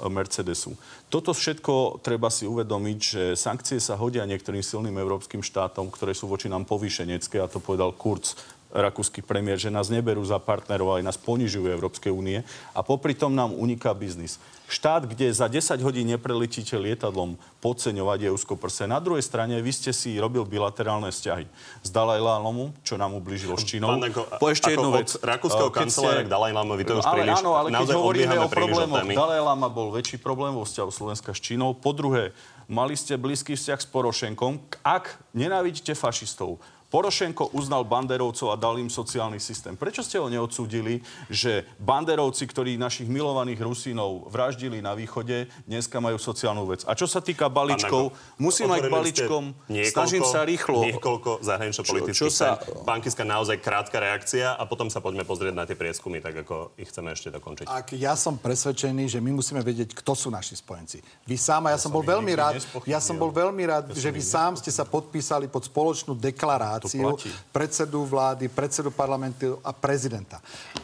Mercedesu. 0.07 0.77
Toto 1.09 1.33
všetko 1.33 2.05
treba 2.05 2.29
si 2.29 2.45
uvedomiť, 2.45 2.99
že 3.01 3.23
sankcie 3.33 3.81
sa 3.81 3.97
hodia 3.97 4.29
niektorým 4.29 4.61
silným 4.61 4.97
európskym 4.97 5.41
štátom, 5.41 5.89
ktoré 5.89 6.13
sú 6.13 6.29
voči 6.29 6.53
nám 6.53 6.69
povýšenecké, 6.69 7.41
a 7.41 7.49
to 7.49 7.65
povedal 7.65 7.97
Kurz 7.97 8.37
rakúsky 8.77 9.25
premiér, 9.25 9.57
že 9.57 9.73
nás 9.73 9.89
neberú 9.89 10.21
za 10.21 10.37
partnerov, 10.37 11.01
aj 11.01 11.07
nás 11.07 11.17
ponižujú 11.17 11.65
Európskej 11.65 12.13
únie 12.13 12.45
a 12.77 12.81
popri 12.85 13.17
tom 13.17 13.33
nám 13.33 13.57
uniká 13.57 13.97
biznis. 13.97 14.37
Štát, 14.67 15.07
kde 15.07 15.31
za 15.31 15.47
10 15.47 15.79
hodín 15.87 16.11
nepreletíte 16.11 16.75
lietadlom, 16.75 17.39
podceňovať 17.63 18.19
je 18.27 18.31
úzkoprse. 18.35 18.91
Na 18.91 18.99
druhej 18.99 19.23
strane, 19.23 19.55
vy 19.63 19.71
ste 19.71 19.95
si 19.95 20.19
robil 20.19 20.43
bilaterálne 20.43 21.15
vzťahy 21.15 21.47
s 21.87 21.89
Dalajlámom, 21.95 22.75
čo 22.83 22.99
nám 22.99 23.15
ubližilo 23.15 23.55
s 23.55 23.63
Čínou. 23.63 23.95
Pán, 23.95 24.11
ako, 24.11 24.21
po 24.43 24.47
ešte 24.51 24.75
jednu 24.75 24.91
vec. 24.91 25.15
Rakúskeho 25.23 25.71
kancelára 25.71 26.23
ste... 26.23 26.27
k 26.27 26.31
Dalajlámovi, 26.35 26.83
to 26.83 26.99
už 26.99 27.07
ale, 27.07 27.15
príliš... 27.23 27.39
Áno, 27.39 27.51
ale 27.55 27.69
keď 27.71 27.89
hovoríme 27.95 28.37
o 28.43 28.49
problémoch, 28.51 29.07
Dalajláma 29.07 29.69
bol 29.71 29.89
väčší 29.95 30.19
problém 30.19 30.51
vo 30.51 30.67
vzťahu 30.67 30.91
Slovenska 30.91 31.31
s 31.31 31.39
Čínou. 31.39 31.71
Po 31.71 31.95
druhé, 31.95 32.35
mali 32.67 32.99
ste 32.99 33.15
blízky 33.15 33.55
vzťah 33.55 33.79
s 33.79 33.87
Porošenkom. 33.87 34.59
Ak 34.83 35.23
nenávidíte 35.31 35.95
fašistov, 35.95 36.59
Porošenko 36.87 37.51
uznal 37.51 37.83
banderovcov 37.83 38.55
a 38.55 38.57
dal 38.57 38.79
im 38.79 38.87
sociálny 38.87 39.43
systém. 39.43 39.75
Prečo 39.75 40.07
ste 40.07 40.23
ho 40.23 40.31
neodsúdili, 40.31 41.03
že 41.27 41.67
banderovci, 41.83 42.47
ktorí 42.47 42.79
našich 42.79 43.11
milovaných 43.11 43.59
Rusínov 43.59 44.31
vraždili 44.31 44.79
na 44.79 44.95
východe, 44.95 45.51
dneska 45.67 45.99
majú 45.99 46.15
sociálnu 46.15 46.63
vec? 46.71 46.87
A 46.87 46.95
čo 46.95 47.11
sa 47.11 47.19
týka 47.19 47.51
balíčkov, 47.51 48.15
musím 48.39 48.71
aj 48.71 48.87
k 48.87 48.91
balíčkom, 48.95 49.43
snažím 49.91 50.23
sa 50.23 50.47
rýchlo. 50.47 50.87
Niekoľko 50.87 51.43
zahranično-politických 51.43 52.31
sa... 52.31 52.63
Pán 52.87 53.03
Kiska, 53.03 53.27
naozaj 53.27 53.59
krátka 53.59 53.99
reakcia 53.99 54.55
a 54.55 54.63
potom 54.63 54.87
sa 54.87 55.03
poďme 55.03 55.27
pozrieť 55.27 55.59
na 55.59 55.67
tie 55.67 55.75
prieskumy, 55.75 56.23
tak 56.23 56.47
ako 56.47 56.79
ich 56.79 56.87
chceme 56.87 57.11
ešte 57.11 57.35
dokončiť. 57.35 57.67
Ak 57.67 57.99
ja 57.99 58.15
som 58.15 58.39
presvedčený, 58.39 59.11
že 59.11 59.19
my 59.19 59.35
musíme 59.35 59.59
vedieť, 59.59 59.91
kto 59.91 60.15
sú 60.15 60.31
naši 60.31 60.55
spojenci. 60.55 61.03
Vy 61.27 61.35
sám, 61.35 61.67
a 61.67 61.75
ja, 61.75 61.83
ja 61.83 61.83
som 61.83 61.91
bol 61.91 62.07
veľmi 62.07 62.31
rád, 62.39 62.63
ja 62.87 63.03
som 63.03 63.19
bol 63.19 63.35
veľmi 63.35 63.67
rád, 63.67 63.91
ja 63.91 63.99
že 63.99 64.15
vy 64.15 64.23
sám 64.23 64.55
ste 64.55 64.71
sa 64.71 64.87
podpísali 64.87 65.51
pod 65.51 65.67
spoločnú 65.67 66.15
deklaráciu 66.15 66.76
deklaráciu 66.81 67.33
predsedu 67.55 68.05
vlády, 68.05 68.49
predsedu 68.53 68.91
parlamentu 68.93 69.59
a 69.65 69.73
prezidenta. 69.73 70.41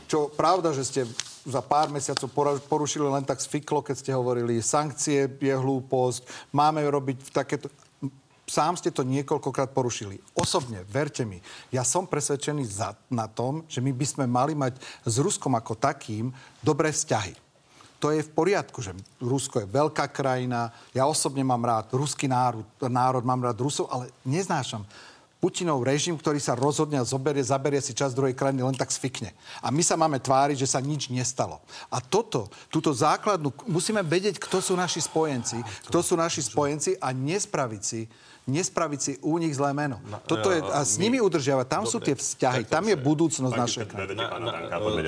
Čo 0.08 0.32
pravda, 0.32 0.72
že 0.72 0.84
ste 0.84 1.00
za 1.42 1.60
pár 1.60 1.90
mesiacov 1.90 2.30
porušili 2.66 3.06
len 3.06 3.26
tak 3.26 3.42
sfiklo, 3.42 3.82
keď 3.82 3.96
ste 3.98 4.12
hovorili, 4.14 4.62
sankcie 4.62 5.26
je 5.26 5.54
hlúposť, 5.54 6.50
máme 6.54 6.82
robiť 6.86 7.34
takéto... 7.34 7.66
Sám 8.42 8.76
ste 8.76 8.92
to 8.92 9.06
niekoľkokrát 9.06 9.70
porušili. 9.70 10.18
Osobne, 10.36 10.84
verte 10.90 11.24
mi, 11.24 11.40
ja 11.72 11.86
som 11.86 12.04
presvedčený 12.04 12.66
za, 12.66 12.92
na 13.08 13.30
tom, 13.30 13.64
že 13.70 13.80
my 13.80 13.94
by 13.94 14.06
sme 14.06 14.24
mali 14.28 14.52
mať 14.52 14.76
s 15.06 15.14
Ruskom 15.22 15.54
ako 15.56 15.78
takým 15.78 16.28
dobré 16.60 16.92
vzťahy 16.92 17.42
to 18.02 18.10
je 18.10 18.26
v 18.26 18.34
poriadku, 18.34 18.82
že 18.82 18.98
Rusko 19.22 19.62
je 19.62 19.70
veľká 19.70 20.10
krajina, 20.10 20.74
ja 20.90 21.06
osobne 21.06 21.46
mám 21.46 21.62
rád 21.62 21.94
ruský 21.94 22.26
národ, 22.26 22.66
národ 22.82 23.22
mám 23.22 23.38
rád 23.38 23.62
Rusov, 23.62 23.86
ale 23.94 24.10
neznášam 24.26 24.82
Putinov 25.42 25.82
režim, 25.82 26.14
ktorý 26.14 26.38
sa 26.38 26.54
rozhodne 26.54 27.02
a 27.02 27.08
zoberie, 27.08 27.42
zaberie 27.42 27.82
si 27.82 27.90
čas 27.98 28.14
druhej 28.14 28.30
krajiny, 28.30 28.62
len 28.62 28.78
tak 28.78 28.94
sfikne. 28.94 29.34
A 29.58 29.74
my 29.74 29.82
sa 29.82 29.98
máme 29.98 30.22
tváriť, 30.22 30.54
že 30.62 30.70
sa 30.70 30.78
nič 30.78 31.10
nestalo. 31.10 31.58
A 31.90 31.98
toto, 31.98 32.46
túto 32.70 32.94
základnú, 32.94 33.50
musíme 33.66 34.06
vedieť, 34.06 34.38
kto 34.38 34.62
sú 34.62 34.78
naši 34.78 35.02
spojenci, 35.02 35.58
kto 35.90 35.98
sú 35.98 36.14
naši 36.14 36.46
spojenci 36.46 36.94
a 37.02 37.10
nespraviť 37.10 37.82
si 37.82 38.06
nespraviť 38.42 39.00
si 39.00 39.12
u 39.22 39.38
nich 39.38 39.54
zlé 39.54 39.70
meno. 39.70 40.02
No, 40.10 40.18
Toto 40.26 40.50
je, 40.50 40.58
a 40.58 40.82
s 40.82 40.98
my, 40.98 41.06
nimi 41.06 41.18
udržiavať, 41.22 41.66
tam 41.70 41.86
dobre, 41.86 41.92
sú 41.94 41.98
tie 42.02 42.16
vzťahy, 42.18 42.66
tam 42.66 42.84
je 42.90 42.96
budúcnosť 42.98 43.54
našej 43.54 43.84
krajiny. 43.86 44.18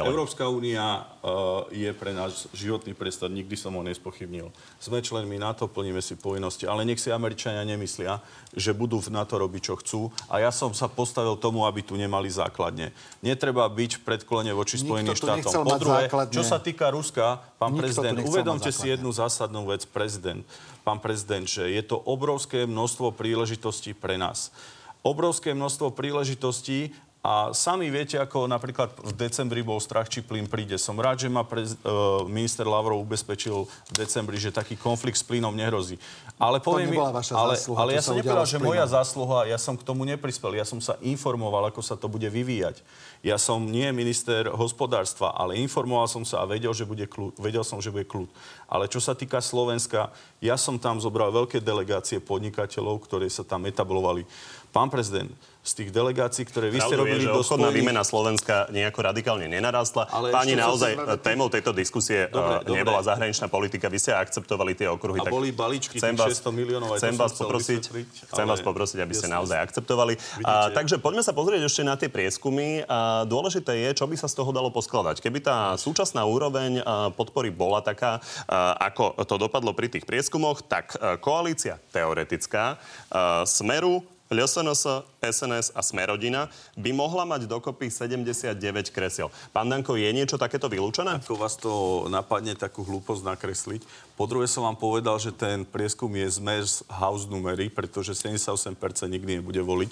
Európska 0.07 0.47
únia 0.47 1.03
uh, 1.18 1.66
je 1.75 1.90
pre 1.99 2.14
nás 2.14 2.47
životný 2.55 2.94
priestor, 2.94 3.35
nikdy 3.35 3.59
som 3.59 3.75
ho 3.75 3.83
nespochybnil. 3.83 4.55
Sme 4.79 5.03
členmi 5.03 5.35
NATO, 5.42 5.66
plníme 5.66 5.99
si 5.99 6.14
povinnosti, 6.14 6.70
ale 6.70 6.87
nech 6.87 7.03
si 7.03 7.11
Američania 7.11 7.66
nemyslia, 7.66 8.23
že 8.55 8.70
budú 8.70 9.03
v 9.03 9.11
NATO 9.11 9.35
robiť, 9.35 9.62
čo 9.66 9.75
chcú. 9.83 10.01
A 10.31 10.38
ja 10.38 10.55
som 10.55 10.70
sa 10.70 10.87
postavil 10.87 11.35
tomu, 11.35 11.66
aby 11.66 11.83
tu 11.83 11.99
nemali 11.99 12.31
základne. 12.31 12.94
Netreba 13.18 13.66
byť 13.66 13.99
v 13.99 14.03
predklone 14.07 14.55
voči 14.55 14.79
Spojeným 14.79 15.18
štátom. 15.18 15.66
Po 15.66 15.75
druhé, 15.83 16.07
čo 16.31 16.47
sa 16.47 16.62
týka 16.62 16.87
Ruska, 16.94 17.42
pán 17.59 17.75
Nikto 17.75 17.83
prezident, 17.83 18.18
uvedomte 18.23 18.70
si 18.70 18.94
jednu 18.94 19.11
zásadnú 19.11 19.66
vec, 19.66 19.83
prezident 19.90 20.47
pán 20.85 21.01
prezident, 21.01 21.49
že 21.49 21.73
je 21.73 21.83
to 21.83 21.97
obrovské 21.97 22.68
množstvo 22.68 23.16
príležitostí 23.16 23.97
pre 23.97 24.20
nás. 24.20 24.53
Obrovské 25.01 25.57
množstvo 25.57 25.97
príležitostí 25.97 26.92
A 27.25 27.57
sami 27.57 27.89
viete, 27.89 28.21
ako 28.21 28.45
napríklad 28.45 29.01
v 29.01 29.17
decembri 29.17 29.65
bol 29.65 29.81
strach, 29.81 30.13
či 30.13 30.21
plyn 30.21 30.45
príde. 30.45 30.77
Som 30.77 31.01
rád, 31.01 31.25
že 31.25 31.33
ma 31.33 31.41
prez, 31.41 31.73
uh, 31.81 32.21
minister 32.29 32.69
Lavrov 32.69 33.01
ubezpečil 33.01 33.65
v 33.65 33.92
decembri, 33.96 34.37
že 34.37 34.53
taký 34.53 34.77
konflikt 34.77 35.17
s 35.17 35.25
plynom 35.25 35.57
nehrozí. 35.57 35.96
Ale 36.37 36.61
poviem 36.61 36.92
mi, 36.92 37.01
nebola 37.01 37.17
vaša 37.17 37.33
ale, 37.33 37.57
zásluha, 37.57 37.79
ale 37.81 37.90
to 37.90 37.96
ja 37.96 38.03
som 38.05 38.15
nepovedal, 38.21 38.44
že 38.44 38.59
moja 38.61 38.85
zásluha, 38.85 39.48
ja 39.48 39.57
som 39.57 39.73
k 39.73 39.88
tomu 39.88 40.05
neprispel. 40.05 40.53
Ja 40.53 40.69
som 40.69 40.85
sa 40.85 41.01
informoval, 41.01 41.73
ako 41.73 41.81
sa 41.81 41.96
to 41.96 42.13
bude 42.13 42.29
vyvíjať. 42.29 42.85
Ja 43.25 43.40
som 43.40 43.73
nie 43.73 43.88
minister 43.96 44.53
hospodárstva, 44.53 45.33
ale 45.33 45.57
informoval 45.57 46.13
som 46.13 46.29
sa 46.29 46.44
a 46.44 46.51
vedel, 46.51 46.77
že 46.77 46.85
bude 46.85 47.09
kľud, 47.09 47.40
vedel 47.40 47.65
som, 47.65 47.81
že 47.81 47.88
bude 47.88 48.05
kľud. 48.05 48.29
Ale 48.69 48.85
čo 48.85 49.01
sa 49.01 49.17
týka 49.17 49.40
Slovenska, 49.40 50.13
ja 50.44 50.61
som 50.61 50.77
tam 50.77 51.01
zobral 51.01 51.33
veľké 51.33 51.65
delegácie 51.65 52.21
podnikateľov, 52.21 53.01
ktoré 53.01 53.33
sa 53.33 53.48
tam 53.48 53.65
etablovali. 53.65 54.29
Pán 54.77 54.92
prezident, 54.92 55.33
z 55.65 55.73
tých 55.81 55.90
delegácií, 55.96 56.44
ktoré 56.44 56.69
vy 56.69 56.77
ste 56.77 56.92
robili 56.92 57.25
je, 57.25 57.33
že 57.33 57.33
do 57.33 57.40
obchodná 57.40 57.73
Spojených... 57.73 57.81
výmena 57.81 58.02
Slovenska 58.04 58.69
nejako 58.69 59.00
radikálne 59.00 59.48
nenarastla. 59.48 60.12
Ale 60.12 60.29
Páni, 60.29 60.60
naozaj 60.60 60.92
sa 60.92 61.17
sme- 61.17 61.25
témou 61.25 61.48
tejto 61.48 61.73
diskusie 61.73 62.29
Dobre, 62.29 62.60
eh, 62.60 62.69
dobre. 62.69 62.77
nebola 62.85 63.00
zahraničná 63.00 63.48
politika. 63.48 63.88
Vy 63.88 63.96
ste 63.96 64.12
akceptovali 64.12 64.77
tie 64.77 64.92
okruhy. 64.92 65.25
A 65.25 65.33
boli 65.33 65.56
balíčky 65.56 65.96
chcem 65.96 66.12
vás, 66.12 66.37
600 66.37 66.52
miliónov, 66.52 67.00
chcem 67.00 67.17
vás 67.17 67.33
poprosiť, 67.33 67.83
chcem 68.29 68.44
vás 68.44 68.60
poprosiť, 68.60 68.98
aby 69.00 69.15
ste 69.17 69.25
naozaj 69.33 69.56
akceptovali. 69.65 70.21
A, 70.44 70.69
takže 70.69 71.00
poďme 71.00 71.25
sa 71.25 71.33
pozrieť 71.33 71.65
ešte 71.65 71.81
na 71.81 71.96
tie 71.96 72.12
prieskumy. 72.12 72.85
A 72.85 73.25
dôležité 73.25 73.88
je, 73.88 73.96
čo 73.96 74.04
by 74.04 74.21
sa 74.21 74.29
z 74.29 74.37
toho 74.37 74.52
dalo 74.52 74.69
poskladať. 74.69 75.25
Keby 75.25 75.40
tá 75.40 75.81
súčasná 75.81 76.29
úroveň 76.29 76.85
a, 76.85 77.08
podpory 77.08 77.48
bola 77.48 77.81
taká, 77.81 78.21
a, 78.44 78.77
ako 78.85 79.17
to 79.25 79.40
dopadlo 79.40 79.73
pri 79.73 79.88
tých 79.88 80.04
prieskumoch, 80.04 80.60
tak 80.60 80.92
a, 81.00 81.17
koalícia 81.17 81.81
teoretická 81.88 82.77
a, 83.08 83.48
Smeru, 83.48 84.04
LSNS, 84.35 85.07
SNS 85.23 85.67
a 85.79 85.81
Smerodina 85.87 86.51
by 86.75 86.91
mohla 86.91 87.23
mať 87.23 87.47
dokopy 87.47 87.87
79 87.87 88.59
kresiel. 88.91 89.31
Pán 89.55 89.71
Danko, 89.71 89.95
je 89.95 90.11
niečo 90.11 90.35
takéto 90.35 90.67
vylúčené? 90.67 91.23
Ako 91.23 91.39
vás 91.39 91.55
to 91.55 92.05
napadne 92.11 92.59
takú 92.59 92.83
hlúposť 92.83 93.23
nakresliť. 93.23 93.83
Po 94.15 94.31
druhé 94.31 94.47
som 94.47 94.63
vám 94.63 94.79
povedal, 94.79 95.19
že 95.19 95.35
ten 95.35 95.67
prieskum 95.67 96.11
je 96.15 96.27
zmes 96.39 96.87
house 96.87 97.27
numery, 97.27 97.67
pretože 97.67 98.15
78% 98.15 98.79
nikdy 99.11 99.43
nebude 99.43 99.59
voliť. 99.59 99.91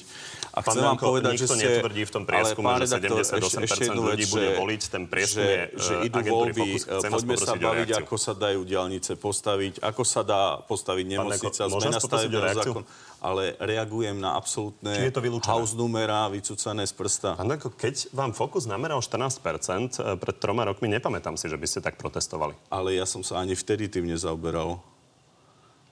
A 0.55 0.63
Pán 0.63 0.75
chcem 0.75 0.83
vám 0.83 0.95
Danko, 0.95 1.07
povedať, 1.11 1.33
že 1.35 1.47
nikto 1.47 1.55
ste... 1.59 1.67
netvrdí 1.67 2.03
v 2.07 2.13
tom 2.13 2.23
pán 2.23 2.45
že 2.45 2.55
redaktor, 2.87 3.19
78% 3.25 3.99
ľudí 3.99 4.25
bude 4.31 4.49
voliť. 4.63 4.81
Ten 4.91 5.05
prieskum 5.11 5.43
že, 5.43 5.47
je, 5.47 5.63
že 5.75 5.95
eh, 5.99 6.07
idú 6.07 6.21
voľby. 6.23 6.69
Poďme 6.87 7.37
sa 7.39 7.55
baviť, 7.59 7.89
ako 7.99 8.15
sa 8.15 8.33
dajú 8.35 8.61
diálnice 8.63 9.13
postaviť, 9.19 9.83
ako 9.83 10.03
sa 10.07 10.23
dá 10.23 10.43
postaviť 10.67 11.05
nemocnica, 11.19 11.63
zmena 11.67 11.99
stavebného 11.99 12.47
zákona. 12.63 13.12
Ale 13.23 13.55
reagujem 13.63 14.19
na 14.19 14.35
absolútne 14.35 14.91
Či 14.91 15.09
je 15.09 15.15
to 15.15 15.23
vylúčené? 15.23 15.47
house 15.47 15.79
numera 15.79 16.27
vycúcané 16.27 16.83
z 16.83 16.95
prsta. 16.99 17.39
Pán 17.39 17.47
Danko, 17.47 17.71
keď 17.71 18.11
vám 18.11 18.35
Focus 18.35 18.67
nameral 18.67 18.99
14% 18.99 19.39
eh, 19.39 20.19
pred 20.19 20.37
troma 20.43 20.67
rokmi, 20.67 20.91
nepamätám 20.91 21.39
si, 21.39 21.47
že 21.47 21.55
by 21.55 21.67
ste 21.71 21.81
tak 21.81 21.95
protestovali. 22.03 22.59
Ale 22.67 22.99
ja 22.99 23.07
som 23.07 23.23
sa 23.23 23.39
ani 23.39 23.55
vtedy 23.55 23.87
tým 23.87 24.11
nezaoberal. 24.11 24.83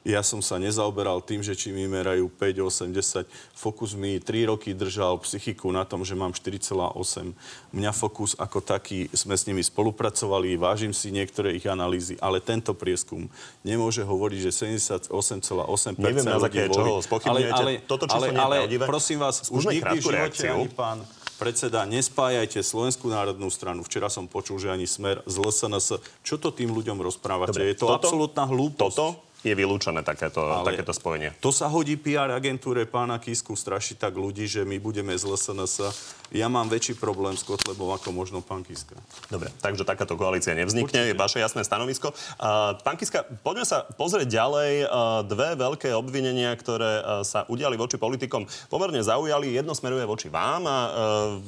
Ja 0.00 0.24
som 0.24 0.40
sa 0.40 0.56
nezaoberal 0.56 1.20
tým, 1.20 1.44
že 1.44 1.52
či 1.52 1.76
mi 1.76 1.84
merajú 1.84 2.32
5, 2.32 2.88
8, 2.88 2.88
10. 2.88 3.28
Fokus 3.52 3.92
mi 3.92 4.16
3 4.16 4.48
roky 4.48 4.72
držal 4.72 5.20
psychiku 5.20 5.68
na 5.68 5.84
tom, 5.84 6.08
že 6.08 6.16
mám 6.16 6.32
4,8. 6.32 7.36
Mňa 7.76 7.92
Fokus 7.92 8.32
ako 8.40 8.64
taký, 8.64 9.12
sme 9.12 9.36
s 9.36 9.44
nimi 9.44 9.60
spolupracovali, 9.60 10.56
vážim 10.56 10.96
si 10.96 11.12
niektoré 11.12 11.52
ich 11.52 11.68
analýzy, 11.68 12.16
ale 12.16 12.40
tento 12.40 12.72
prieskum 12.72 13.28
nemôže 13.60 14.00
hovoriť, 14.00 14.40
že 14.48 14.50
78,8% 15.12 16.00
Neviem, 16.00 16.24
na 16.24 16.40
základe 16.40 16.72
čoho 16.72 17.04
spochybňujete. 17.04 17.84
Toto 17.84 18.08
číslo 18.08 18.32
ale, 18.40 18.64
ale 18.64 18.80
prosím 18.88 19.20
vás, 19.20 19.52
už 19.52 19.68
nikdy 19.68 20.00
v 20.00 20.00
živote 20.00 20.16
reakciu. 20.16 20.64
ani 20.64 20.72
pán 20.72 21.04
predseda, 21.40 21.88
nespájajte 21.88 22.60
Slovenskú 22.60 23.08
národnú 23.08 23.48
stranu. 23.48 23.80
Včera 23.80 24.12
som 24.12 24.28
počul, 24.28 24.60
že 24.60 24.68
ani 24.68 24.84
Smer 24.84 25.24
z 25.24 25.40
LSNS. 25.40 26.04
Čo 26.20 26.36
to 26.36 26.52
tým 26.52 26.68
ľuďom 26.68 27.00
rozprávate? 27.00 27.56
Dobre, 27.56 27.72
je 27.72 27.76
to 27.80 27.88
toto- 27.88 27.96
absolútna 27.96 28.44
hlúposť. 28.44 28.96
Toto 28.96 29.29
je 29.40 29.56
vylúčené, 29.56 30.04
takéto, 30.04 30.44
Ale- 30.44 30.76
takéto 30.76 30.92
spojenie. 30.92 31.32
To 31.40 31.48
sa 31.48 31.72
hodí 31.72 31.96
PR 31.96 32.28
agentúre 32.28 32.84
pána 32.84 33.16
Kisku 33.16 33.56
strašiť 33.56 33.96
tak 33.96 34.12
ľudí, 34.20 34.44
že 34.44 34.68
my 34.68 34.76
budeme 34.76 35.16
z 35.16 35.24
LSNS. 35.24 35.76
Ja 36.30 36.46
mám 36.52 36.68
väčší 36.68 36.94
problém 37.00 37.34
s 37.34 37.42
Kotlebom 37.42 37.90
ako 37.90 38.12
možno 38.12 38.38
pán 38.44 38.62
Kiska. 38.62 38.94
Dobre, 39.32 39.50
takže 39.64 39.82
takáto 39.82 40.14
koalícia 40.14 40.52
nevznikne, 40.54 41.10
je 41.10 41.14
vaše 41.16 41.40
jasné 41.40 41.64
stanovisko. 41.64 42.12
Uh, 42.38 42.76
pán 42.84 43.00
Kiska, 43.00 43.24
poďme 43.40 43.64
sa 43.66 43.88
pozrieť 43.96 44.28
ďalej. 44.28 44.72
Uh, 44.86 45.24
dve 45.26 45.56
veľké 45.56 45.90
obvinenia, 45.96 46.52
ktoré 46.54 47.00
uh, 47.00 47.26
sa 47.26 47.48
udiali 47.48 47.74
voči 47.80 47.96
politikom, 47.96 48.46
pomerne 48.68 49.00
zaujali. 49.00 49.56
Jedno 49.56 49.72
smeruje 49.72 50.04
voči 50.06 50.28
vám 50.28 50.68
a 50.68 50.78
uh, 50.78 50.90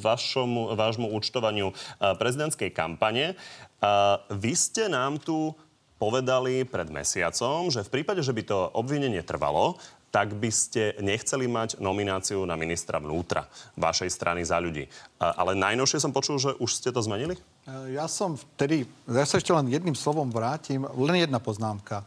vašomu, 0.00 0.74
vášmu 0.74 1.12
účtovaniu 1.12 1.70
uh, 1.70 1.76
prezidentskej 2.16 2.72
kampane. 2.72 3.38
Uh, 3.82 4.18
vy 4.34 4.54
ste 4.54 4.86
nám 4.90 5.18
tu 5.18 5.54
povedali 6.02 6.66
pred 6.66 6.90
mesiacom, 6.90 7.70
že 7.70 7.86
v 7.86 7.92
prípade, 8.02 8.26
že 8.26 8.34
by 8.34 8.42
to 8.42 8.58
obvinenie 8.74 9.22
trvalo, 9.22 9.78
tak 10.10 10.34
by 10.34 10.50
ste 10.50 10.98
nechceli 10.98 11.46
mať 11.46 11.78
nomináciu 11.78 12.42
na 12.42 12.58
ministra 12.58 12.98
vnútra 12.98 13.46
vašej 13.78 14.10
strany 14.10 14.42
za 14.42 14.58
ľudí. 14.58 14.90
Ale 15.22 15.54
najnovšie 15.54 16.02
som 16.02 16.10
počul, 16.10 16.42
že 16.42 16.58
už 16.58 16.70
ste 16.74 16.90
to 16.90 17.00
zmenili? 17.00 17.38
E, 17.64 17.94
Ja 17.94 18.10
som 18.10 18.34
vtedy, 18.34 18.84
ja 19.06 19.22
sa 19.22 19.38
ešte 19.38 19.54
len 19.54 19.70
jedným 19.70 19.94
slovom 19.94 20.26
vrátim, 20.28 20.82
len 20.84 21.22
jedna 21.22 21.38
poznámka. 21.38 22.02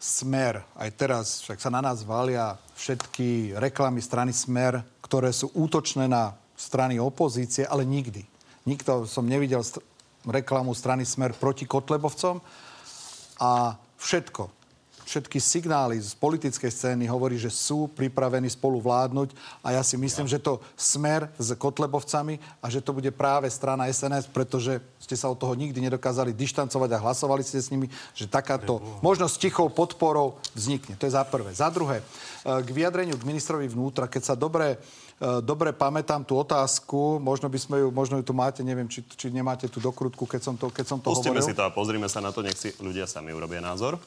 Smer, 0.00 0.64
aj 0.80 0.90
teraz 0.96 1.26
však 1.44 1.60
sa 1.60 1.68
na 1.68 1.84
nás 1.84 2.06
valia 2.06 2.56
všetky 2.78 3.58
reklamy 3.58 4.00
strany 4.00 4.32
Smer, 4.32 4.80
ktoré 5.04 5.34
sú 5.34 5.52
útočné 5.52 6.08
na 6.08 6.32
strany 6.56 6.96
opozície, 6.96 7.68
ale 7.68 7.84
nikdy. 7.84 8.24
Nikto 8.64 9.04
som 9.04 9.28
nevidel 9.28 9.60
st- 9.60 9.82
reklamu 10.24 10.72
strany 10.72 11.04
Smer 11.04 11.36
proti 11.36 11.68
Kotlebovcom 11.68 12.40
a 13.40 13.80
všetko, 13.96 14.60
všetky 15.10 15.42
signály 15.42 15.98
z 15.98 16.14
politickej 16.14 16.70
scény 16.70 17.10
hovorí, 17.10 17.34
že 17.34 17.50
sú 17.50 17.90
pripravení 17.90 18.46
spolu 18.46 18.78
vládnuť 18.78 19.34
a 19.58 19.74
ja 19.74 19.82
si 19.82 19.98
myslím, 19.98 20.30
že 20.30 20.38
to 20.38 20.62
smer 20.78 21.26
s 21.34 21.50
Kotlebovcami 21.58 22.38
a 22.62 22.70
že 22.70 22.78
to 22.78 22.94
bude 22.94 23.10
práve 23.10 23.50
strana 23.50 23.90
SNS, 23.90 24.30
pretože 24.30 24.78
ste 25.02 25.18
sa 25.18 25.26
od 25.26 25.34
toho 25.34 25.58
nikdy 25.58 25.82
nedokázali 25.82 26.30
dištancovať 26.30 26.90
a 26.94 27.02
hlasovali 27.02 27.42
ste 27.42 27.58
s 27.58 27.74
nimi, 27.74 27.90
že 28.14 28.30
takáto 28.30 28.78
možnosť 29.02 29.34
tichou 29.42 29.66
podporou 29.66 30.38
vznikne. 30.54 30.94
To 30.94 31.10
je 31.10 31.16
za 31.18 31.26
prvé. 31.26 31.50
Za 31.58 31.74
druhé, 31.74 31.98
e, 31.98 32.04
k 32.62 32.68
vyjadreniu 32.70 33.18
k 33.18 33.26
ministrovi 33.26 33.66
vnútra, 33.66 34.06
keď 34.06 34.22
sa 34.22 34.34
dobre 34.38 34.78
dobre 35.20 35.76
pamätám 35.76 36.24
tú 36.24 36.40
otázku, 36.40 37.20
možno 37.20 37.52
by 37.52 37.58
sme 37.60 37.76
ju, 37.84 37.88
možno 37.92 38.16
ju 38.16 38.24
tu 38.24 38.32
máte, 38.32 38.64
neviem, 38.64 38.88
či, 38.88 39.04
či 39.04 39.28
nemáte 39.28 39.68
tú 39.68 39.76
dokrutku, 39.76 40.24
keď 40.24 40.40
som 40.40 40.54
to, 40.56 40.72
keď 40.72 40.86
som 40.88 40.98
to 40.98 41.12
Pustíme 41.12 41.36
hovoril. 41.36 41.48
si 41.48 41.52
to 41.52 41.60
a 41.60 41.68
pozrime 41.68 42.08
sa 42.08 42.24
na 42.24 42.32
to, 42.32 42.40
nech 42.40 42.56
si 42.56 42.72
ľudia 42.80 43.04
sami 43.04 43.36
urobia 43.36 43.60
názor. 43.60 44.00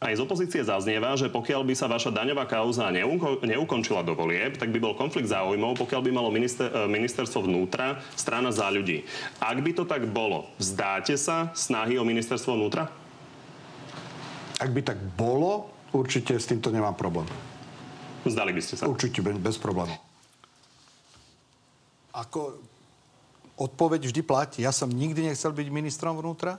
Aj 0.00 0.16
z 0.16 0.24
opozície 0.24 0.64
zaznieva, 0.64 1.12
že 1.12 1.28
pokiaľ 1.28 1.60
by 1.60 1.74
sa 1.76 1.84
vaša 1.84 2.08
daňová 2.08 2.48
kauza 2.48 2.88
neuko- 2.88 3.44
neukončila 3.44 4.00
do 4.00 4.16
volieb, 4.16 4.56
tak 4.56 4.72
by 4.72 4.80
bol 4.80 4.96
konflikt 4.96 5.28
záujmov, 5.28 5.76
pokiaľ 5.76 6.00
by 6.00 6.10
malo 6.10 6.32
minister, 6.32 6.72
e, 6.72 6.88
ministerstvo 6.88 7.44
vnútra 7.44 8.00
strana 8.16 8.48
za 8.48 8.72
ľudí. 8.72 9.04
Ak 9.36 9.60
by 9.60 9.76
to 9.76 9.84
tak 9.84 10.08
bolo, 10.08 10.48
vzdáte 10.56 11.20
sa 11.20 11.52
snahy 11.52 12.00
o 12.00 12.04
ministerstvo 12.08 12.56
vnútra? 12.56 12.88
Ak 14.56 14.72
by 14.72 14.80
tak 14.80 14.96
bolo, 15.20 15.68
určite 15.92 16.40
s 16.40 16.48
týmto 16.48 16.72
nemám 16.72 16.96
problém. 16.96 17.28
Vzdali 18.24 18.52
by 18.52 18.62
ste 18.62 18.74
sa. 18.76 18.84
Určite 18.88 19.24
bez, 19.24 19.36
bez 19.40 19.56
problémov. 19.56 19.96
Ako 22.10 22.58
odpoveď 23.60 24.08
vždy 24.08 24.22
platí. 24.24 24.58
Ja 24.64 24.72
som 24.72 24.88
nikdy 24.88 25.32
nechcel 25.32 25.52
byť 25.52 25.68
ministrom 25.68 26.16
vnútra 26.16 26.56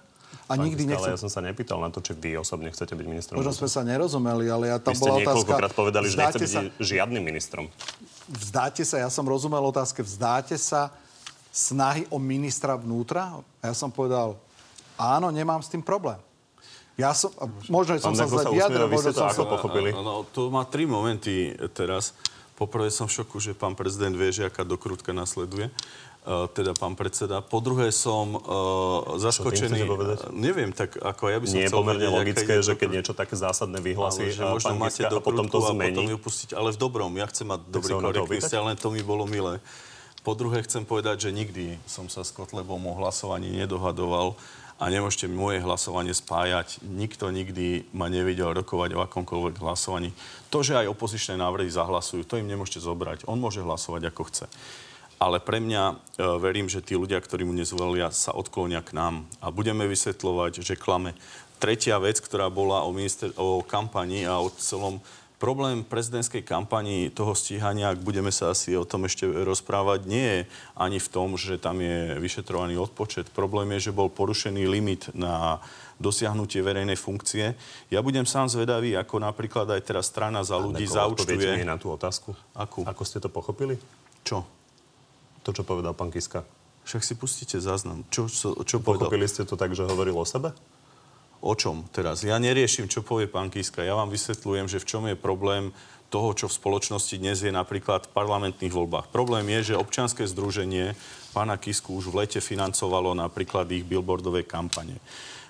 a 0.47 0.55
Pán 0.55 0.63
nikdy 0.63 0.85
Kiska, 0.85 0.95
Ale 0.95 1.01
nechcel... 1.01 1.13
ja 1.17 1.19
som 1.19 1.31
sa 1.33 1.41
nepýtal 1.43 1.77
na 1.81 1.89
to, 1.91 1.99
či 1.99 2.13
vy 2.15 2.37
osobne 2.39 2.69
chcete 2.71 2.93
byť 2.93 3.05
ministrom. 3.09 3.35
Možno 3.41 3.51
sme 3.51 3.67
sa 3.67 3.81
nerozumeli, 3.83 4.47
ale 4.47 4.71
ja 4.71 4.77
tam 4.79 4.93
Vy 4.93 5.01
ste 5.01 5.09
bola 5.09 5.17
otázka... 5.17 5.27
niekoľkokrát 5.27 5.73
povedali, 5.73 6.05
že 6.07 6.15
nechcete 6.15 6.45
vzdáte 6.45 6.65
byť 6.71 6.79
žiadnym 6.79 7.23
ministrom. 7.25 7.65
Vzdáte 8.31 8.83
sa, 8.87 8.95
ja 9.01 9.09
som 9.11 9.25
rozumel 9.27 9.59
otázke, 9.65 9.99
vzdáte 10.05 10.55
sa 10.55 10.93
snahy 11.51 12.07
o 12.07 12.17
ministra 12.21 12.79
vnútra? 12.79 13.43
A 13.59 13.73
ja 13.73 13.75
som 13.75 13.91
povedal, 13.91 14.39
áno, 14.95 15.27
nemám 15.33 15.59
s 15.59 15.67
tým 15.67 15.83
problém. 15.83 16.17
Ja 16.99 17.15
som, 17.15 17.31
možno 17.71 17.97
som 17.97 18.13
sa 18.13 18.27
zle 18.27 18.51
vyjadril, 18.51 18.87
možno 18.91 19.15
som 19.15 19.31
sa... 19.31 19.47
pochopili? 19.47 19.95
No, 19.95 20.27
to 20.27 20.51
má 20.51 20.67
tri 20.67 20.83
momenty 20.83 21.55
teraz. 21.71 22.15
Poprvé 22.59 22.93
som 22.93 23.09
v 23.09 23.17
šoku, 23.17 23.41
že 23.41 23.57
pán 23.57 23.73
prezident 23.73 24.13
vie, 24.13 24.29
že 24.29 24.45
aká 24.45 24.61
dokrutka 24.61 25.15
nasleduje. 25.15 25.73
Uh, 26.21 26.45
teda 26.53 26.77
pán 26.77 26.93
predseda. 26.93 27.41
Po 27.41 27.57
druhé 27.57 27.89
som 27.89 28.37
uh, 28.37 29.17
zaskočený. 29.17 29.89
povedať? 29.89 30.29
Uh, 30.29 30.37
neviem, 30.37 30.69
tak 30.69 30.93
ako 30.93 31.33
ja 31.33 31.41
by 31.41 31.45
som 31.49 31.57
Nie 31.57 31.65
je 31.65 31.73
pomerne 31.73 32.05
vedieť, 32.05 32.19
logické, 32.21 32.53
že 32.61 32.77
keď 32.77 32.89
niečo 32.93 33.13
také 33.17 33.33
zásadné 33.33 33.81
vyhlasí 33.81 34.29
Ale 34.29 34.37
že 34.37 34.45
možno 34.45 34.77
pán 34.77 34.85
máte 34.85 35.01
a 35.01 35.09
potom 35.17 35.49
to 35.49 35.57
dokrutku 35.57 35.65
a 35.65 35.69
zmení. 35.73 35.97
potom 35.97 36.05
ju 36.13 36.17
pustiť. 36.21 36.49
Ale 36.53 36.69
v 36.69 36.77
dobrom. 36.77 37.09
Ja 37.17 37.25
chcem 37.25 37.49
mať 37.49 37.65
dobrý 37.73 37.93
korektný 37.97 38.37
vzťah, 38.37 38.63
len 38.69 38.77
to 38.77 38.93
mi 38.93 39.01
bolo 39.01 39.25
milé. 39.25 39.57
Po 40.21 40.37
druhé 40.37 40.61
chcem 40.61 40.85
povedať, 40.85 41.25
že 41.25 41.29
nikdy 41.33 41.81
som 41.89 42.05
sa 42.05 42.21
s 42.21 42.29
Kotlebom 42.29 42.77
o 42.77 42.93
hlasovaní 43.01 43.49
nedohadoval 43.57 44.37
a 44.81 44.89
nemôžete 44.89 45.29
moje 45.29 45.61
hlasovanie 45.61 46.09
spájať. 46.09 46.81
Nikto 46.81 47.29
nikdy 47.29 47.85
ma 47.93 48.09
nevidel 48.09 48.49
rokovať 48.49 48.97
o 48.97 49.05
akomkoľvek 49.05 49.61
hlasovaní. 49.61 50.09
To, 50.49 50.65
že 50.65 50.73
aj 50.73 50.89
opozičné 50.89 51.37
návrhy 51.37 51.69
zahlasujú, 51.69 52.25
to 52.25 52.41
im 52.41 52.49
nemôžete 52.49 52.81
zobrať. 52.81 53.29
On 53.29 53.37
môže 53.37 53.61
hlasovať 53.61 54.09
ako 54.09 54.21
chce. 54.33 54.45
ale 55.21 55.37
pre 55.37 55.61
mňa 55.61 55.83
e, 55.85 55.93
verím, 56.41 56.65
že 56.65 56.81
tí 56.81 56.97
ľudia, 56.97 57.21
ktorí 57.21 57.45
mu 57.45 57.53
nezvolia, 57.53 58.09
sa 58.09 58.33
odklonia 58.33 58.81
k 58.81 58.97
nám 58.97 59.29
a 59.37 59.53
budeme 59.53 59.85
vysvetľovať, 59.85 60.65
že 60.65 60.81
klame. 60.81 61.13
Tretia 61.61 62.01
vec, 62.01 62.17
ktorá 62.17 62.49
bola 62.49 62.81
o, 62.81 62.89
minister, 62.89 63.29
o 63.37 63.61
kampani 63.61 64.25
a 64.25 64.41
o 64.41 64.49
celom 64.49 64.97
problém 65.41 65.81
prezidentskej 65.81 66.45
kampani 66.45 67.09
toho 67.09 67.33
stíhania, 67.33 67.89
ak 67.89 68.05
budeme 68.05 68.29
sa 68.29 68.53
asi 68.53 68.77
o 68.77 68.85
tom 68.85 69.09
ešte 69.09 69.25
rozprávať, 69.25 70.05
nie 70.05 70.21
je 70.21 70.39
ani 70.77 71.01
v 71.01 71.09
tom, 71.09 71.33
že 71.33 71.57
tam 71.57 71.81
je 71.81 72.21
vyšetrovaný 72.21 72.77
odpočet. 72.77 73.33
Problém 73.33 73.73
je, 73.75 73.89
že 73.89 73.97
bol 73.97 74.13
porušený 74.13 74.69
limit 74.69 75.09
na 75.17 75.57
dosiahnutie 75.97 76.61
verejnej 76.61 76.93
funkcie. 76.93 77.57
Ja 77.89 78.05
budem 78.05 78.29
sám 78.29 78.53
zvedavý, 78.53 78.93
ako 78.93 79.17
napríklad 79.17 79.65
aj 79.73 79.81
teraz 79.81 80.13
strana 80.13 80.45
za 80.45 80.61
ľudí 80.61 80.85
zaučtuje... 80.85 81.65
na 81.65 81.81
tú 81.81 81.89
otázku. 81.89 82.37
Akú? 82.53 82.85
Ako 82.85 83.01
ste 83.01 83.17
to 83.17 83.33
pochopili? 83.33 83.81
Čo? 84.21 84.45
To, 85.41 85.49
čo 85.49 85.65
povedal 85.65 85.97
pán 85.97 86.13
Kiska. 86.13 86.45
Však 86.85 87.01
si 87.01 87.13
pustíte 87.17 87.57
záznam. 87.57 88.05
Čo, 88.13 88.29
čo, 88.29 88.61
čo 88.61 88.77
povedal? 88.77 89.09
Pochopili 89.09 89.25
ste 89.25 89.45
to 89.45 89.57
tak, 89.57 89.73
že 89.73 89.85
hovoril 89.89 90.13
o 90.13 90.25
sebe? 90.25 90.53
O 91.41 91.57
čom 91.57 91.89
teraz? 91.89 92.21
Ja 92.21 92.37
neriešim, 92.37 92.85
čo 92.85 93.01
povie 93.01 93.25
pán 93.25 93.49
Kiska. 93.49 93.81
Ja 93.81 93.97
vám 93.97 94.13
vysvetľujem, 94.13 94.69
že 94.69 94.77
v 94.77 94.85
čom 94.85 95.03
je 95.09 95.17
problém 95.17 95.73
toho, 96.13 96.37
čo 96.37 96.45
v 96.45 96.53
spoločnosti 96.53 97.17
dnes 97.17 97.41
je 97.41 97.49
napríklad 97.49 98.05
v 98.05 98.13
parlamentných 98.13 98.69
voľbách. 98.69 99.09
Problém 99.09 99.49
je, 99.57 99.73
že 99.73 99.81
občianske 99.81 100.21
združenie 100.29 100.93
pána 101.33 101.57
Kisku 101.57 101.97
už 101.97 102.13
v 102.13 102.23
lete 102.23 102.37
financovalo 102.43 103.17
napríklad 103.17 103.65
ich 103.73 103.81
billboardové 103.81 104.45
kampane. 104.45 105.01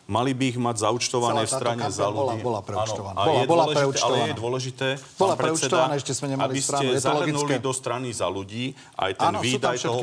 Mali 0.10 0.34
by 0.34 0.44
ich 0.52 0.60
mať 0.60 0.76
zaučtované 0.84 1.46
v 1.46 1.52
strane 1.52 1.86
za 1.88 2.10
ľudí. 2.10 2.42
Bola, 2.42 2.60
bola 2.60 2.62
preučtovaná. 2.66 3.16
Áno, 3.22 3.32
bola, 3.46 3.46
bola 3.46 3.64
dôležité. 3.72 4.04
Ale 4.04 4.18
je 4.18 4.36
dôležité, 4.36 4.88
bola 5.16 5.34
predseda, 5.38 5.80
ešte 5.94 6.12
sme 6.12 6.28
nemali 6.36 6.52
aby 6.52 6.60
stranu. 6.60 6.82
ste 6.82 6.86
Je 6.86 6.98
to 6.98 7.06
zahrnuli 7.06 7.32
logické. 7.32 7.56
do 7.62 7.72
strany 7.72 8.08
za 8.12 8.28
ľudí 8.28 8.66
aj 8.98 9.12
ten 9.16 9.30
Áno, 9.32 9.40
výdaj 9.40 9.76
toho 9.80 10.00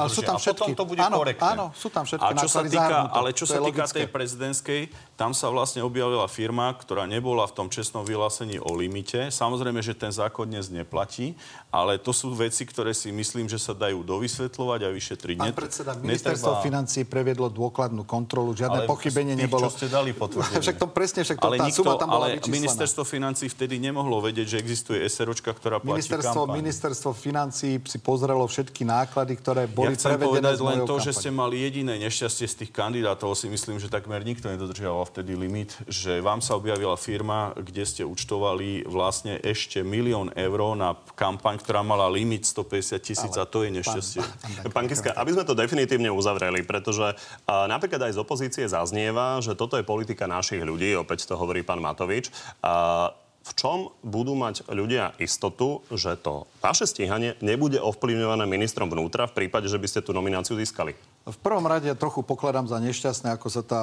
Ale 0.00 0.08
sú 0.08 0.20
združenia. 0.22 0.30
A 0.30 0.52
potom 0.54 0.68
to 0.72 0.84
bude 0.86 1.02
Áno, 1.02 1.16
korektné. 1.20 1.52
áno, 1.58 1.66
sú 1.76 1.88
tam 1.90 2.04
všetky 2.08 2.24
A 2.24 2.38
čo 2.38 2.48
sa 2.48 2.60
týka, 2.64 2.98
ale 3.10 3.28
čo 3.36 3.44
sa 3.44 3.58
týka 3.60 3.84
tej 3.90 4.08
prezidentskej, 4.08 4.80
tam 5.20 5.36
sa 5.36 5.52
vlastne 5.52 5.84
objavila 5.84 6.24
firma, 6.30 6.72
ktorá 6.72 7.04
nebola 7.04 7.44
v 7.44 7.52
tom 7.52 7.68
čestnom 7.68 8.06
vyhlásení 8.06 8.56
o 8.56 8.72
limite. 8.72 9.28
Samozrejme, 9.28 9.84
že 9.84 9.92
ten 9.92 10.08
zákon 10.08 10.48
dnes 10.48 10.72
neplatí, 10.72 11.36
ale 11.68 12.00
to 12.00 12.16
sú 12.16 12.32
veci, 12.32 12.64
ktoré 12.64 12.96
si 12.96 13.12
myslím, 13.12 13.44
že 13.44 13.60
sa 13.60 13.76
dajú 13.76 14.00
dovysvetľovať 14.00 14.80
a 14.86 14.88
vyšetriť. 14.88 15.36
Pán 15.36 15.52
predseda, 15.52 15.92
ministerstvo 16.00 16.64
financií 16.64 17.04
previedlo 17.04 17.52
dôkladnú 17.52 18.08
kontrolu, 18.08 18.56
žiadne 18.56 18.88
pochybenie 18.88 19.36
nebolo. 19.50 19.66
čo 19.66 19.70
ste 19.74 19.86
dali 19.90 20.14
potvrdenie. 20.14 20.62
Však 20.62 20.76
to 20.78 20.86
presne, 20.86 21.20
však 21.26 21.38
to, 21.42 21.46
ale 21.50 21.56
tá 21.58 21.66
nikto, 21.66 21.82
suma 21.82 21.92
tam 21.98 22.08
bola 22.08 22.30
ale 22.30 22.38
vyčíslená. 22.38 22.54
ministerstvo 22.54 23.02
financí 23.02 23.44
vtedy 23.50 23.74
nemohlo 23.82 24.22
vedieť, 24.22 24.46
že 24.46 24.56
existuje 24.62 25.02
SROčka, 25.02 25.50
ktorá 25.50 25.82
platí 25.82 26.06
Ministerstvo, 26.06 26.42
kampaň. 26.46 26.56
ministerstvo 26.62 27.10
financí 27.10 27.68
si 27.82 27.98
pozrelo 27.98 28.46
všetky 28.46 28.86
náklady, 28.86 29.32
ktoré 29.34 29.62
boli 29.66 29.98
ja 29.98 29.98
chcem 29.98 30.14
prevedené 30.14 30.54
povedať 30.54 30.54
z 30.54 30.62
len 30.62 30.78
to, 30.86 30.96
že 31.02 31.10
kampaň. 31.10 31.18
ste 31.18 31.30
mali 31.34 31.56
jediné 31.58 31.94
nešťastie 31.98 32.46
z 32.46 32.54
tých 32.64 32.70
kandidátov. 32.70 33.34
Si 33.34 33.50
myslím, 33.50 33.82
že 33.82 33.90
takmer 33.90 34.22
nikto 34.22 34.46
nedodržiaval 34.48 35.04
vtedy 35.10 35.34
limit, 35.34 35.74
že 35.90 36.22
vám 36.22 36.38
sa 36.38 36.54
objavila 36.54 36.94
firma, 36.94 37.50
kde 37.58 37.82
ste 37.82 38.02
účtovali 38.06 38.86
vlastne 38.86 39.42
ešte 39.42 39.82
milión 39.82 40.30
eur 40.38 40.74
na 40.76 40.98
kampaň, 41.16 41.56
ktorá 41.56 41.80
mala 41.80 42.10
limit 42.10 42.44
150 42.44 43.00
tisíc 43.00 43.34
a 43.38 43.46
to 43.46 43.62
je 43.64 43.70
nešťastie. 43.70 44.20
Pán 44.76 44.90
Kiska, 44.90 45.14
aby 45.14 45.30
sme 45.32 45.46
to 45.46 45.54
definitívne 45.54 46.10
uzavreli, 46.10 46.66
pretože 46.66 47.14
a, 47.46 47.70
napríklad 47.70 48.10
aj 48.10 48.18
z 48.18 48.18
opozície 48.18 48.64
zaznieva, 48.66 49.29
že 49.38 49.54
toto 49.54 49.78
je 49.78 49.86
politika 49.86 50.26
našich 50.26 50.66
ľudí, 50.66 50.98
opäť 50.98 51.30
to 51.30 51.38
hovorí 51.38 51.62
pán 51.62 51.78
Matovič. 51.78 52.34
A, 52.66 53.14
v 53.40 53.52
čom 53.56 53.88
budú 54.04 54.36
mať 54.36 54.68
ľudia 54.68 55.16
istotu, 55.16 55.80
že 55.88 56.12
to 56.20 56.44
vaše 56.60 56.84
stíhanie 56.84 57.40
nebude 57.40 57.80
ovplyvňované 57.80 58.44
ministrom 58.44 58.92
vnútra 58.92 59.24
v 59.24 59.32
prípade, 59.44 59.64
že 59.64 59.80
by 59.80 59.88
ste 59.88 60.04
tú 60.04 60.12
nomináciu 60.12 60.60
získali? 60.60 60.92
V 61.24 61.38
prvom 61.40 61.64
rade 61.64 61.88
trochu 61.96 62.20
pokladám 62.20 62.68
za 62.68 62.76
nešťastné, 62.76 63.32
ako 63.32 63.48
sa 63.48 63.64
tá 63.64 63.82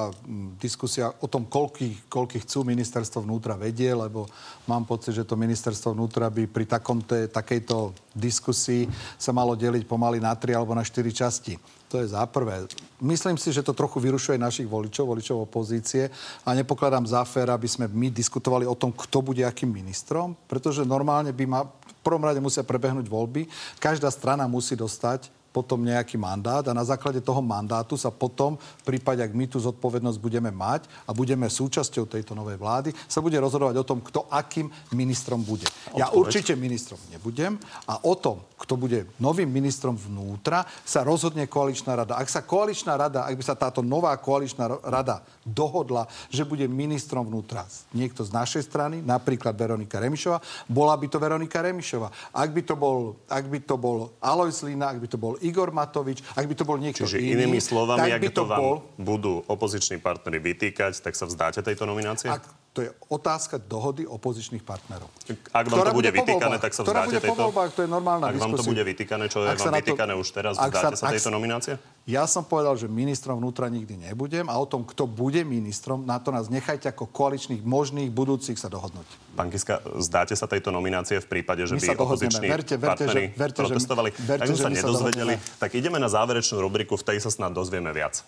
diskusia 0.62 1.10
o 1.22 1.30
tom, 1.30 1.50
koľkých, 1.50 2.06
koľkých 2.06 2.46
chcú 2.46 2.70
ministerstvo 2.70 3.26
vnútra 3.26 3.58
vedie, 3.58 3.90
lebo 3.94 4.30
mám 4.70 4.86
pocit, 4.86 5.18
že 5.18 5.26
to 5.26 5.34
ministerstvo 5.34 5.98
vnútra 5.98 6.30
by 6.30 6.46
pri 6.46 6.66
takomto, 6.70 7.18
takejto 7.30 7.98
diskusii 8.14 8.86
sa 9.18 9.34
malo 9.34 9.58
deliť 9.58 9.90
pomaly 9.90 10.22
na 10.22 10.38
tri 10.38 10.54
alebo 10.54 10.78
na 10.78 10.86
štyri 10.86 11.10
časti. 11.10 11.58
To 11.88 12.04
je 12.04 12.12
za 12.12 12.20
prvé. 12.28 12.68
Myslím 13.00 13.40
si, 13.40 13.56
že 13.56 13.64
to 13.64 13.72
trochu 13.72 14.04
vyrušuje 14.04 14.36
našich 14.36 14.68
voličov, 14.68 15.08
voličov 15.08 15.48
opozície 15.48 16.12
a 16.44 16.52
nepokladám 16.52 17.08
za 17.08 17.24
fér, 17.24 17.56
aby 17.56 17.64
sme 17.64 17.88
my 17.88 18.12
diskutovali 18.12 18.68
o 18.68 18.76
tom, 18.76 18.92
kto 18.92 19.24
bude 19.24 19.40
akým 19.48 19.72
ministrom, 19.72 20.36
pretože 20.52 20.84
normálne 20.84 21.32
by 21.32 21.46
ma 21.48 21.64
v 21.64 21.94
prvom 22.04 22.28
rade 22.28 22.44
musia 22.44 22.68
prebehnúť 22.68 23.08
voľby. 23.08 23.48
Každá 23.80 24.12
strana 24.12 24.44
musí 24.52 24.76
dostať 24.76 25.37
potom 25.58 25.82
nejaký 25.82 26.22
mandát 26.22 26.62
a 26.70 26.78
na 26.78 26.86
základe 26.86 27.18
toho 27.18 27.42
mandátu 27.42 27.98
sa 27.98 28.14
potom, 28.14 28.62
v 28.62 28.84
prípade, 28.86 29.26
ak 29.26 29.34
my 29.34 29.50
tú 29.50 29.58
zodpovednosť 29.58 30.22
budeme 30.22 30.54
mať 30.54 30.86
a 31.10 31.18
budeme 31.18 31.50
súčasťou 31.50 32.06
tejto 32.06 32.38
novej 32.38 32.62
vlády, 32.62 32.94
sa 33.10 33.26
bude 33.26 33.42
rozhodovať 33.42 33.82
o 33.82 33.88
tom, 33.88 33.98
kto 34.06 34.30
akým 34.30 34.70
ministrom 34.94 35.42
bude. 35.42 35.66
Ja 35.98 36.14
určite 36.14 36.54
ministrom 36.54 37.02
nebudem 37.10 37.58
a 37.90 37.98
o 38.06 38.14
tom, 38.14 38.46
kto 38.62 38.78
bude 38.78 39.10
novým 39.18 39.50
ministrom 39.50 39.98
vnútra, 39.98 40.62
sa 40.86 41.02
rozhodne 41.02 41.50
koaličná 41.50 41.98
rada. 41.98 42.22
Ak 42.22 42.30
sa 42.30 42.46
koaličná 42.46 42.94
rada, 42.94 43.26
ak 43.26 43.34
by 43.34 43.44
sa 43.46 43.58
táto 43.58 43.82
nová 43.82 44.14
koaličná 44.22 44.70
rada 44.86 45.26
dohodla, 45.42 46.06
že 46.30 46.46
bude 46.46 46.70
ministrom 46.70 47.26
vnútra 47.26 47.66
niekto 47.98 48.22
z 48.22 48.30
našej 48.30 48.62
strany, 48.70 49.02
napríklad 49.02 49.58
Veronika 49.58 49.98
Remišová, 49.98 50.38
bola 50.70 50.94
by 50.94 51.10
to 51.10 51.18
Veronika 51.18 51.66
Remišová. 51.66 52.14
Ak 52.30 52.54
by 52.54 52.62
to 52.62 52.78
bol, 52.78 53.18
ak 53.26 53.46
by 53.50 53.60
to 53.66 53.74
bol 53.74 54.14
Alois 54.22 54.62
Lina, 54.62 54.94
ak 54.94 55.02
by 55.02 55.08
to 55.10 55.18
bol 55.18 55.34
Igor 55.48 55.72
Matovič, 55.72 56.20
ak 56.36 56.44
by 56.44 56.56
to 56.60 56.64
bol 56.68 56.76
niekto 56.76 57.08
Čiže 57.08 57.24
iný, 57.24 57.48
inými 57.48 57.64
slovami, 57.64 58.12
tak 58.12 58.20
ak 58.20 58.22
by 58.22 58.32
to 58.32 58.36
to 58.36 58.44
vám 58.46 58.60
bol... 58.60 58.76
budú 59.00 59.34
opoziční 59.48 60.04
partnery 60.04 60.44
vytýkať, 60.44 61.00
tak 61.00 61.16
sa 61.16 61.24
vzdáte 61.24 61.64
tejto 61.64 61.88
nominácie? 61.88 62.28
Ak, 62.28 62.44
to 62.78 62.86
je 62.86 62.94
otázka 63.10 63.58
dohody 63.58 64.06
opozičných 64.06 64.62
partnerov. 64.62 65.10
Ak 65.50 65.66
vám 65.66 65.82
to 65.82 65.98
bude 65.98 66.14
po 66.14 66.22
vytýkané, 66.22 66.62
tak 66.62 66.78
sa 66.78 66.86
Ktorá 66.86 67.10
vzdáte 67.10 67.10
bude 67.10 67.18
po 67.18 67.26
tejto... 67.34 67.42
voľbách, 67.50 67.70
to 67.74 67.82
je 67.82 67.90
normálna 67.90 68.26
Ak 68.30 68.38
vám 68.38 68.54
to 68.54 68.66
bude 68.70 68.84
vytýkané, 68.86 69.24
čo 69.34 69.42
je 69.42 69.50
Ak 69.50 69.58
sa 69.58 69.74
vám 69.74 69.74
to- 69.74 69.82
vytýkané 69.82 70.14
už 70.14 70.28
teraz, 70.30 70.54
vzdáte 70.62 70.94
sa 70.94 71.06
ak 71.10 71.14
tejto 71.18 71.32
nominácie? 71.34 71.74
Ja 72.06 72.30
som 72.30 72.46
povedal, 72.46 72.78
že 72.78 72.86
ministrom 72.86 73.42
vnútra 73.42 73.66
nikdy 73.66 73.98
nebudem 74.12 74.46
a 74.46 74.56
o 74.62 74.66
tom, 74.70 74.86
kto 74.86 75.10
bude 75.10 75.42
ministrom, 75.42 76.06
na 76.06 76.22
to 76.22 76.30
nás 76.30 76.54
nechajte 76.54 76.86
ako 76.86 77.10
koaličných 77.10 77.66
možných 77.66 78.14
budúcich 78.14 78.62
sa 78.62 78.70
dohodnúť. 78.70 79.10
Pán 79.38 79.54
Kiska, 79.54 79.86
zdáte 80.02 80.34
sa 80.34 80.50
tejto 80.50 80.74
nominácie 80.74 81.22
v 81.22 81.28
prípade, 81.30 81.62
že 81.62 81.78
by 81.78 81.80
sa 81.80 81.94
opoziční 81.94 82.50
Verte- 82.50 82.74
verte, 82.74 83.06
partneri 83.06 83.24
že- 83.30 83.38
verte, 83.38 83.62
že- 83.62 83.70
protestovali? 83.70 84.10
verte, 84.18 84.42
tak 84.42 84.48
sme 84.50 84.50
že 84.50 84.58
sa 84.58 84.66
sa 84.66 84.70
nedozvedeli. 84.74 85.34
dohodneme. 85.38 85.62
Tak 85.62 85.70
ideme 85.72 85.98
na 86.02 86.10
záverečnú 86.10 86.58
rubriku, 86.58 86.98
v 86.98 87.06
tej 87.06 87.18
sa 87.22 87.30
snad 87.30 87.54
dozvieme 87.54 87.94
viac. 87.94 88.26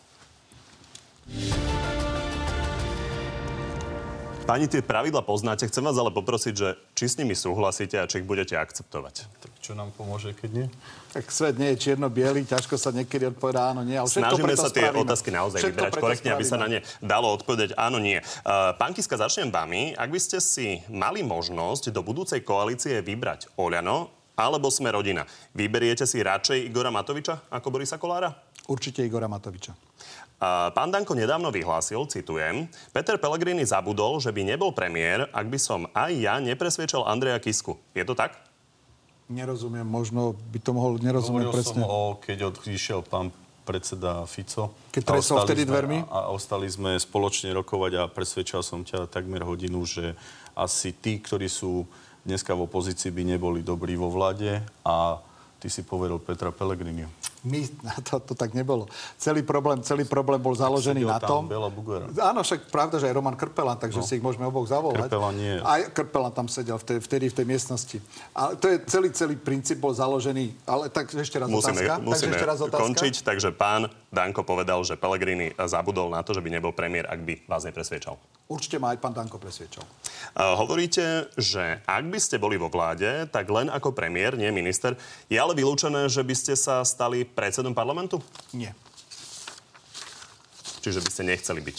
Páni, 4.49 4.65
tie 4.65 4.81
pravidla 4.81 5.21
poznáte, 5.21 5.69
chcem 5.69 5.85
vás 5.85 5.93
ale 5.93 6.09
poprosiť, 6.09 6.53
že 6.57 6.73
či 6.97 7.05
s 7.05 7.21
nimi 7.21 7.37
súhlasíte 7.37 8.01
a 8.01 8.09
či 8.09 8.17
ich 8.17 8.25
budete 8.25 8.57
akceptovať. 8.57 9.29
Tak 9.45 9.51
čo 9.61 9.77
nám 9.77 9.93
pomôže, 9.93 10.33
keď 10.33 10.49
nie? 10.49 10.65
Tak 11.13 11.29
svet 11.29 11.61
nie 11.61 11.77
je 11.77 11.85
čierno-biely, 11.85 12.49
ťažko 12.49 12.73
sa 12.81 12.89
niekedy 12.89 13.29
odpovedá 13.29 13.69
áno, 13.69 13.85
nie, 13.85 13.93
ale 13.93 14.09
Snažíme 14.09 14.49
preto 14.49 14.65
sa 14.65 14.73
tie 14.73 14.89
spravíme. 14.89 15.05
otázky 15.05 15.29
naozaj 15.29 15.59
Všetko 15.61 15.77
vyberať 15.77 16.01
korektne, 16.01 16.29
aby 16.33 16.45
sa 16.49 16.57
na 16.57 16.65
ne 16.65 16.81
dalo 16.97 17.29
odpovedať 17.29 17.77
áno, 17.77 18.01
nie. 18.01 18.17
Uh, 18.41 18.73
pán 18.73 18.97
Kiska, 18.97 19.21
začnem 19.21 19.53
vami. 19.53 19.93
Ak 19.93 20.09
by 20.09 20.17
ste 20.17 20.41
si 20.41 20.81
mali 20.89 21.21
možnosť 21.21 21.93
do 21.93 22.01
budúcej 22.01 22.41
koalície 22.41 23.05
vybrať 23.05 23.53
Oľano 23.53 24.09
alebo 24.33 24.73
sme 24.73 24.89
rodina, 24.89 25.29
vyberiete 25.53 26.09
si 26.09 26.25
radšej 26.25 26.65
Igora 26.65 26.89
Matoviča 26.89 27.53
ako 27.53 27.69
Borisa 27.69 28.01
Kolára? 28.01 28.33
Určite 28.65 29.05
Igora 29.05 29.29
Matoviča. 29.29 29.77
Pán 30.39 30.87
Danko 30.87 31.11
nedávno 31.11 31.51
vyhlásil, 31.51 31.99
citujem, 32.07 32.71
Peter 32.95 33.19
Pellegrini 33.19 33.67
zabudol, 33.67 34.23
že 34.23 34.31
by 34.31 34.55
nebol 34.55 34.71
premiér, 34.71 35.27
ak 35.35 35.45
by 35.51 35.59
som 35.59 35.83
aj 35.91 36.11
ja 36.15 36.39
nepresviečal 36.39 37.03
Andreja 37.03 37.35
Kisku. 37.43 37.75
Je 37.91 38.07
to 38.07 38.15
tak? 38.15 38.39
Nerozumiem, 39.27 39.83
možno 39.83 40.33
by 40.49 40.59
to 40.63 40.71
mohol 40.71 40.95
nerozumieť 40.95 41.51
Hovoril 41.51 41.57
presne. 41.59 41.83
som 41.83 41.91
o, 41.91 42.17
keď 42.17 42.37
odišiel 42.49 43.03
pán 43.03 43.35
predseda 43.61 44.25
Fico. 44.25 44.73
Keď 44.89 45.03
A 45.05 45.07
tresol 45.13 45.35
ostali 45.37 45.47
vtedy 45.53 45.61
sme- 45.61 45.69
dvermi? 45.69 45.97
A, 46.07 46.07
a 46.09 46.19
ostali 46.33 46.65
sme 46.65 46.91
spoločne 46.97 47.53
rokovať 47.53 47.91
a 47.99 48.03
presvedčal 48.09 48.65
som 48.65 48.81
ťa 48.81 49.05
takmer 49.05 49.45
hodinu, 49.45 49.85
že 49.85 50.17
asi 50.57 50.95
tí, 50.95 51.21
ktorí 51.21 51.45
sú 51.45 51.85
dneska 52.23 52.57
v 52.57 52.65
opozícii, 52.65 53.11
by 53.11 53.37
neboli 53.37 53.61
dobrí 53.61 53.93
vo 53.93 54.09
vláde 54.09 54.63
a 54.81 55.21
ty 55.59 55.67
si 55.67 55.83
povedal 55.83 56.17
Petra 56.23 56.55
Pellegriniu. 56.55 57.11
My, 57.43 57.63
to, 58.07 58.19
to 58.19 58.33
tak 58.35 58.51
nebolo. 58.51 58.87
Celý 59.15 59.47
problém, 59.47 59.79
celý 59.79 60.03
problém 60.03 60.39
bol 60.43 60.51
založený 60.51 61.07
na 61.07 61.23
tom... 61.23 61.47
Bela 61.47 61.71
Bugara. 61.71 62.11
Áno, 62.19 62.43
však 62.43 62.67
pravda, 62.67 62.99
že 62.99 63.07
aj 63.07 63.15
Roman 63.15 63.35
Krpelan, 63.35 63.79
takže 63.79 64.03
no. 64.03 64.07
si 64.07 64.19
ich 64.19 64.23
môžeme 64.23 64.43
oboch 64.43 64.67
zavolať. 64.67 65.07
Krpelan 65.07 65.35
nie. 65.39 65.55
Aj 65.63 65.87
Krpelan 65.91 66.35
tam 66.35 66.51
sedel 66.51 66.75
vtedy, 66.75 66.99
vtedy 66.99 67.25
v 67.31 67.35
tej 67.39 67.45
miestnosti. 67.47 67.97
A 68.35 68.59
to 68.59 68.67
je 68.67 68.83
celý, 68.91 69.07
celý 69.15 69.35
princíp 69.39 69.79
bol 69.79 69.95
založený. 69.95 70.51
Ale 70.67 70.91
tak 70.91 71.15
ešte 71.15 71.39
raz 71.39 71.47
Musíme, 71.47 71.79
otázka. 71.79 71.93
musíme 72.03 72.11
takže 72.11 72.27
ešte 72.35 72.47
raz 72.47 72.59
otázka. 72.59 72.83
končiť, 72.83 73.15
takže 73.23 73.49
pán 73.55 73.87
Danko 74.09 74.41
povedal, 74.41 74.81
že 74.81 74.97
Pellegrini 74.97 75.53
zabudol 75.69 76.09
na 76.09 76.25
to, 76.25 76.33
že 76.33 76.41
by 76.41 76.49
nebol 76.49 76.73
premiér, 76.73 77.05
ak 77.05 77.21
by 77.21 77.33
vás 77.45 77.61
nepresviečal. 77.69 78.17
Určite 78.49 78.81
ma 78.81 78.97
aj 78.97 78.97
pán 78.97 79.13
Danko 79.13 79.37
presviečal. 79.37 79.85
Uh, 80.33 80.57
hovoríte, 80.57 81.29
že 81.37 81.85
ak 81.85 82.03
by 82.09 82.17
ste 82.17 82.41
boli 82.41 82.57
vo 82.57 82.73
vláde, 82.73 83.29
tak 83.29 83.45
len 83.53 83.69
ako 83.69 83.93
premiér, 83.93 84.33
nie 84.33 84.49
minister, 84.49 84.97
je 85.29 85.37
ale 85.37 85.53
vylúčené, 85.53 86.09
že 86.09 86.25
by 86.25 86.33
ste 86.33 86.57
sa 86.57 86.81
stali 86.81 87.21
predsedom 87.21 87.77
parlamentu? 87.77 88.17
Nie. 88.49 88.73
Čiže 90.81 91.05
by 91.05 91.09
ste 91.13 91.23
nechceli 91.29 91.61
byť. 91.61 91.77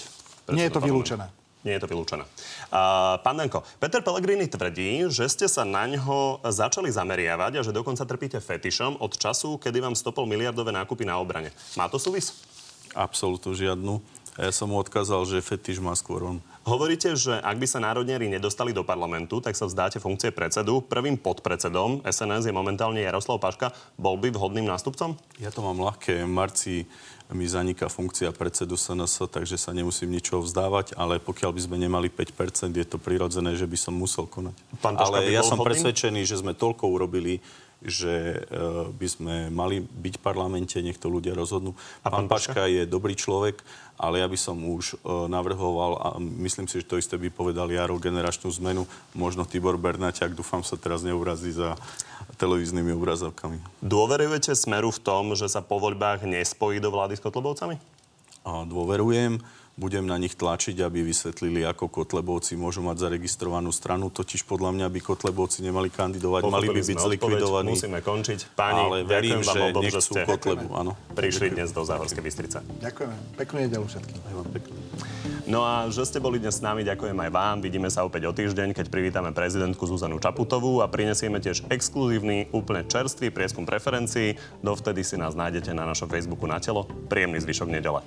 Nie 0.54 0.70
je 0.70 0.74
to 0.74 0.78
predsedom 0.78 0.86
vylúčené. 0.86 1.39
Nie 1.60 1.76
je 1.76 1.84
to 1.84 1.92
vylúčené. 1.92 2.24
Uh, 2.72 3.20
pán 3.20 3.36
Danko, 3.36 3.60
Peter 3.76 4.00
Pellegrini 4.00 4.48
tvrdí, 4.48 5.04
že 5.12 5.28
ste 5.28 5.44
sa 5.44 5.68
na 5.68 5.84
ňo 5.84 6.40
začali 6.40 6.88
zameriavať 6.88 7.60
a 7.60 7.64
že 7.64 7.76
dokonca 7.76 8.08
trpíte 8.08 8.40
fetišom 8.40 8.96
od 8.96 9.12
času, 9.20 9.60
kedy 9.60 9.84
vám 9.84 9.92
stopol 9.92 10.24
miliardové 10.24 10.72
nákupy 10.72 11.04
na 11.04 11.20
obrane. 11.20 11.52
Má 11.76 11.84
to 11.92 12.00
súvis? 12.00 12.32
Absolútne 12.96 13.52
žiadnu. 13.52 14.00
Ja 14.40 14.48
som 14.56 14.72
mu 14.72 14.80
odkázal, 14.80 15.28
že 15.28 15.44
fetiš 15.44 15.84
má 15.84 15.92
skôr 15.92 16.24
on. 16.24 16.38
Hovoríte, 16.70 17.18
že 17.18 17.34
ak 17.34 17.58
by 17.58 17.66
sa 17.66 17.82
národniari 17.82 18.30
nedostali 18.30 18.70
do 18.70 18.86
parlamentu, 18.86 19.42
tak 19.42 19.58
sa 19.58 19.66
vzdáte 19.66 19.98
funkcie 19.98 20.30
predsedu. 20.30 20.78
Prvým 20.86 21.18
podpredsedom 21.18 22.06
SNS 22.06 22.46
je 22.46 22.54
momentálne 22.54 23.02
Jaroslav 23.02 23.42
Paška. 23.42 23.74
Bol 23.98 24.14
by 24.22 24.30
vhodným 24.30 24.70
nástupcom? 24.70 25.18
Ja 25.42 25.50
to 25.50 25.66
mám 25.66 25.82
ľahké. 25.82 26.22
Marci 26.30 26.86
mi 27.34 27.50
zaniká 27.50 27.90
funkcia 27.90 28.30
predsedu 28.30 28.78
SNS, 28.78 29.26
takže 29.34 29.58
sa 29.58 29.74
nemusím 29.74 30.14
ničoho 30.14 30.46
vzdávať, 30.46 30.94
ale 30.94 31.18
pokiaľ 31.18 31.50
by 31.58 31.60
sme 31.66 31.74
nemali 31.74 32.06
5%, 32.06 32.70
je 32.70 32.86
to 32.86 33.02
prirodzené, 33.02 33.58
že 33.58 33.66
by 33.66 33.74
som 33.74 33.98
musel 33.98 34.30
konať. 34.30 34.54
Pán 34.78 34.94
Paška 34.94 35.10
ale 35.10 35.34
ja 35.34 35.42
som 35.42 35.58
vhodný? 35.58 35.74
presvedčený, 35.74 36.22
že 36.22 36.38
sme 36.38 36.54
toľko 36.54 36.86
urobili, 36.86 37.42
že 37.80 38.44
e, 38.44 38.92
by 38.92 39.06
sme 39.08 39.34
mali 39.48 39.80
byť 39.80 40.20
v 40.20 40.24
parlamente, 40.24 40.76
nech 40.78 41.00
to 41.00 41.08
ľudia 41.08 41.32
rozhodnú. 41.32 41.72
A 42.04 42.12
pán 42.12 42.28
pán 42.28 42.28
Paška 42.28 42.68
je 42.68 42.84
dobrý 42.84 43.16
človek, 43.16 43.64
ale 43.96 44.20
ja 44.20 44.28
by 44.28 44.36
som 44.36 44.56
už 44.60 45.00
e, 45.00 45.28
navrhoval, 45.28 45.92
a 45.96 46.08
myslím 46.20 46.68
si, 46.68 46.84
že 46.84 46.88
to 46.88 47.00
isté 47.00 47.16
by 47.16 47.32
povedal 47.32 47.72
Jaro, 47.72 47.96
generačnú 47.96 48.52
zmenu. 48.60 48.84
Možno 49.16 49.48
Tibor 49.48 49.80
Bernaťák, 49.80 50.36
dúfam 50.36 50.60
sa 50.60 50.76
teraz 50.76 51.00
neurazí 51.00 51.56
za 51.56 51.80
televíznymi 52.36 52.92
obrazovkami. 52.96 53.60
Dôverujete 53.80 54.52
Smeru 54.52 54.92
v 54.92 55.00
tom, 55.00 55.32
že 55.32 55.48
sa 55.48 55.64
po 55.64 55.80
voľbách 55.80 56.28
nespojí 56.28 56.80
do 56.80 56.92
vlády 56.92 57.16
s 57.16 57.24
Kotlebovcami? 57.24 57.80
A 58.44 58.64
dôverujem, 58.64 59.40
budem 59.80 60.04
na 60.04 60.20
nich 60.20 60.36
tlačiť, 60.36 60.84
aby 60.84 61.00
vysvetlili, 61.00 61.64
ako 61.64 61.88
Kotlebovci 61.88 62.60
môžu 62.60 62.84
mať 62.84 63.08
zaregistrovanú 63.08 63.72
stranu. 63.72 64.12
Totiž 64.12 64.44
podľa 64.44 64.76
mňa 64.76 64.86
by 64.92 65.00
Kotlebovci 65.00 65.64
nemali 65.64 65.88
kandidovať, 65.88 66.44
mali 66.44 66.68
by 66.68 66.76
Pochopili 66.76 66.80
byť 66.84 66.98
zlikvidovaní. 67.00 67.72
Musíme 67.72 68.04
končiť. 68.04 68.52
Páni, 68.52 68.82
ale 68.84 68.96
verím, 69.08 69.40
ďakujem 69.40 69.48
vám 69.48 69.56
že 69.56 69.60
obom, 69.72 69.82
že 69.82 69.88
nechcú 69.88 70.12
ste 70.12 70.20
Kotlebu. 70.28 70.66
Áno. 70.76 70.92
prišli 71.16 71.56
dnes 71.56 71.72
do 71.72 71.80
Záhorskej 71.80 72.20
Bystrice. 72.20 72.60
Ďakujeme. 72.84 73.16
Peknú 73.40 73.56
nedelu 73.64 73.84
všetkým. 73.88 74.18
No 75.50 75.66
a 75.66 75.90
že 75.90 76.06
ste 76.06 76.22
boli 76.22 76.38
dnes 76.38 76.60
s 76.60 76.62
nami, 76.62 76.86
ďakujem 76.86 77.16
aj 77.16 77.30
vám. 77.32 77.56
Vidíme 77.58 77.90
sa 77.90 78.06
opäť 78.06 78.28
o 78.28 78.32
týždeň, 78.36 78.76
keď 78.76 78.86
privítame 78.86 79.34
prezidentku 79.34 79.82
Zuzanu 79.88 80.20
Čaputovú 80.22 80.78
a 80.78 80.86
prinesieme 80.86 81.42
tiež 81.42 81.66
exkluzívny, 81.72 82.52
úplne 82.54 82.86
čerstvý 82.86 83.34
prieskum 83.34 83.66
preferencií. 83.66 84.38
Dovtedy 84.62 85.02
si 85.02 85.18
nás 85.18 85.34
nájdete 85.34 85.74
na 85.74 85.88
našom 85.88 86.06
Facebooku 86.06 86.46
na 86.46 86.62
telo. 86.62 86.86
Príjemný 87.10 87.42
zvyšok 87.42 87.66
nedele. 87.66 88.04